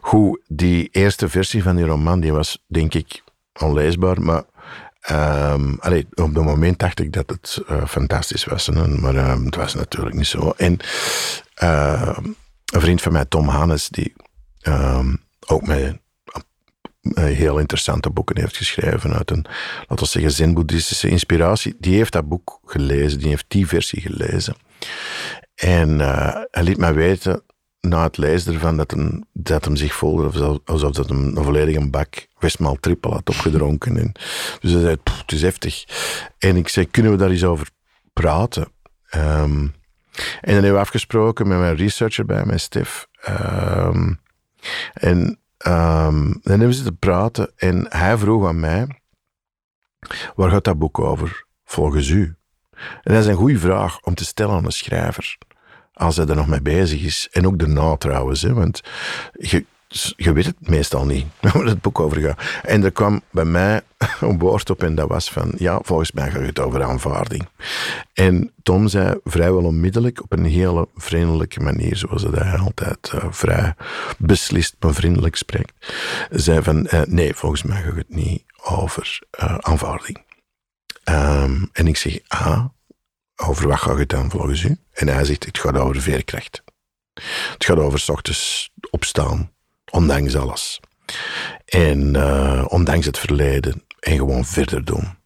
Hoe 0.00 0.40
die 0.48 0.88
eerste 0.92 1.28
versie 1.28 1.62
van 1.62 1.76
die 1.76 1.84
roman, 1.84 2.20
die 2.20 2.32
was 2.32 2.64
denk 2.66 2.94
ik 2.94 3.22
onleesbaar, 3.60 4.22
maar 4.22 4.42
Um, 5.10 5.78
op 6.14 6.34
het 6.34 6.34
moment 6.34 6.78
dacht 6.78 7.00
ik 7.00 7.12
dat 7.12 7.30
het 7.30 7.62
uh, 7.70 7.84
fantastisch 7.86 8.44
was, 8.44 8.68
maar 8.68 9.30
um, 9.30 9.44
het 9.44 9.54
was 9.54 9.74
natuurlijk 9.74 10.16
niet 10.16 10.26
zo. 10.26 10.52
En 10.56 10.78
uh, 11.62 12.18
een 12.72 12.80
vriend 12.80 13.02
van 13.02 13.12
mij, 13.12 13.24
Tom 13.24 13.48
Hannes, 13.48 13.88
die 13.88 14.14
ook 15.46 15.66
met 15.66 16.00
heel 17.14 17.58
interessante 17.58 18.10
boeken 18.10 18.40
heeft 18.40 18.56
geschreven 18.56 19.12
uit 19.12 19.30
een, 19.30 19.46
laten 19.88 20.04
we 20.04 20.10
zeggen, 20.10 20.32
zen-boeddhistische 20.32 21.08
inspiratie, 21.08 21.74
die 21.78 21.96
heeft 21.96 22.12
dat 22.12 22.28
boek 22.28 22.60
gelezen, 22.64 23.18
die 23.18 23.28
heeft 23.28 23.44
die 23.48 23.66
versie 23.66 24.00
gelezen. 24.00 24.54
En 25.54 25.98
uh, 25.98 26.36
hij 26.50 26.62
liet 26.62 26.78
mij 26.78 26.94
weten 26.94 27.42
na 27.80 28.02
het 28.02 28.16
lezen 28.16 28.54
ervan 28.54 28.76
dat 28.76 28.90
hem, 28.90 29.24
dat 29.32 29.64
hem 29.64 29.76
zich 29.76 29.94
voelde 29.94 30.60
alsof 30.64 30.90
dat 30.90 31.08
hem 31.08 31.36
een 31.36 31.44
volledige 31.44 31.90
bak 31.90 32.26
Westmaal 32.38 32.76
trippel 32.80 33.12
had 33.12 33.28
opgedronken. 33.28 33.96
En, 33.96 34.12
dus 34.60 34.72
hij 34.72 34.80
zei, 34.80 34.96
het 35.04 35.32
is 35.32 35.42
heftig. 35.42 35.84
En 36.38 36.56
ik 36.56 36.68
zei, 36.68 36.90
kunnen 36.90 37.12
we 37.12 37.18
daar 37.18 37.30
eens 37.30 37.44
over 37.44 37.68
praten? 38.12 38.62
Um, 39.14 39.74
en 40.40 40.54
dan 40.54 40.54
hebben 40.54 40.72
we 40.72 40.78
afgesproken 40.78 41.48
met 41.48 41.58
mijn 41.58 41.76
researcher 41.76 42.24
bij, 42.24 42.44
mijn 42.44 42.60
Stef. 42.60 43.06
Um, 43.28 44.20
en 44.94 45.38
um, 45.66 46.32
dan 46.32 46.40
hebben 46.42 46.66
we 46.66 46.72
zitten 46.72 46.98
praten 46.98 47.52
en 47.56 47.86
hij 47.88 48.18
vroeg 48.18 48.46
aan 48.46 48.60
mij, 48.60 48.86
waar 50.34 50.50
gaat 50.50 50.64
dat 50.64 50.78
boek 50.78 50.98
over 50.98 51.46
volgens 51.64 52.08
u? 52.08 52.36
En 53.02 53.14
dat 53.14 53.22
is 53.22 53.26
een 53.26 53.34
goede 53.34 53.58
vraag 53.58 54.00
om 54.00 54.14
te 54.14 54.24
stellen 54.24 54.54
aan 54.54 54.64
een 54.64 54.72
schrijver 54.72 55.38
als 55.92 56.16
hij 56.16 56.26
er 56.26 56.36
nog 56.36 56.46
mee 56.46 56.62
bezig 56.62 57.02
is. 57.02 57.28
En 57.32 57.46
ook 57.46 57.58
daarna 57.58 57.96
trouwens, 57.96 58.42
hè, 58.42 58.54
want 58.54 58.82
je, 59.32 59.64
je 60.16 60.32
weet 60.32 60.46
het 60.46 60.68
meestal 60.68 61.06
niet 61.06 61.26
waar 61.40 61.64
het 61.64 61.80
boek 61.80 62.00
over. 62.00 62.36
En 62.62 62.84
er 62.84 62.92
kwam 62.92 63.22
bij 63.30 63.44
mij 63.44 63.80
een 64.20 64.38
woord 64.38 64.70
op 64.70 64.82
en 64.82 64.94
dat 64.94 65.08
was 65.08 65.30
van, 65.30 65.52
ja, 65.56 65.78
volgens 65.82 66.12
mij 66.12 66.30
gaat 66.30 66.46
het 66.46 66.58
over 66.58 66.82
aanvaarding. 66.82 67.48
En 68.12 68.52
Tom 68.62 68.88
zei 68.88 69.20
vrijwel 69.24 69.64
onmiddellijk, 69.64 70.22
op 70.22 70.32
een 70.32 70.44
hele 70.44 70.88
vriendelijke 70.96 71.60
manier, 71.60 71.96
zoals 71.96 72.22
hij 72.22 72.58
altijd 72.58 73.12
uh, 73.14 73.24
vrij 73.30 73.74
beslist 74.18 74.76
maar 74.80 74.94
vriendelijk 74.94 75.36
spreekt, 75.36 75.72
zei 76.30 76.62
van, 76.62 76.88
uh, 76.90 77.02
nee, 77.02 77.34
volgens 77.34 77.62
mij 77.62 77.82
gaat 77.82 77.96
het 77.96 78.14
niet 78.14 78.42
over 78.62 79.20
uh, 79.40 79.56
aanvaarding. 79.58 80.22
Um, 81.04 81.68
en 81.72 81.86
ik 81.86 81.96
zeg, 81.96 82.18
ah, 82.28 82.64
over 83.36 83.68
wat 83.68 83.78
gaat 83.78 83.98
het 83.98 84.08
dan 84.08 84.30
volgens 84.30 84.62
u? 84.62 84.76
En 84.92 85.08
hij 85.08 85.24
zegt, 85.24 85.44
het 85.44 85.58
gaat 85.58 85.78
over 85.78 86.00
veerkracht. 86.00 86.62
Het 87.52 87.64
gaat 87.64 87.78
over 87.78 87.98
s 87.98 88.08
ochtends 88.08 88.70
opstaan, 88.90 89.51
ondanks 89.92 90.36
alles. 90.36 90.80
En 91.64 92.14
uh, 92.14 92.64
ondanks 92.68 93.06
het 93.06 93.18
verleden 93.18 93.82
en 94.00 94.16
gewoon 94.16 94.44
verder 94.44 94.84
doen. 94.84 95.20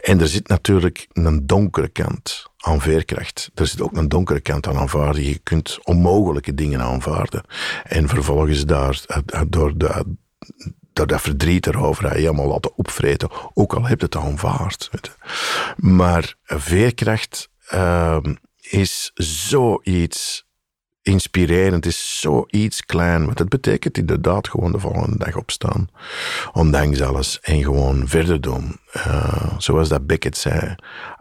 En 0.00 0.20
er 0.20 0.28
zit 0.28 0.48
natuurlijk 0.48 1.06
een 1.12 1.46
donkere 1.46 1.88
kant 1.88 2.46
aan 2.56 2.80
veerkracht. 2.80 3.50
Er 3.54 3.66
zit 3.66 3.80
ook 3.80 3.96
een 3.96 4.08
donkere 4.08 4.40
kant 4.40 4.66
aan 4.66 4.76
aanvaarden. 4.76 5.24
Je 5.24 5.38
kunt 5.38 5.78
onmogelijke 5.82 6.54
dingen 6.54 6.80
aanvaarden. 6.80 7.42
En 7.84 8.08
vervolgens 8.08 8.66
daar, 8.66 9.04
door, 9.48 9.78
de, 9.78 10.04
door 10.92 11.06
dat 11.06 11.20
verdriet 11.20 11.66
erover 11.66 12.12
helemaal 12.12 12.46
laten 12.46 12.76
opvreten. 12.76 13.30
Ook 13.54 13.74
al 13.74 13.86
heb 13.86 13.98
je 13.98 14.04
het 14.04 14.16
aanvaard. 14.16 14.90
Maar 15.76 16.34
veerkracht 16.44 17.48
uh, 17.74 18.16
is 18.60 19.10
zoiets 19.14 20.48
inspirerend, 21.02 21.86
is 21.86 22.20
zoiets 22.20 22.84
klein. 22.86 23.24
Want 23.24 23.38
het 23.38 23.48
betekent 23.48 23.98
inderdaad 23.98 24.48
gewoon 24.48 24.72
de 24.72 24.78
volgende 24.78 25.18
dag 25.18 25.36
opstaan. 25.36 25.88
Ondanks 26.52 27.00
alles. 27.00 27.40
En 27.40 27.62
gewoon 27.62 28.08
verder 28.08 28.40
doen. 28.40 28.76
Uh, 28.96 29.58
zoals 29.58 29.88
dat 29.88 30.06
Beckett 30.06 30.36
zei. 30.36 30.74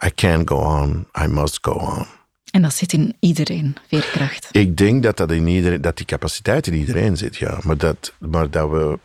I 0.05 0.13
can't 0.15 0.49
go 0.49 0.55
on, 0.55 1.07
I 1.23 1.27
must 1.27 1.57
go 1.61 1.71
on. 1.71 2.05
En 2.51 2.61
dat 2.61 2.73
zit 2.73 2.93
in 2.93 3.15
iedereen, 3.19 3.75
veerkracht. 3.87 4.47
Ik 4.51 4.77
denk 4.77 5.03
dat, 5.03 5.17
dat, 5.17 5.31
in 5.31 5.47
iedereen, 5.47 5.81
dat 5.81 5.97
die 5.97 6.05
capaciteit 6.05 6.67
in 6.67 6.73
iedereen 6.73 7.17
zit, 7.17 7.37
ja. 7.37 7.59
Maar 7.63 7.77
dat, 7.77 8.13
maar 8.19 8.49
dat 8.49 8.69
we... 8.69 8.99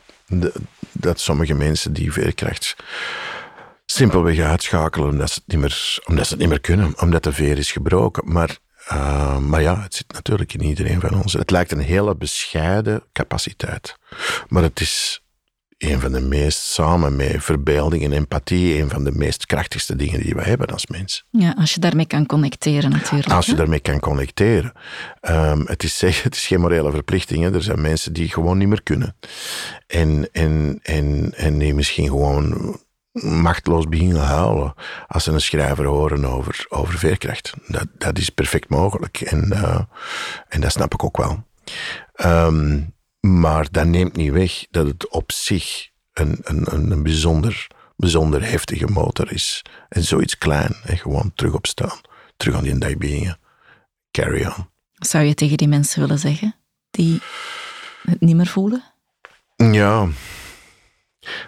Dat 0.92 1.20
sommige 1.20 1.54
mensen 1.54 1.92
die 1.92 2.12
veerkracht 2.12 2.76
simpelweg 3.86 4.38
uitschakelen 4.38 5.08
omdat 5.08 5.30
ze, 5.30 5.40
het 5.44 5.46
niet 5.46 5.60
meer, 5.60 5.98
omdat 6.04 6.26
ze 6.26 6.32
het 6.32 6.40
niet 6.40 6.48
meer 6.48 6.60
kunnen, 6.60 7.00
omdat 7.00 7.22
de 7.22 7.32
veer 7.32 7.58
is 7.58 7.72
gebroken. 7.72 8.32
Maar 8.32 8.58
uh, 8.92 9.38
maar 9.38 9.62
ja, 9.62 9.82
het 9.82 9.94
zit 9.94 10.12
natuurlijk 10.12 10.54
in 10.54 10.62
iedereen 10.62 11.00
van 11.00 11.22
ons. 11.22 11.32
Het 11.32 11.50
lijkt 11.50 11.72
een 11.72 11.78
hele 11.78 12.16
bescheiden 12.16 13.02
capaciteit. 13.12 13.96
Maar 14.48 14.62
het 14.62 14.80
is 14.80 15.22
een 15.78 16.00
van 16.00 16.12
de 16.12 16.20
meest, 16.20 16.58
samen 16.58 17.16
met 17.16 17.44
verbeelding 17.44 18.04
en 18.04 18.12
empathie, 18.12 18.80
een 18.82 18.90
van 18.90 19.04
de 19.04 19.12
meest 19.12 19.46
krachtigste 19.46 19.96
dingen 19.96 20.20
die 20.20 20.34
we 20.34 20.42
hebben 20.42 20.66
als 20.66 20.86
mens. 20.86 21.24
Ja, 21.30 21.54
als 21.58 21.74
je 21.74 21.80
daarmee 21.80 22.06
kan 22.06 22.26
connecteren 22.26 22.90
natuurlijk. 22.90 23.32
Als 23.32 23.46
je 23.46 23.54
daarmee 23.54 23.80
kan 23.80 24.00
connecteren. 24.00 24.72
Um, 25.22 25.66
het, 25.66 25.82
is, 25.82 26.00
het 26.00 26.34
is 26.34 26.46
geen 26.46 26.60
morele 26.60 26.90
verplichting. 26.90 27.42
Hè. 27.42 27.54
Er 27.54 27.62
zijn 27.62 27.80
mensen 27.80 28.12
die 28.12 28.28
gewoon 28.28 28.58
niet 28.58 28.68
meer 28.68 28.82
kunnen. 28.82 29.16
En, 29.86 30.28
en, 30.32 30.78
en, 30.82 31.32
en 31.36 31.58
die 31.58 31.74
misschien 31.74 32.08
gewoon 32.08 32.78
machteloos 33.22 33.88
beginnen 33.88 34.22
huilen 34.22 34.74
als 35.06 35.24
ze 35.24 35.32
een 35.32 35.40
schrijver 35.40 35.84
horen 35.84 36.24
over, 36.24 36.66
over 36.68 36.98
veerkracht. 36.98 37.52
Dat, 37.66 37.86
dat 37.98 38.18
is 38.18 38.30
perfect 38.30 38.68
mogelijk 38.68 39.20
en, 39.20 39.50
uh, 39.52 39.80
en 40.48 40.60
dat 40.60 40.72
snap 40.72 40.94
ik 40.94 41.04
ook 41.04 41.16
wel. 41.16 41.44
Um, 42.24 42.94
maar 43.20 43.66
dat 43.70 43.86
neemt 43.86 44.16
niet 44.16 44.32
weg 44.32 44.66
dat 44.70 44.86
het 44.86 45.08
op 45.08 45.32
zich 45.32 45.88
een, 46.12 46.38
een, 46.42 46.90
een 46.90 47.02
bijzonder, 47.02 47.66
bijzonder 47.96 48.48
heftige 48.50 48.86
motor 48.86 49.32
is. 49.32 49.62
En 49.88 50.02
zoiets 50.02 50.38
klein 50.38 50.76
en 50.84 50.98
gewoon 50.98 51.32
terug 51.34 51.54
opstaan, 51.54 52.00
terug 52.36 52.56
aan 52.56 52.62
die 52.62 52.78
dag 52.78 52.96
beginnen. 52.96 53.38
Carry 54.10 54.44
on. 54.44 54.68
Zou 54.92 55.24
je 55.24 55.34
tegen 55.34 55.56
die 55.56 55.68
mensen 55.68 56.00
willen 56.00 56.18
zeggen 56.18 56.54
die 56.90 57.20
het 58.02 58.20
niet 58.20 58.36
meer 58.36 58.46
voelen? 58.46 58.82
Ja, 59.56 60.08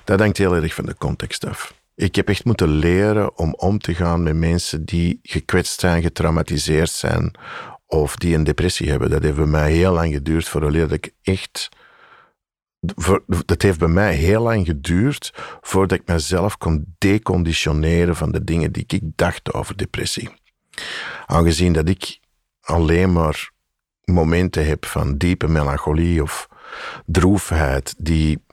dat 0.05 0.21
hangt 0.21 0.39
heel 0.39 0.55
erg 0.55 0.75
van 0.75 0.87
de 0.87 0.97
context 0.97 1.47
af. 1.47 1.75
Ik 1.95 2.15
heb 2.15 2.29
echt 2.29 2.45
moeten 2.45 2.69
leren 2.69 3.39
om 3.39 3.55
om 3.55 3.79
te 3.79 3.95
gaan 3.95 4.23
met 4.23 4.37
mensen 4.37 4.85
die 4.85 5.19
gekwetst 5.23 5.81
zijn, 5.81 6.03
getraumatiseerd 6.03 6.91
zijn 6.91 7.35
of 7.87 8.17
die 8.17 8.35
een 8.35 8.45
depressie 8.45 8.91
hebben. 8.91 9.11
Dat 9.11 9.23
heeft 9.23 9.37
bij 9.37 9.47
mij 9.47 9.73
heel 9.73 9.93
lang 9.93 10.13
geduurd 10.13 10.49
voordat 10.49 10.93
ik 10.93 11.13
echt. 11.23 11.69
Dat 13.45 13.63
heeft 13.63 13.79
bij 13.79 13.89
mij 13.89 14.15
heel 14.15 14.43
lang 14.43 14.67
geduurd 14.67 15.33
voordat 15.61 15.99
ik 15.99 16.07
mezelf 16.07 16.59
kon 16.59 16.95
deconditioneren 16.99 18.17
van 18.17 18.33
de 18.33 18.45
dingen 18.45 18.73
die 18.73 18.85
ik 18.87 19.03
dacht 19.03 19.53
over 19.53 19.77
depressie. 19.77 20.31
Aangezien 21.27 21.73
dat 21.73 21.89
ik 21.89 22.19
alleen 22.61 23.13
maar 23.13 23.51
momenten 24.05 24.67
heb 24.67 24.85
van 24.85 25.17
diepe 25.17 25.49
melancholie 25.49 26.23
of 26.23 26.49
droefheid 27.07 27.95
die 27.99 28.45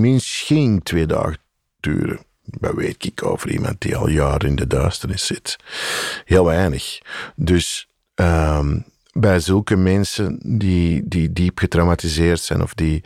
misschien 0.00 0.82
twee 0.82 1.06
dagen 1.06 1.38
duren. 1.80 2.18
Wat 2.44 2.74
weet 2.74 3.04
ik 3.04 3.24
over 3.24 3.50
iemand 3.50 3.80
die 3.80 3.96
al 3.96 4.08
jaren 4.08 4.48
in 4.48 4.56
de 4.56 4.66
duisternis 4.66 5.26
zit? 5.26 5.56
Heel 6.24 6.44
weinig. 6.44 7.00
Dus 7.36 7.88
um, 8.14 8.84
bij 9.12 9.40
zulke 9.40 9.76
mensen 9.76 10.38
die, 10.58 11.08
die 11.08 11.32
diep 11.32 11.58
getraumatiseerd 11.58 12.40
zijn 12.40 12.62
of 12.62 12.74
die, 12.74 13.04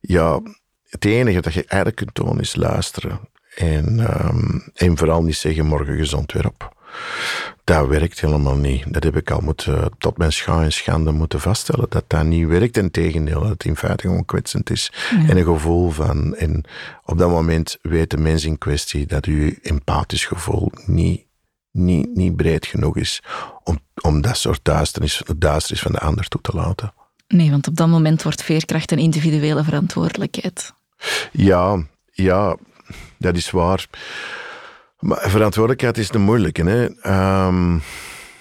ja, 0.00 0.40
het 0.88 1.04
enige 1.04 1.40
dat 1.40 1.54
je 1.54 1.64
eigenlijk 1.64 1.96
kunt 1.96 2.14
doen 2.14 2.40
is 2.40 2.56
luisteren. 2.56 3.20
En, 3.54 3.98
um, 4.26 4.70
en 4.74 4.96
vooral 4.96 5.22
niet 5.22 5.36
zeggen 5.36 5.66
morgen 5.66 5.96
gezond 5.96 6.32
weer 6.32 6.46
op. 6.46 6.76
dat 7.64 7.86
werkt 7.86 8.20
helemaal 8.20 8.56
niet. 8.56 8.84
Dat 8.92 9.04
heb 9.04 9.16
ik 9.16 9.30
al 9.30 9.40
moeten, 9.40 9.90
tot 9.98 10.18
mijn 10.18 10.32
schaam 10.32 10.62
en 10.62 10.72
schande 10.72 11.12
moeten 11.12 11.40
vaststellen, 11.40 11.86
dat 11.88 12.04
dat 12.06 12.24
niet 12.24 12.46
werkt. 12.46 12.76
En 12.76 12.90
tegendeel, 12.90 13.40
dat 13.40 13.48
het 13.48 13.64
in 13.64 13.76
feite 13.76 14.06
gewoon 14.06 14.24
kwetsend 14.24 14.70
is. 14.70 14.92
En 15.28 15.36
een 15.36 15.44
gevoel 15.44 15.90
van, 15.90 16.34
en 16.34 16.64
op 17.04 17.18
dat 17.18 17.28
moment 17.28 17.78
weet 17.82 18.10
de 18.10 18.16
mens 18.16 18.44
in 18.44 18.58
kwestie 18.58 19.06
dat 19.06 19.24
uw 19.24 19.52
empathisch 19.62 20.24
gevoel 20.24 20.72
niet, 20.86 21.24
niet, 21.70 22.14
niet 22.14 22.36
breed 22.36 22.66
genoeg 22.66 22.96
is 22.96 23.22
om, 23.64 23.78
om 24.00 24.20
dat 24.20 24.36
soort 24.36 24.60
duisternis, 24.62 25.22
duisternis 25.36 25.82
van 25.82 25.92
de 25.92 26.00
ander 26.00 26.28
toe 26.28 26.40
te 26.40 26.52
laten. 26.54 26.92
Nee, 27.28 27.50
want 27.50 27.68
op 27.68 27.76
dat 27.76 27.88
moment 27.88 28.22
wordt 28.22 28.42
veerkracht 28.42 28.92
een 28.92 28.98
individuele 28.98 29.64
verantwoordelijkheid. 29.64 30.72
Ja, 31.32 31.82
ja, 32.12 32.56
dat 33.18 33.36
is 33.36 33.50
waar. 33.50 33.86
Maar 34.98 35.30
verantwoordelijkheid 35.30 35.98
is 35.98 36.08
de 36.08 36.18
moeilijke. 36.18 36.62
Hè? 36.62 36.88
Um, 37.46 37.82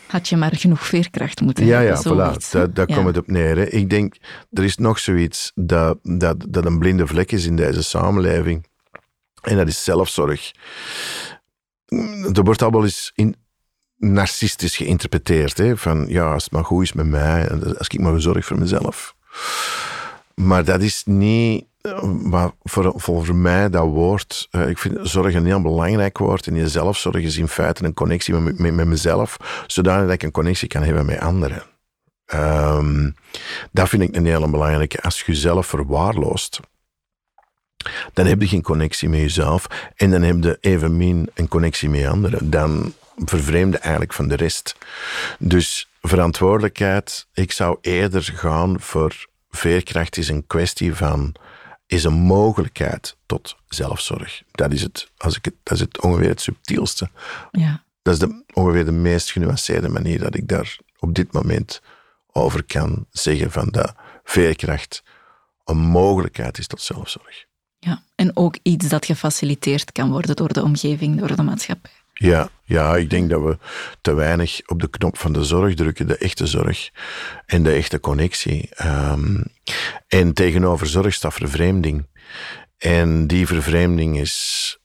Had 0.08 0.30
je 0.30 0.38
maar 0.38 0.56
genoeg 0.56 0.86
veerkracht 0.86 1.42
moeten 1.42 1.66
ja, 1.66 1.82
hebben. 1.82 2.18
Ja, 2.18 2.34
voilà, 2.34 2.50
daar, 2.52 2.74
daar 2.74 2.86
komt 2.86 3.06
het 3.06 3.18
op 3.18 3.28
neer. 3.28 3.56
Hè. 3.56 3.66
Ik 3.66 3.90
denk, 3.90 4.16
er 4.52 4.64
is 4.64 4.78
nog 4.78 5.00
zoiets 5.00 5.52
dat, 5.56 6.00
dat, 6.04 6.46
dat 6.50 6.66
een 6.66 6.80
blinde 6.80 7.08
vlek 7.08 7.32
is 7.32 7.46
in 7.46 7.56
deze 7.56 7.84
samenleving. 7.84 8.66
En 9.42 9.58
dat 9.58 9.68
is 9.68 9.84
zelfzorg. 9.84 10.52
Er 12.34 12.44
wordt 12.44 12.62
al 12.62 12.72
wel 12.72 12.84
eens 12.84 13.12
in, 13.16 13.36
narcistisch 13.98 14.76
geïnterpreteerd. 14.76 15.58
Hè? 15.58 15.78
Van 15.78 16.06
ja, 16.08 16.34
als 16.34 16.44
het 16.44 16.54
maar 16.54 16.66
goed 16.66 16.84
is 16.84 16.94
met 16.94 17.06
mij, 17.06 17.50
als 17.78 17.88
ik 17.88 18.00
maar 18.00 18.22
zorg 18.22 18.46
voor 18.46 18.60
mezelf. 18.60 19.16
Maar 20.36 20.64
dat 20.64 20.82
is 20.82 21.04
niet 21.06 21.66
maar 22.24 22.52
voor, 22.64 22.94
voor 22.96 23.36
mij 23.36 23.70
dat 23.70 23.86
woord, 23.86 24.48
uh, 24.52 24.70
ik 24.70 24.78
vind 24.78 24.98
zorg 25.02 25.34
een 25.34 25.46
heel 25.46 25.62
belangrijk 25.62 26.18
woord. 26.18 26.48
En 26.48 26.56
je 26.56 26.70
zelfzorg 26.70 27.24
is 27.24 27.38
in 27.38 27.48
feite 27.48 27.84
een 27.84 27.94
connectie 27.94 28.34
met, 28.34 28.60
met, 28.60 28.74
met 28.74 28.88
mezelf, 28.88 29.38
zodanig 29.68 30.04
dat 30.04 30.14
ik 30.14 30.24
een 30.24 30.32
connectie 30.32 30.68
kan 30.68 30.84
hebben 30.84 31.06
met 31.06 31.20
anderen. 31.20 31.64
Um, 32.34 33.16
dat 33.72 33.90
vind 33.90 34.02
ik 34.02 34.16
een 34.16 34.26
hele 34.26 34.50
belangrijke. 34.50 35.02
Als 35.02 35.20
je 35.20 35.32
jezelf 35.32 35.68
verwaarloost, 35.68 36.60
dan 38.14 38.26
heb 38.26 38.42
je 38.42 38.48
geen 38.48 38.62
connectie 38.62 39.10
met 39.10 39.20
jezelf 39.20 39.68
en 39.96 40.12
dan 40.12 40.22
heb 40.22 40.44
je 40.44 40.58
evenmin 40.62 41.30
een 41.34 41.48
connectie 41.48 41.90
met 41.90 42.06
anderen. 42.06 42.50
Dan 42.50 42.94
vervreemd 43.26 43.74
je 43.74 43.80
eigenlijk 43.80 44.14
van 44.14 44.28
de 44.28 44.36
rest. 44.36 44.76
Dus 45.40 45.90
verantwoordelijkheid, 46.02 47.28
ik 47.34 47.52
zou 47.52 47.78
eerder 47.82 48.24
gaan 48.24 48.80
voor 48.80 49.28
veerkracht 49.50 50.18
is 50.18 50.30
een 50.30 50.48
kwestie 50.48 50.96
van 50.96 51.36
is 51.88 52.04
een 52.04 52.14
mogelijkheid 52.14 53.18
tot 53.26 53.56
zelfzorg. 53.68 54.44
Dat 54.52 54.72
is 54.72 54.82
het, 54.82 55.12
als 55.18 55.38
ik 55.38 55.46
het, 55.46 55.54
dat 55.64 55.74
is 55.74 55.80
het 55.80 56.02
ongeveer 56.02 56.30
het 56.30 56.42
subtielste. 56.42 57.10
Ja. 57.52 57.84
Dat 58.02 58.14
is 58.14 58.20
de, 58.20 58.44
ongeveer 58.54 58.86
de 58.86 58.92
meest 58.92 59.32
genuanceerde 59.32 59.90
manier 59.90 60.20
dat 60.20 60.36
ik 60.36 60.48
daar 60.48 60.78
op 61.00 61.16
dit 61.16 61.32
moment 61.32 61.82
over 62.32 62.64
kan 62.64 63.06
zeggen 63.12 63.52
van 63.52 63.70
dat 63.70 63.96
veerkracht 64.24 65.04
een 65.66 65.78
mogelijkheid 65.78 66.58
is 66.58 66.68
tot 66.68 66.82
zelfzorg. 66.82 67.46
Ja, 67.80 68.04
en 68.16 68.38
ook 68.38 68.58
iets 68.62 68.90
dat 68.90 69.06
gefaciliteerd 69.06 69.92
kan 69.92 70.12
worden 70.12 70.36
door 70.36 70.54
de 70.54 70.64
omgeving, 70.64 71.20
door 71.20 71.36
de 71.36 71.44
maatschappij. 71.44 71.92
Ja, 72.20 72.50
ja, 72.64 72.96
ik 72.96 73.10
denk 73.10 73.30
dat 73.30 73.42
we 73.42 73.58
te 74.02 74.14
weinig 74.14 74.62
op 74.66 74.82
de 74.82 74.90
knop 74.90 75.18
van 75.18 75.34
de 75.34 75.44
zorg 75.44 75.76
drukken, 75.76 76.08
de 76.08 76.18
echte 76.18 76.48
zorg 76.48 76.90
en 77.46 77.64
de 77.64 77.72
echte 77.72 78.00
connectie. 78.00 78.70
Um, 78.86 79.44
en 80.08 80.34
tegenover 80.34 80.88
zorg 80.88 81.14
staat 81.14 81.34
vervreemding. 81.34 82.06
En 82.78 83.28
die 83.28 83.48
vervreemding 83.48 84.20
is, 84.20 84.78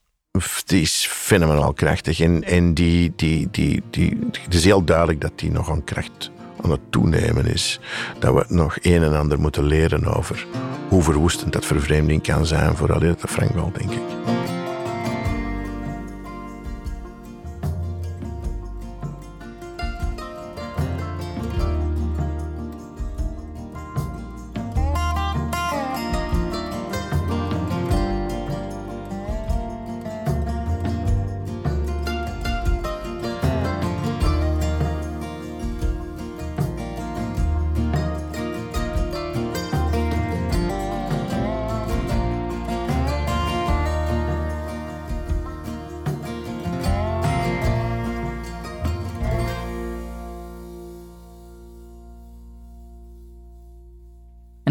die 0.64 0.80
is 0.80 1.07
fenomenaal 1.11 1.72
krachtig. 1.72 2.20
En, 2.20 2.45
en 2.45 2.74
die, 2.74 3.12
die, 3.16 3.49
die, 3.51 3.83
die, 3.91 4.18
het 4.43 4.55
is 4.55 4.64
heel 4.64 4.85
duidelijk 4.85 5.20
dat 5.20 5.39
die 5.39 5.51
nog 5.51 5.70
aan 5.70 5.85
kracht 5.85 6.30
aan 6.62 6.70
het 6.70 6.80
toenemen 6.91 7.47
is. 7.47 7.80
Dat 8.18 8.35
we 8.35 8.45
nog 8.49 8.76
een 8.80 9.03
en 9.03 9.16
ander 9.16 9.41
moeten 9.41 9.64
leren 9.64 10.05
over 10.05 10.47
hoe 10.89 11.03
verwoestend 11.03 11.53
dat 11.53 11.66
vervreemding 11.66 12.22
kan 12.22 12.47
zijn, 12.47 12.76
vooral 12.76 13.03
in 13.03 13.16
frank 13.18 13.55
wel, 13.55 13.72
denk 13.72 13.91
ik. 13.91 14.51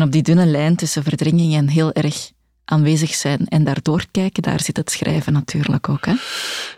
En 0.02 0.08
op 0.08 0.14
die 0.14 0.24
dunne 0.24 0.46
lijn 0.46 0.76
tussen 0.76 1.04
verdringing 1.04 1.56
en 1.56 1.68
heel 1.68 1.94
erg 1.94 2.32
aanwezig 2.66 3.14
zijn 3.14 3.48
en 3.48 3.64
daardoor 3.64 4.06
kijken, 4.12 4.44
daar 4.44 4.60
zit 4.60 4.78
het 4.78 4.92
schrijven 4.92 5.34
natuurlijk 5.34 5.90
ook. 5.90 6.06
Hè? 6.06 6.14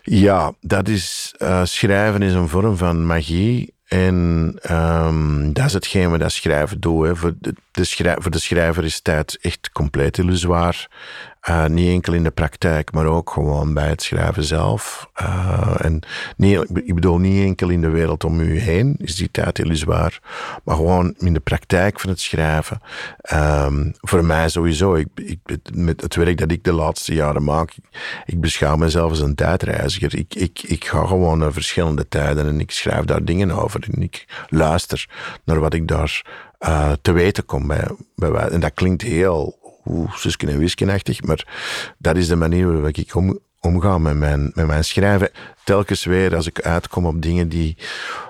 Ja, 0.02 0.54
dat 0.62 0.88
is, 0.88 1.34
uh, 1.38 1.62
schrijven 1.64 2.22
is 2.22 2.34
een 2.34 2.48
vorm 2.50 2.78
van 2.78 3.06
magie. 3.06 3.74
En 3.88 4.56
um, 4.72 5.54
dat 5.54 5.66
is 5.66 5.74
hetgeen 5.74 6.12
we 6.12 6.18
dat 6.18 6.32
schrijven 6.32 6.80
doen. 6.80 7.06
Hè. 7.06 7.16
Voor, 7.16 7.36
de, 7.40 7.54
de 7.72 7.84
schrijver, 7.84 8.22
voor 8.22 8.32
de 8.32 8.40
schrijver 8.40 8.84
is 8.84 9.02
tijd 9.02 9.38
echt 9.42 9.72
compleet 9.72 10.18
illusoir. 10.18 10.88
Uh, 11.50 11.66
niet 11.66 11.90
enkel 11.90 12.14
in 12.14 12.24
de 12.24 12.32
praktijk, 12.32 12.92
maar 12.92 13.06
ook 13.06 13.30
gewoon 13.30 13.74
bij 13.74 13.88
het 13.88 14.02
schrijven 14.02 14.44
zelf. 14.44 15.10
Uh, 15.22 15.76
en 15.78 16.00
niet, 16.38 16.66
ik 16.74 16.96
bedoel 16.96 17.18
niet 17.18 17.46
enkel 17.46 17.70
in 17.70 17.82
de 17.82 17.90
wereld 17.90 18.24
om 18.24 18.40
u 18.40 18.60
heen, 18.60 18.96
is 18.98 19.16
die 19.16 19.32
tijd 19.32 19.60
illusoir. 19.60 20.20
Maar 20.64 20.76
gewoon 20.76 21.14
in 21.18 21.34
de 21.34 21.40
praktijk 21.40 22.00
van 22.00 22.10
het 22.10 22.20
schrijven. 22.20 22.82
Um, 23.34 23.94
voor 24.02 24.26
mij 24.26 24.50
sowieso. 24.50 24.96
Ik, 24.96 25.08
ik, 25.16 25.40
met 25.74 26.02
het 26.02 26.16
werk 26.16 26.38
dat 26.38 26.52
ik 26.52 26.64
de 26.64 26.74
laatste 26.74 27.14
jaren 27.14 27.44
maak, 27.44 27.76
ik, 28.26 28.42
beschouw 28.42 28.76
mezelf 28.76 29.10
als 29.10 29.20
een 29.20 29.36
tijdreiziger. 29.36 30.18
Ik, 30.18 30.36
ik, 30.36 30.64
ik 30.64 30.86
ga 30.86 31.06
gewoon 31.06 31.38
naar 31.38 31.54
verschillende 31.54 32.08
tijden 32.08 32.48
en 32.48 32.60
ik 32.60 32.72
schrijf 32.72 33.06
daar 33.06 33.26
dingen 33.26 33.52
over. 33.52 33.88
En 33.92 34.02
ik 34.02 34.46
luister 34.50 35.10
naar 35.44 35.60
wat 35.60 35.74
ik 35.74 35.88
daar 35.88 36.22
uh, 36.60 36.92
te 37.02 37.12
weten 37.12 37.46
kom. 37.46 37.68
Bij, 37.68 37.88
bij, 38.16 38.32
en 38.32 38.60
dat 38.60 38.74
klinkt 38.74 39.02
heel 39.02 39.62
oeh, 39.86 40.16
zusken 40.16 40.50
en 40.50 40.58
wiskenachtig, 40.58 41.22
maar 41.22 41.48
dat 41.98 42.18
is 42.18 42.28
de 42.28 42.36
manier 42.36 42.68
waarop 42.68 42.98
ik 42.98 43.16
om, 43.16 43.40
omga 43.60 43.98
met 43.98 44.16
mijn, 44.16 44.52
met 44.54 44.68
mijn 44.68 44.84
schrijven. 44.84 45.30
Telkens 45.64 46.04
weer 46.04 46.36
als 46.36 46.48
ik 46.48 46.62
uitkom 46.62 47.06
op 47.06 47.22
dingen 47.22 47.50
die 47.50 47.78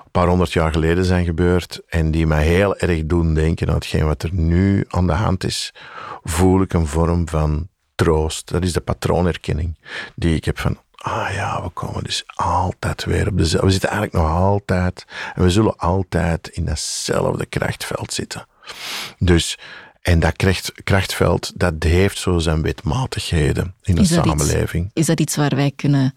een 0.04 0.10
paar 0.10 0.28
honderd 0.28 0.52
jaar 0.52 0.72
geleden 0.72 1.04
zijn 1.04 1.24
gebeurd 1.24 1.80
en 1.88 2.10
die 2.10 2.26
mij 2.26 2.44
heel 2.44 2.76
erg 2.76 3.06
doen 3.06 3.34
denken 3.34 3.68
aan 3.68 3.74
hetgeen 3.74 4.06
wat 4.06 4.22
er 4.22 4.32
nu 4.32 4.84
aan 4.88 5.06
de 5.06 5.12
hand 5.12 5.44
is, 5.44 5.74
voel 6.22 6.62
ik 6.62 6.72
een 6.72 6.86
vorm 6.86 7.28
van 7.28 7.68
troost. 7.94 8.50
Dat 8.50 8.62
is 8.62 8.72
de 8.72 8.80
patroonherkenning 8.80 9.78
die 10.14 10.36
ik 10.36 10.44
heb 10.44 10.58
van, 10.58 10.78
ah 10.94 11.32
ja, 11.32 11.62
we 11.62 11.68
komen 11.68 12.04
dus 12.04 12.24
altijd 12.34 13.04
weer 13.04 13.28
op 13.28 13.38
dezelfde. 13.38 13.66
We 13.66 13.72
zitten 13.72 13.90
eigenlijk 13.90 14.24
nog 14.24 14.36
altijd 14.36 15.04
en 15.34 15.42
we 15.42 15.50
zullen 15.50 15.76
altijd 15.76 16.48
in 16.48 16.64
datzelfde 16.64 17.46
krachtveld 17.46 18.12
zitten. 18.12 18.46
Dus 19.18 19.58
en 20.04 20.20
dat 20.20 20.36
kracht, 20.36 20.72
krachtveld, 20.82 21.52
dat 21.54 21.74
heeft 21.78 22.18
zo 22.18 22.38
zijn 22.38 22.62
wetmatigheden 22.62 23.74
in 23.82 23.94
de 23.94 24.04
samenleving. 24.04 24.90
is 24.92 25.06
dat 25.06 25.20
iets 25.20 25.36
waar 25.36 25.56
wij 25.56 25.72
kunnen 25.76 26.14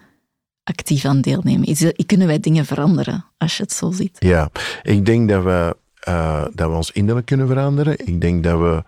actief 0.64 1.06
aan 1.06 1.22
deelnemen? 1.22 1.68
Is 1.68 1.80
dat, 1.80 2.06
kunnen 2.06 2.28
wij 2.28 2.40
dingen 2.40 2.66
veranderen, 2.66 3.26
als 3.38 3.58
je 3.58 3.64
het 3.64 3.72
zo 3.72 3.92
ziet? 3.92 4.18
Ja, 4.20 4.50
ik 4.84 5.06
denk 5.06 5.30
dat 5.30 5.44
we, 5.44 5.76
uh, 6.08 6.46
dat 6.54 6.70
we 6.70 6.76
ons 6.76 6.92
innerlijk 6.92 7.26
kunnen 7.26 7.48
veranderen. 7.48 8.08
Ik 8.08 8.22
denk 8.22 8.44
dat 8.44 8.60
we 8.60 8.84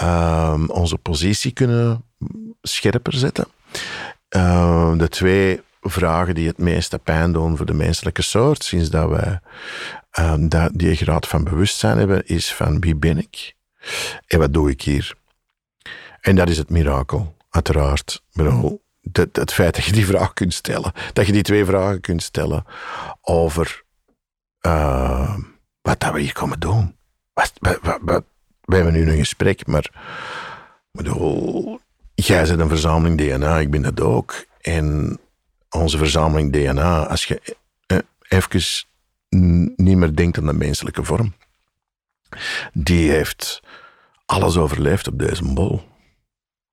uh, 0.00 0.64
onze 0.66 0.98
positie 0.98 1.52
kunnen 1.52 2.04
scherper 2.62 3.12
zetten. 3.12 3.46
Uh, 4.36 4.98
de 4.98 5.08
twee 5.08 5.60
vragen 5.80 6.34
die 6.34 6.46
het 6.46 6.58
meeste 6.58 6.98
pijn 6.98 7.32
doen 7.32 7.56
voor 7.56 7.66
de 7.66 7.74
menselijke 7.74 8.22
soort, 8.22 8.64
sinds 8.64 8.90
dat 8.90 9.08
wij 9.08 9.40
dat 10.48 10.70
die 10.74 10.96
graad 10.96 11.28
van 11.28 11.44
bewustzijn 11.44 11.98
hebben, 11.98 12.26
is 12.26 12.54
van 12.54 12.80
wie 12.80 12.96
ben 12.96 13.18
ik? 13.18 13.54
En 14.26 14.38
wat 14.38 14.52
doe 14.52 14.70
ik 14.70 14.82
hier? 14.82 15.14
En 16.20 16.36
dat 16.36 16.48
is 16.48 16.58
het 16.58 16.70
mirakel, 16.70 17.36
uiteraard. 17.50 18.22
Bedoel, 18.32 18.82
het, 19.12 19.36
het 19.36 19.52
feit 19.52 19.74
dat 19.74 19.84
je 19.84 19.92
die 19.92 20.06
vraag 20.06 20.32
kunt 20.32 20.54
stellen, 20.54 20.92
dat 21.12 21.26
je 21.26 21.32
die 21.32 21.42
twee 21.42 21.64
vragen 21.64 22.00
kunt 22.00 22.22
stellen 22.22 22.64
over 23.20 23.82
uh, 24.60 25.36
wat 25.80 26.00
dat 26.00 26.12
we 26.12 26.20
hier 26.20 26.32
komen 26.32 26.60
doen. 26.60 26.96
Wat, 27.32 27.52
wat, 27.80 28.24
we 28.60 28.74
hebben 28.74 28.92
nu 28.92 29.10
een 29.10 29.18
gesprek, 29.18 29.66
maar 29.66 29.90
bedoel, 30.90 31.80
jij 32.14 32.46
bent 32.46 32.60
een 32.60 32.68
verzameling 32.68 33.18
DNA, 33.18 33.58
ik 33.58 33.70
ben 33.70 33.82
dat 33.82 34.00
ook. 34.00 34.44
En 34.60 35.18
onze 35.70 35.98
verzameling 35.98 36.52
DNA, 36.52 37.06
als 37.06 37.24
je 37.24 37.56
even 38.28 38.86
niet 39.76 39.96
meer 39.96 40.16
denkt 40.16 40.38
aan 40.38 40.46
de 40.46 40.52
menselijke 40.52 41.04
vorm. 41.04 41.34
Die 42.72 43.10
heeft 43.10 43.60
alles 44.26 44.56
overleefd 44.56 45.08
op 45.08 45.18
deze 45.18 45.44
bol. 45.44 45.82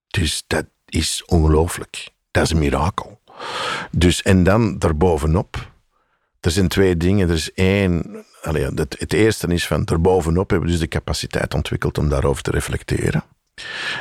Dus 0.08 0.44
dat 0.48 0.66
is 0.86 1.24
ongelooflijk. 1.26 2.10
Dat 2.32 2.44
is 2.44 2.50
een 2.50 2.60
mirakel. 2.60 3.20
Dus, 3.92 4.22
en 4.22 4.44
dan 4.44 4.78
daarbovenop, 4.78 5.72
er 6.40 6.52
zijn 6.52 6.68
twee 6.68 6.98
dingen. 6.98 7.30
Er 7.30 7.36
is 7.36 7.54
één, 7.54 8.26
het, 8.42 8.96
het 9.00 9.14
eerste 9.14 9.48
is 9.48 9.68
van 9.68 9.86
daarbovenop 9.86 10.50
hebben 10.50 10.68
we 10.68 10.74
dus 10.74 10.84
de 10.84 10.88
capaciteit 10.88 11.54
ontwikkeld 11.54 11.98
om 11.98 12.10
daarover 12.10 12.44
te 12.44 12.52
reflecteren. 12.52 13.24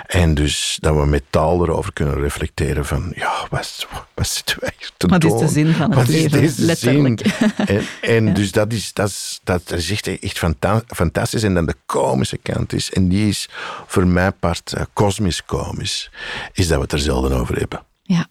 En 0.06 0.34
dus 0.34 0.78
dat 0.80 0.94
we 0.94 1.06
met 1.06 1.22
taal 1.30 1.62
erover 1.62 1.92
kunnen 1.92 2.14
reflecteren 2.14 2.86
van, 2.86 3.12
ja, 3.14 3.46
wat, 3.50 3.86
wat 4.14 4.28
zitten 4.28 4.56
wij 4.60 4.72
te 4.96 5.06
Wat 5.06 5.24
is 5.24 5.38
de 5.38 5.48
zin 5.48 5.74
van 5.74 5.90
het 5.90 5.94
wat 5.94 6.08
leven, 6.08 6.64
letterlijk. 6.64 7.20
En, 7.56 7.84
en 8.00 8.34
dus 8.34 8.52
dat 8.52 8.72
is, 8.72 8.92
dat 8.92 9.08
is, 9.08 9.40
dat 9.44 9.72
is 9.72 9.90
echt, 9.90 10.20
echt 10.20 10.38
fantastisch. 10.86 11.42
En 11.42 11.54
dan 11.54 11.66
de 11.66 11.76
komische 11.86 12.38
kant 12.38 12.72
is, 12.72 12.92
en 12.92 13.08
die 13.08 13.28
is 13.28 13.48
voor 13.86 14.06
mij 14.06 14.32
part 14.32 14.72
uh, 14.76 14.82
kosmisch 14.92 15.44
komisch, 15.44 16.10
is 16.52 16.68
dat 16.68 16.76
we 16.76 16.82
het 16.82 16.92
er 16.92 16.98
zelden 16.98 17.32
over 17.32 17.56
hebben. 17.56 17.82
Ja. 18.02 18.26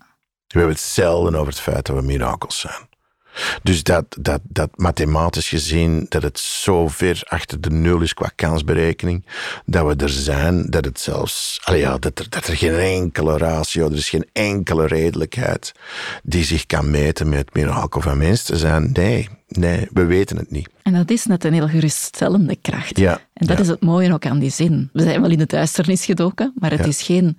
We 0.47 0.57
hebben 0.57 0.75
het 0.75 0.83
zelden 0.85 1.35
over 1.35 1.47
het 1.47 1.61
feit 1.61 1.85
dat 1.85 1.95
we 1.95 2.01
mirakels 2.01 2.59
zijn. 2.59 2.87
Dus 3.63 3.83
dat, 3.83 4.05
dat, 4.19 4.41
dat 4.43 4.69
mathematisch 4.75 5.49
gezien, 5.49 6.05
dat 6.09 6.23
het 6.23 6.39
zo 6.39 6.87
ver 6.87 7.21
achter 7.25 7.61
de 7.61 7.69
nul 7.69 8.01
is 8.01 8.13
qua 8.13 8.31
kansberekening, 8.35 9.25
dat 9.65 9.85
we 9.85 10.03
er 10.03 10.09
zijn, 10.09 10.69
dat 10.69 10.85
het 10.85 10.99
zelfs, 10.99 11.61
ja, 11.65 11.97
dat, 11.97 12.19
er, 12.19 12.29
dat 12.29 12.47
er 12.47 12.57
geen 12.57 12.75
enkele 12.75 13.37
ratio, 13.37 13.85
er 13.85 13.95
is 13.95 14.09
geen 14.09 14.29
enkele 14.33 14.87
redelijkheid 14.87 15.71
die 16.23 16.43
zich 16.43 16.65
kan 16.65 16.91
meten 16.91 17.29
met 17.29 17.53
mirakel 17.53 18.01
van 18.01 18.17
mens 18.17 18.43
te 18.43 18.57
zijn. 18.57 18.89
Nee, 18.93 19.29
nee, 19.47 19.87
we 19.93 20.05
weten 20.05 20.37
het 20.37 20.51
niet. 20.51 20.69
En 20.83 20.93
dat 20.93 21.11
is 21.11 21.25
net 21.25 21.43
een 21.43 21.53
heel 21.53 21.67
geruststellende 21.67 22.55
kracht. 22.61 22.97
Ja, 22.97 23.19
en 23.33 23.47
dat 23.47 23.59
is 23.59 23.67
het 23.67 23.81
mooie 23.81 24.13
ook 24.13 24.25
aan 24.25 24.39
die 24.39 24.49
zin. 24.49 24.89
We 24.93 25.01
zijn 25.01 25.21
wel 25.21 25.31
in 25.31 25.37
de 25.37 25.45
duisternis 25.45 26.05
gedoken, 26.05 26.53
maar 26.55 26.71
het 26.71 26.87
is 26.87 27.01
geen, 27.01 27.37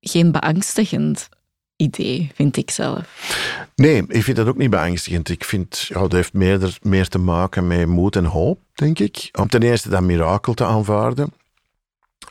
geen 0.00 0.32
beangstigend 0.32 1.28
idee, 1.82 2.30
vind 2.34 2.56
ik 2.56 2.70
zelf. 2.70 3.00
Nee, 3.74 4.04
ik 4.08 4.22
vind 4.22 4.36
dat 4.36 4.46
ook 4.46 4.56
niet 4.56 4.70
beangstigend. 4.70 5.28
Ik 5.28 5.44
vind, 5.44 5.80
ja, 5.88 6.00
dat 6.00 6.12
heeft 6.12 6.32
meer, 6.32 6.78
meer 6.82 7.08
te 7.08 7.18
maken 7.18 7.66
met 7.66 7.86
moed 7.86 8.16
en 8.16 8.24
hoop, 8.24 8.58
denk 8.74 8.98
ik. 8.98 9.28
Om 9.38 9.48
ten 9.48 9.62
eerste 9.62 9.88
dat 9.88 10.02
mirakel 10.02 10.54
te 10.54 10.64
aanvaarden. 10.64 11.32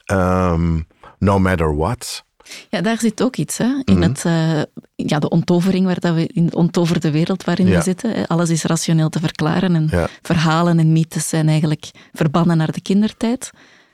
Ehm, 0.06 0.80
no 1.18 1.40
matter 1.40 1.76
what. 1.76 2.24
Ja, 2.70 2.82
daar 2.82 3.00
zit 3.00 3.24
ook 3.24 3.36
iets, 3.36 3.58
hè? 3.58 3.82
In 3.84 3.94
mhm. 3.98 4.02
het, 4.02 4.24
uh, 4.26 4.62
ja, 4.96 5.20
de 5.20 5.30
ontovering, 5.30 5.86
waar 5.86 6.00
dat 6.00 6.16
we, 6.16 6.28
in 6.28 6.46
de 6.46 6.56
ontoverde 6.56 7.12
wereld 7.12 7.44
waarin 7.44 7.66
we 7.66 7.82
zitten. 7.82 8.28
Alles 8.28 8.50
is 8.50 8.64
rationeel 8.64 9.10
te 9.10 9.20
verklaren 9.20 9.76
en 9.76 10.10
verhalen 10.22 10.80
en 10.80 10.92
mythes 10.92 11.30
zijn 11.30 11.48
eigenlijk 11.48 11.92
verbannen 12.14 12.58
naar 12.58 12.72
de 12.72 12.82
kindertijd. 12.82 13.52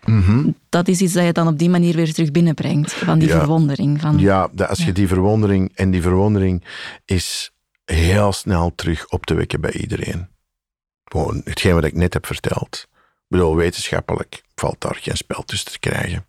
Mhm. 0.09 0.49
Dat 0.69 0.87
is 0.87 1.01
iets 1.01 1.13
dat 1.13 1.25
je 1.25 1.31
dan 1.31 1.47
op 1.47 1.57
die 1.59 1.69
manier 1.69 1.95
weer 1.95 2.13
terug 2.13 2.31
binnenbrengt, 2.31 2.93
van 2.93 3.19
die 3.19 3.29
verwondering. 3.29 4.01
Van, 4.01 4.19
ja, 4.19 4.49
als 4.67 4.85
je 4.85 4.91
die 4.91 5.07
verwondering, 5.07 5.71
en 5.75 5.91
die 5.91 6.01
verwondering 6.01 6.63
is 7.05 7.51
heel 7.85 8.31
snel 8.31 8.71
terug 8.75 9.09
op 9.09 9.25
te 9.25 9.33
wekken 9.33 9.61
bij 9.61 9.73
iedereen. 9.73 10.27
Gewoon 11.03 11.41
hetgeen 11.43 11.73
wat 11.73 11.83
ik 11.83 11.93
net 11.93 12.13
heb 12.13 12.25
verteld. 12.25 12.87
Ik 12.93 13.27
bedoel, 13.27 13.55
wetenschappelijk 13.55 14.43
valt 14.55 14.81
daar 14.81 14.97
geen 15.01 15.17
spel 15.17 15.43
tussen 15.43 15.71
te 15.71 15.79
krijgen 15.79 16.26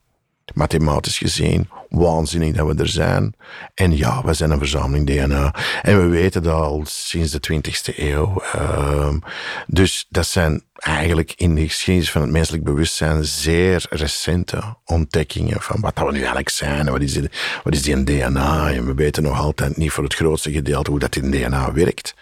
mathematisch 0.59 1.19
gezien 1.19 1.69
waanzinnig 1.89 2.55
dat 2.55 2.67
we 2.67 2.83
er 2.83 2.89
zijn. 2.89 3.35
En 3.75 3.97
ja, 3.97 4.23
we 4.25 4.35
zijn 4.35 4.51
een 4.51 4.59
verzameling 4.59 5.07
DNA. 5.07 5.55
En 5.83 6.01
we 6.03 6.07
weten 6.07 6.43
dat 6.43 6.55
al 6.55 6.83
sinds 6.87 7.33
de 7.33 7.41
20e 7.41 7.97
eeuw. 7.97 8.43
Ehm, 8.53 9.19
dus 9.67 10.07
dat 10.09 10.27
zijn 10.27 10.63
eigenlijk 10.75 11.33
in 11.37 11.55
de 11.55 11.69
geschiedenis 11.69 12.11
van 12.11 12.21
het 12.21 12.31
menselijk 12.31 12.65
bewustzijn 12.65 13.25
zeer 13.25 13.87
recente 13.91 14.63
ontdekkingen 14.85 15.61
van 15.61 15.81
wat 15.81 15.97
dat 15.97 16.07
we 16.07 16.13
nu 16.13 16.19
eigenlijk 16.19 16.49
zijn 16.49 16.87
en 16.87 16.93
wat 16.93 17.03
is, 17.03 17.13
die, 17.13 17.31
wat 17.65 17.75
is 17.75 17.83
die 17.83 18.05
DNA. 18.05 18.73
En 18.73 18.87
we 18.87 18.95
weten 18.95 19.23
nog 19.23 19.39
altijd 19.39 19.77
niet 19.77 19.93
voor 19.93 20.05
het 20.05 20.15
grootste 20.15 20.53
gedeelte 20.53 20.91
hoe 20.91 20.99
dat 20.99 21.17
in 21.17 21.31
DNA 21.31 21.73
werkt. 21.73 22.15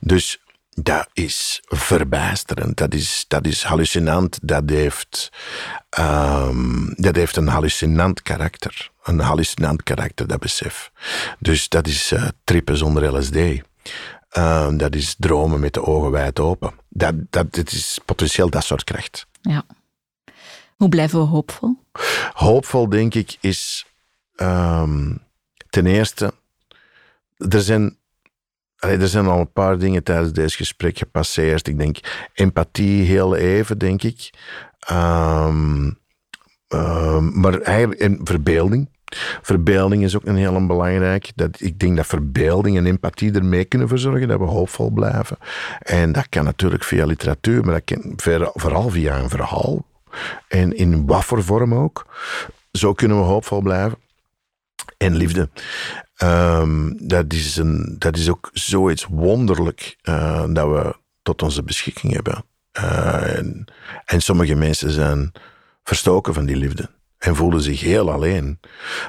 Dus 0.00 0.40
dat 0.82 1.08
is 1.12 1.60
verbijsterend, 1.66 2.76
dat 2.76 2.94
is, 2.94 3.24
dat 3.28 3.46
is 3.46 3.62
hallucinant, 3.62 4.38
dat 4.42 4.62
heeft, 4.70 5.32
um, 5.98 6.94
dat 6.96 7.16
heeft 7.16 7.36
een 7.36 7.48
hallucinant 7.48 8.22
karakter. 8.22 8.90
Een 9.02 9.20
hallucinant 9.20 9.82
karakter, 9.82 10.26
dat 10.26 10.40
besef. 10.40 10.90
Dus 11.38 11.68
dat 11.68 11.86
is 11.86 12.12
uh, 12.12 12.28
trippen 12.44 12.76
zonder 12.76 13.16
LSD. 13.16 13.36
Uh, 13.36 14.68
dat 14.72 14.94
is 14.94 15.14
dromen 15.18 15.60
met 15.60 15.74
de 15.74 15.84
ogen 15.84 16.10
wijd 16.10 16.40
open. 16.40 16.72
Dat, 16.88 17.14
dat, 17.30 17.46
het 17.50 17.72
is 17.72 17.98
potentieel 18.04 18.50
dat 18.50 18.64
soort 18.64 18.84
kracht. 18.84 19.26
Ja. 19.42 19.64
Hoe 20.76 20.88
blijven 20.88 21.18
we 21.18 21.26
hoopvol? 21.26 21.82
Hoopvol, 22.32 22.88
denk 22.88 23.14
ik, 23.14 23.36
is 23.40 23.86
um, 24.36 25.18
ten 25.70 25.86
eerste, 25.86 26.32
er 27.36 27.62
zijn 27.62 27.96
er 28.78 29.08
zijn 29.08 29.26
al 29.26 29.40
een 29.40 29.52
paar 29.52 29.78
dingen 29.78 30.02
tijdens 30.02 30.32
deze 30.32 30.56
gesprek 30.56 30.98
gepasseerd. 30.98 31.68
Ik 31.68 31.78
denk 31.78 31.98
empathie 32.34 33.04
heel 33.04 33.36
even, 33.36 33.78
denk 33.78 34.02
ik. 34.02 34.30
Um, 34.90 35.98
maar 37.32 37.60
eigenlijk 37.60 38.00
en 38.00 38.20
verbeelding. 38.24 38.88
Verbeelding 39.42 40.04
is 40.04 40.16
ook 40.16 40.24
een 40.24 40.36
heel 40.36 40.66
belangrijk. 40.66 41.30
Dat, 41.34 41.60
ik 41.60 41.78
denk 41.78 41.96
dat 41.96 42.06
verbeelding 42.06 42.76
en 42.76 42.86
empathie 42.86 43.32
ermee 43.32 43.64
kunnen 43.64 43.88
verzorgen 43.88 44.28
dat 44.28 44.38
we 44.38 44.44
hoopvol 44.44 44.90
blijven. 44.90 45.38
En 45.78 46.12
dat 46.12 46.28
kan 46.28 46.44
natuurlijk 46.44 46.84
via 46.84 47.06
literatuur, 47.06 47.64
maar 47.64 47.82
dat 47.84 47.84
kan 47.84 48.12
vooral 48.54 48.88
via 48.90 49.18
een 49.18 49.28
verhaal. 49.28 49.86
En 50.48 50.76
in 50.76 51.06
wat 51.06 51.24
voor 51.24 51.44
vorm 51.44 51.74
ook. 51.74 52.06
Zo 52.72 52.92
kunnen 52.92 53.18
we 53.18 53.24
hoopvol 53.24 53.60
blijven. 53.60 53.98
En 54.96 55.14
liefde. 55.14 55.48
Um, 56.22 57.06
dat, 57.06 57.32
is 57.32 57.56
een, 57.56 57.96
dat 57.98 58.16
is 58.16 58.28
ook 58.28 58.50
zoiets 58.52 59.06
wonderlijk 59.10 59.96
uh, 60.02 60.44
dat 60.48 60.68
we 60.68 60.96
tot 61.22 61.42
onze 61.42 61.62
beschikking 61.62 62.12
hebben. 62.12 62.44
Uh, 62.80 63.36
en, 63.36 63.64
en, 64.04 64.20
sommige 64.20 64.54
mensen 64.54 64.90
zijn 64.90 65.32
verstoken 65.82 66.34
van 66.34 66.46
die 66.46 66.56
liefde 66.56 66.90
en 67.18 67.36
voelen 67.36 67.60
zich 67.60 67.80
heel 67.80 68.12
alleen. 68.12 68.60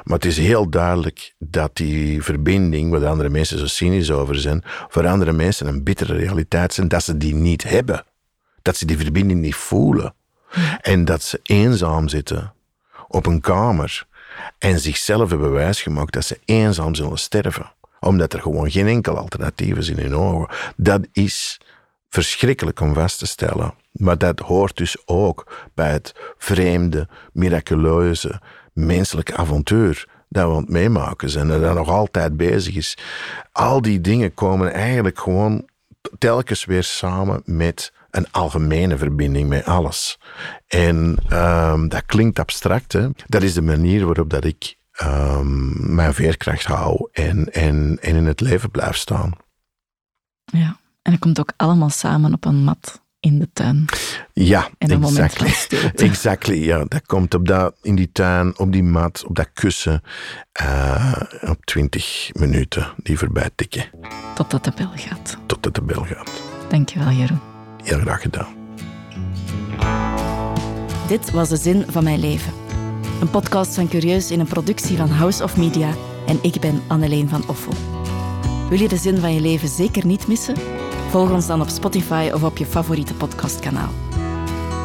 Maar 0.04 0.16
het 0.16 0.26
is 0.26 0.38
heel 0.38 0.70
duidelijk 0.70 1.36
dat 1.38 1.76
die 1.76 2.24
verbinding, 2.24 2.92
waar 2.92 3.06
andere 3.06 3.30
mensen 3.30 3.60
zo 3.60 3.68
cynisch 3.68 4.12
over 4.12 4.40
zijn, 4.40 4.64
voor 4.66 5.08
andere 5.08 5.32
mensen 5.32 5.68
een 5.68 5.84
bittere 5.84 6.16
realiteit 6.16 6.74
zijn, 6.74 6.88
dat 6.88 7.04
ze 7.04 7.18
die 7.18 7.36
niet 7.36 7.64
hebben. 7.64 8.04
Dat 8.62 8.78
ze 8.78 8.86
die 8.86 8.98
verbinding 8.98 9.42
niet 9.42 9.56
voelen. 9.56 10.14
En 10.82 11.06
dat 11.06 11.24
ze 11.24 11.40
eenzaam 11.44 12.08
zitten 12.08 12.54
op 13.08 13.26
een 13.26 13.42
kamer 13.42 14.08
en 14.58 14.80
zichzelf 14.80 15.30
hebben 15.30 15.52
wijsgemaakt 15.52 16.14
dat 16.14 16.26
ze 16.26 16.40
eenzaam 16.46 16.96
zullen 16.96 17.18
sterven. 17.18 17.72
Omdat 18.00 18.34
er 18.34 18.42
gewoon 18.42 18.72
geen 18.72 18.88
enkel 18.88 19.18
alternatief 19.18 19.78
is 19.78 19.90
in 19.90 19.98
hun 19.98 20.16
ogen. 20.16 20.56
Dat 20.76 21.08
is 21.12 21.62
verschrikkelijk 22.10 22.80
om 22.80 22.94
vast 22.94 23.20
te 23.20 23.28
stellen. 23.28 23.74
Maar 23.92 24.18
dat 24.18 24.40
hoort 24.40 24.78
dus 24.78 24.98
ook 25.06 25.70
bij 25.74 25.92
het 25.92 26.16
vreemde, 26.38 27.08
miraculeuze, 27.34 28.42
menselijke 28.74 29.36
avontuur 29.36 30.08
dat 30.30 30.48
we 30.48 30.52
aan 30.52 30.62
het 30.62 30.70
meemaken 30.70 31.30
zijn 31.30 31.52
en 31.52 31.62
dat 31.62 31.76
nog 31.76 31.90
altijd 31.90 32.38
bezig 32.38 32.76
is. 32.76 32.98
Al 33.52 33.82
die 33.82 34.02
dingen 34.02 34.34
komen 34.34 34.74
eigenlijk 34.74 35.20
gewoon 35.20 35.68
telkens 36.18 36.66
weer 36.66 36.84
samen 36.84 37.42
met 37.46 37.94
een 38.12 38.32
algemene 38.32 38.98
verbinding 38.98 39.50
met 39.50 39.66
alles. 39.66 40.20
En 40.68 41.18
um, 41.32 41.90
dat 41.90 42.06
klinkt 42.06 42.40
abstract, 42.40 42.94
hè? 42.94 43.08
dat 43.28 43.44
is 43.44 43.54
de 43.54 43.62
manier 43.62 44.06
waarop 44.06 44.30
dat 44.30 44.44
ik 44.44 44.78
um, 45.04 45.96
mijn 45.96 46.14
veerkracht 46.14 46.66
hou 46.66 47.10
en, 47.12 47.54
en, 47.54 47.98
en 48.02 48.16
in 48.16 48.26
het 48.26 48.42
leven 48.42 48.72
blijf 48.72 48.96
staan. 48.96 49.32
Ja, 50.46 50.80
en 51.02 51.12
dat 51.12 51.20
komt 51.20 51.40
ook 51.40 51.54
allemaal 51.58 51.90
samen 51.90 52.34
op 52.34 52.46
een 52.46 52.64
mat 52.64 53.02
in 53.20 53.40
de 53.40 53.50
tuin. 53.54 53.86
Ja, 54.34 54.70
en 54.78 54.92
een 54.92 55.04
exactly. 55.04 55.54
exactly, 55.96 56.66
ja. 56.66 56.86
Dat 56.88 57.06
komt 57.06 57.34
op 57.34 57.48
dat, 57.48 57.76
in 57.82 57.96
die 57.96 58.12
tuin, 58.12 58.60
op 58.60 58.72
die 58.72 58.84
mat, 58.84 59.24
op 59.26 59.36
dat 59.36 59.50
kussen, 59.54 60.02
uh, 60.62 61.22
op 61.42 61.66
twintig 61.66 62.30
minuten 62.34 62.88
die 62.98 63.18
voorbij 63.18 63.50
tikken. 63.56 63.86
Totdat 64.36 64.64
de 64.64 64.72
bel 64.76 64.92
gaat. 64.96 65.38
Totdat 65.46 65.76
de 65.76 65.82
bel 65.82 66.04
gaat. 66.04 66.32
Dankjewel, 66.70 67.10
Jeroen. 67.12 67.49
Heel 67.84 68.00
graag 68.00 68.22
gedaan. 68.22 68.48
Dit 71.08 71.32
was 71.32 71.50
de 71.50 71.58
zin 71.58 71.86
van 71.88 72.04
mijn 72.04 72.20
leven. 72.20 72.54
Een 73.22 73.30
podcast 73.30 73.76
van 73.76 73.88
Curieus 73.88 74.32
in 74.32 74.40
een 74.40 74.48
productie 74.48 74.98
van 74.98 75.10
House 75.10 75.44
of 75.44 75.58
Media 75.58 75.90
en 76.28 76.40
ik 76.42 76.60
ben 76.60 76.82
Anneleen 76.88 77.30
van 77.30 77.44
Offel. 77.48 77.74
Wil 78.70 78.80
je 78.80 78.88
de 78.88 78.98
zin 78.98 79.18
van 79.18 79.34
je 79.34 79.42
leven 79.42 79.68
zeker 79.68 80.06
niet 80.06 80.28
missen? 80.28 80.56
Volg 81.10 81.32
ons 81.32 81.48
dan 81.48 81.62
op 81.62 81.68
Spotify 81.70 82.30
of 82.34 82.44
op 82.44 82.58
je 82.58 82.66
favoriete 82.66 83.14
podcastkanaal. 83.14 83.90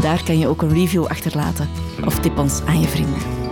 Daar 0.01 0.25
kan 0.25 0.39
je 0.39 0.49
ook 0.49 0.63
een 0.63 0.75
review 0.75 1.07
achterlaten 1.07 1.69
of 2.05 2.21
tip 2.21 2.39
ons 2.39 2.63
aan 2.63 2.81
je 2.81 2.89
vrienden. 2.89 3.44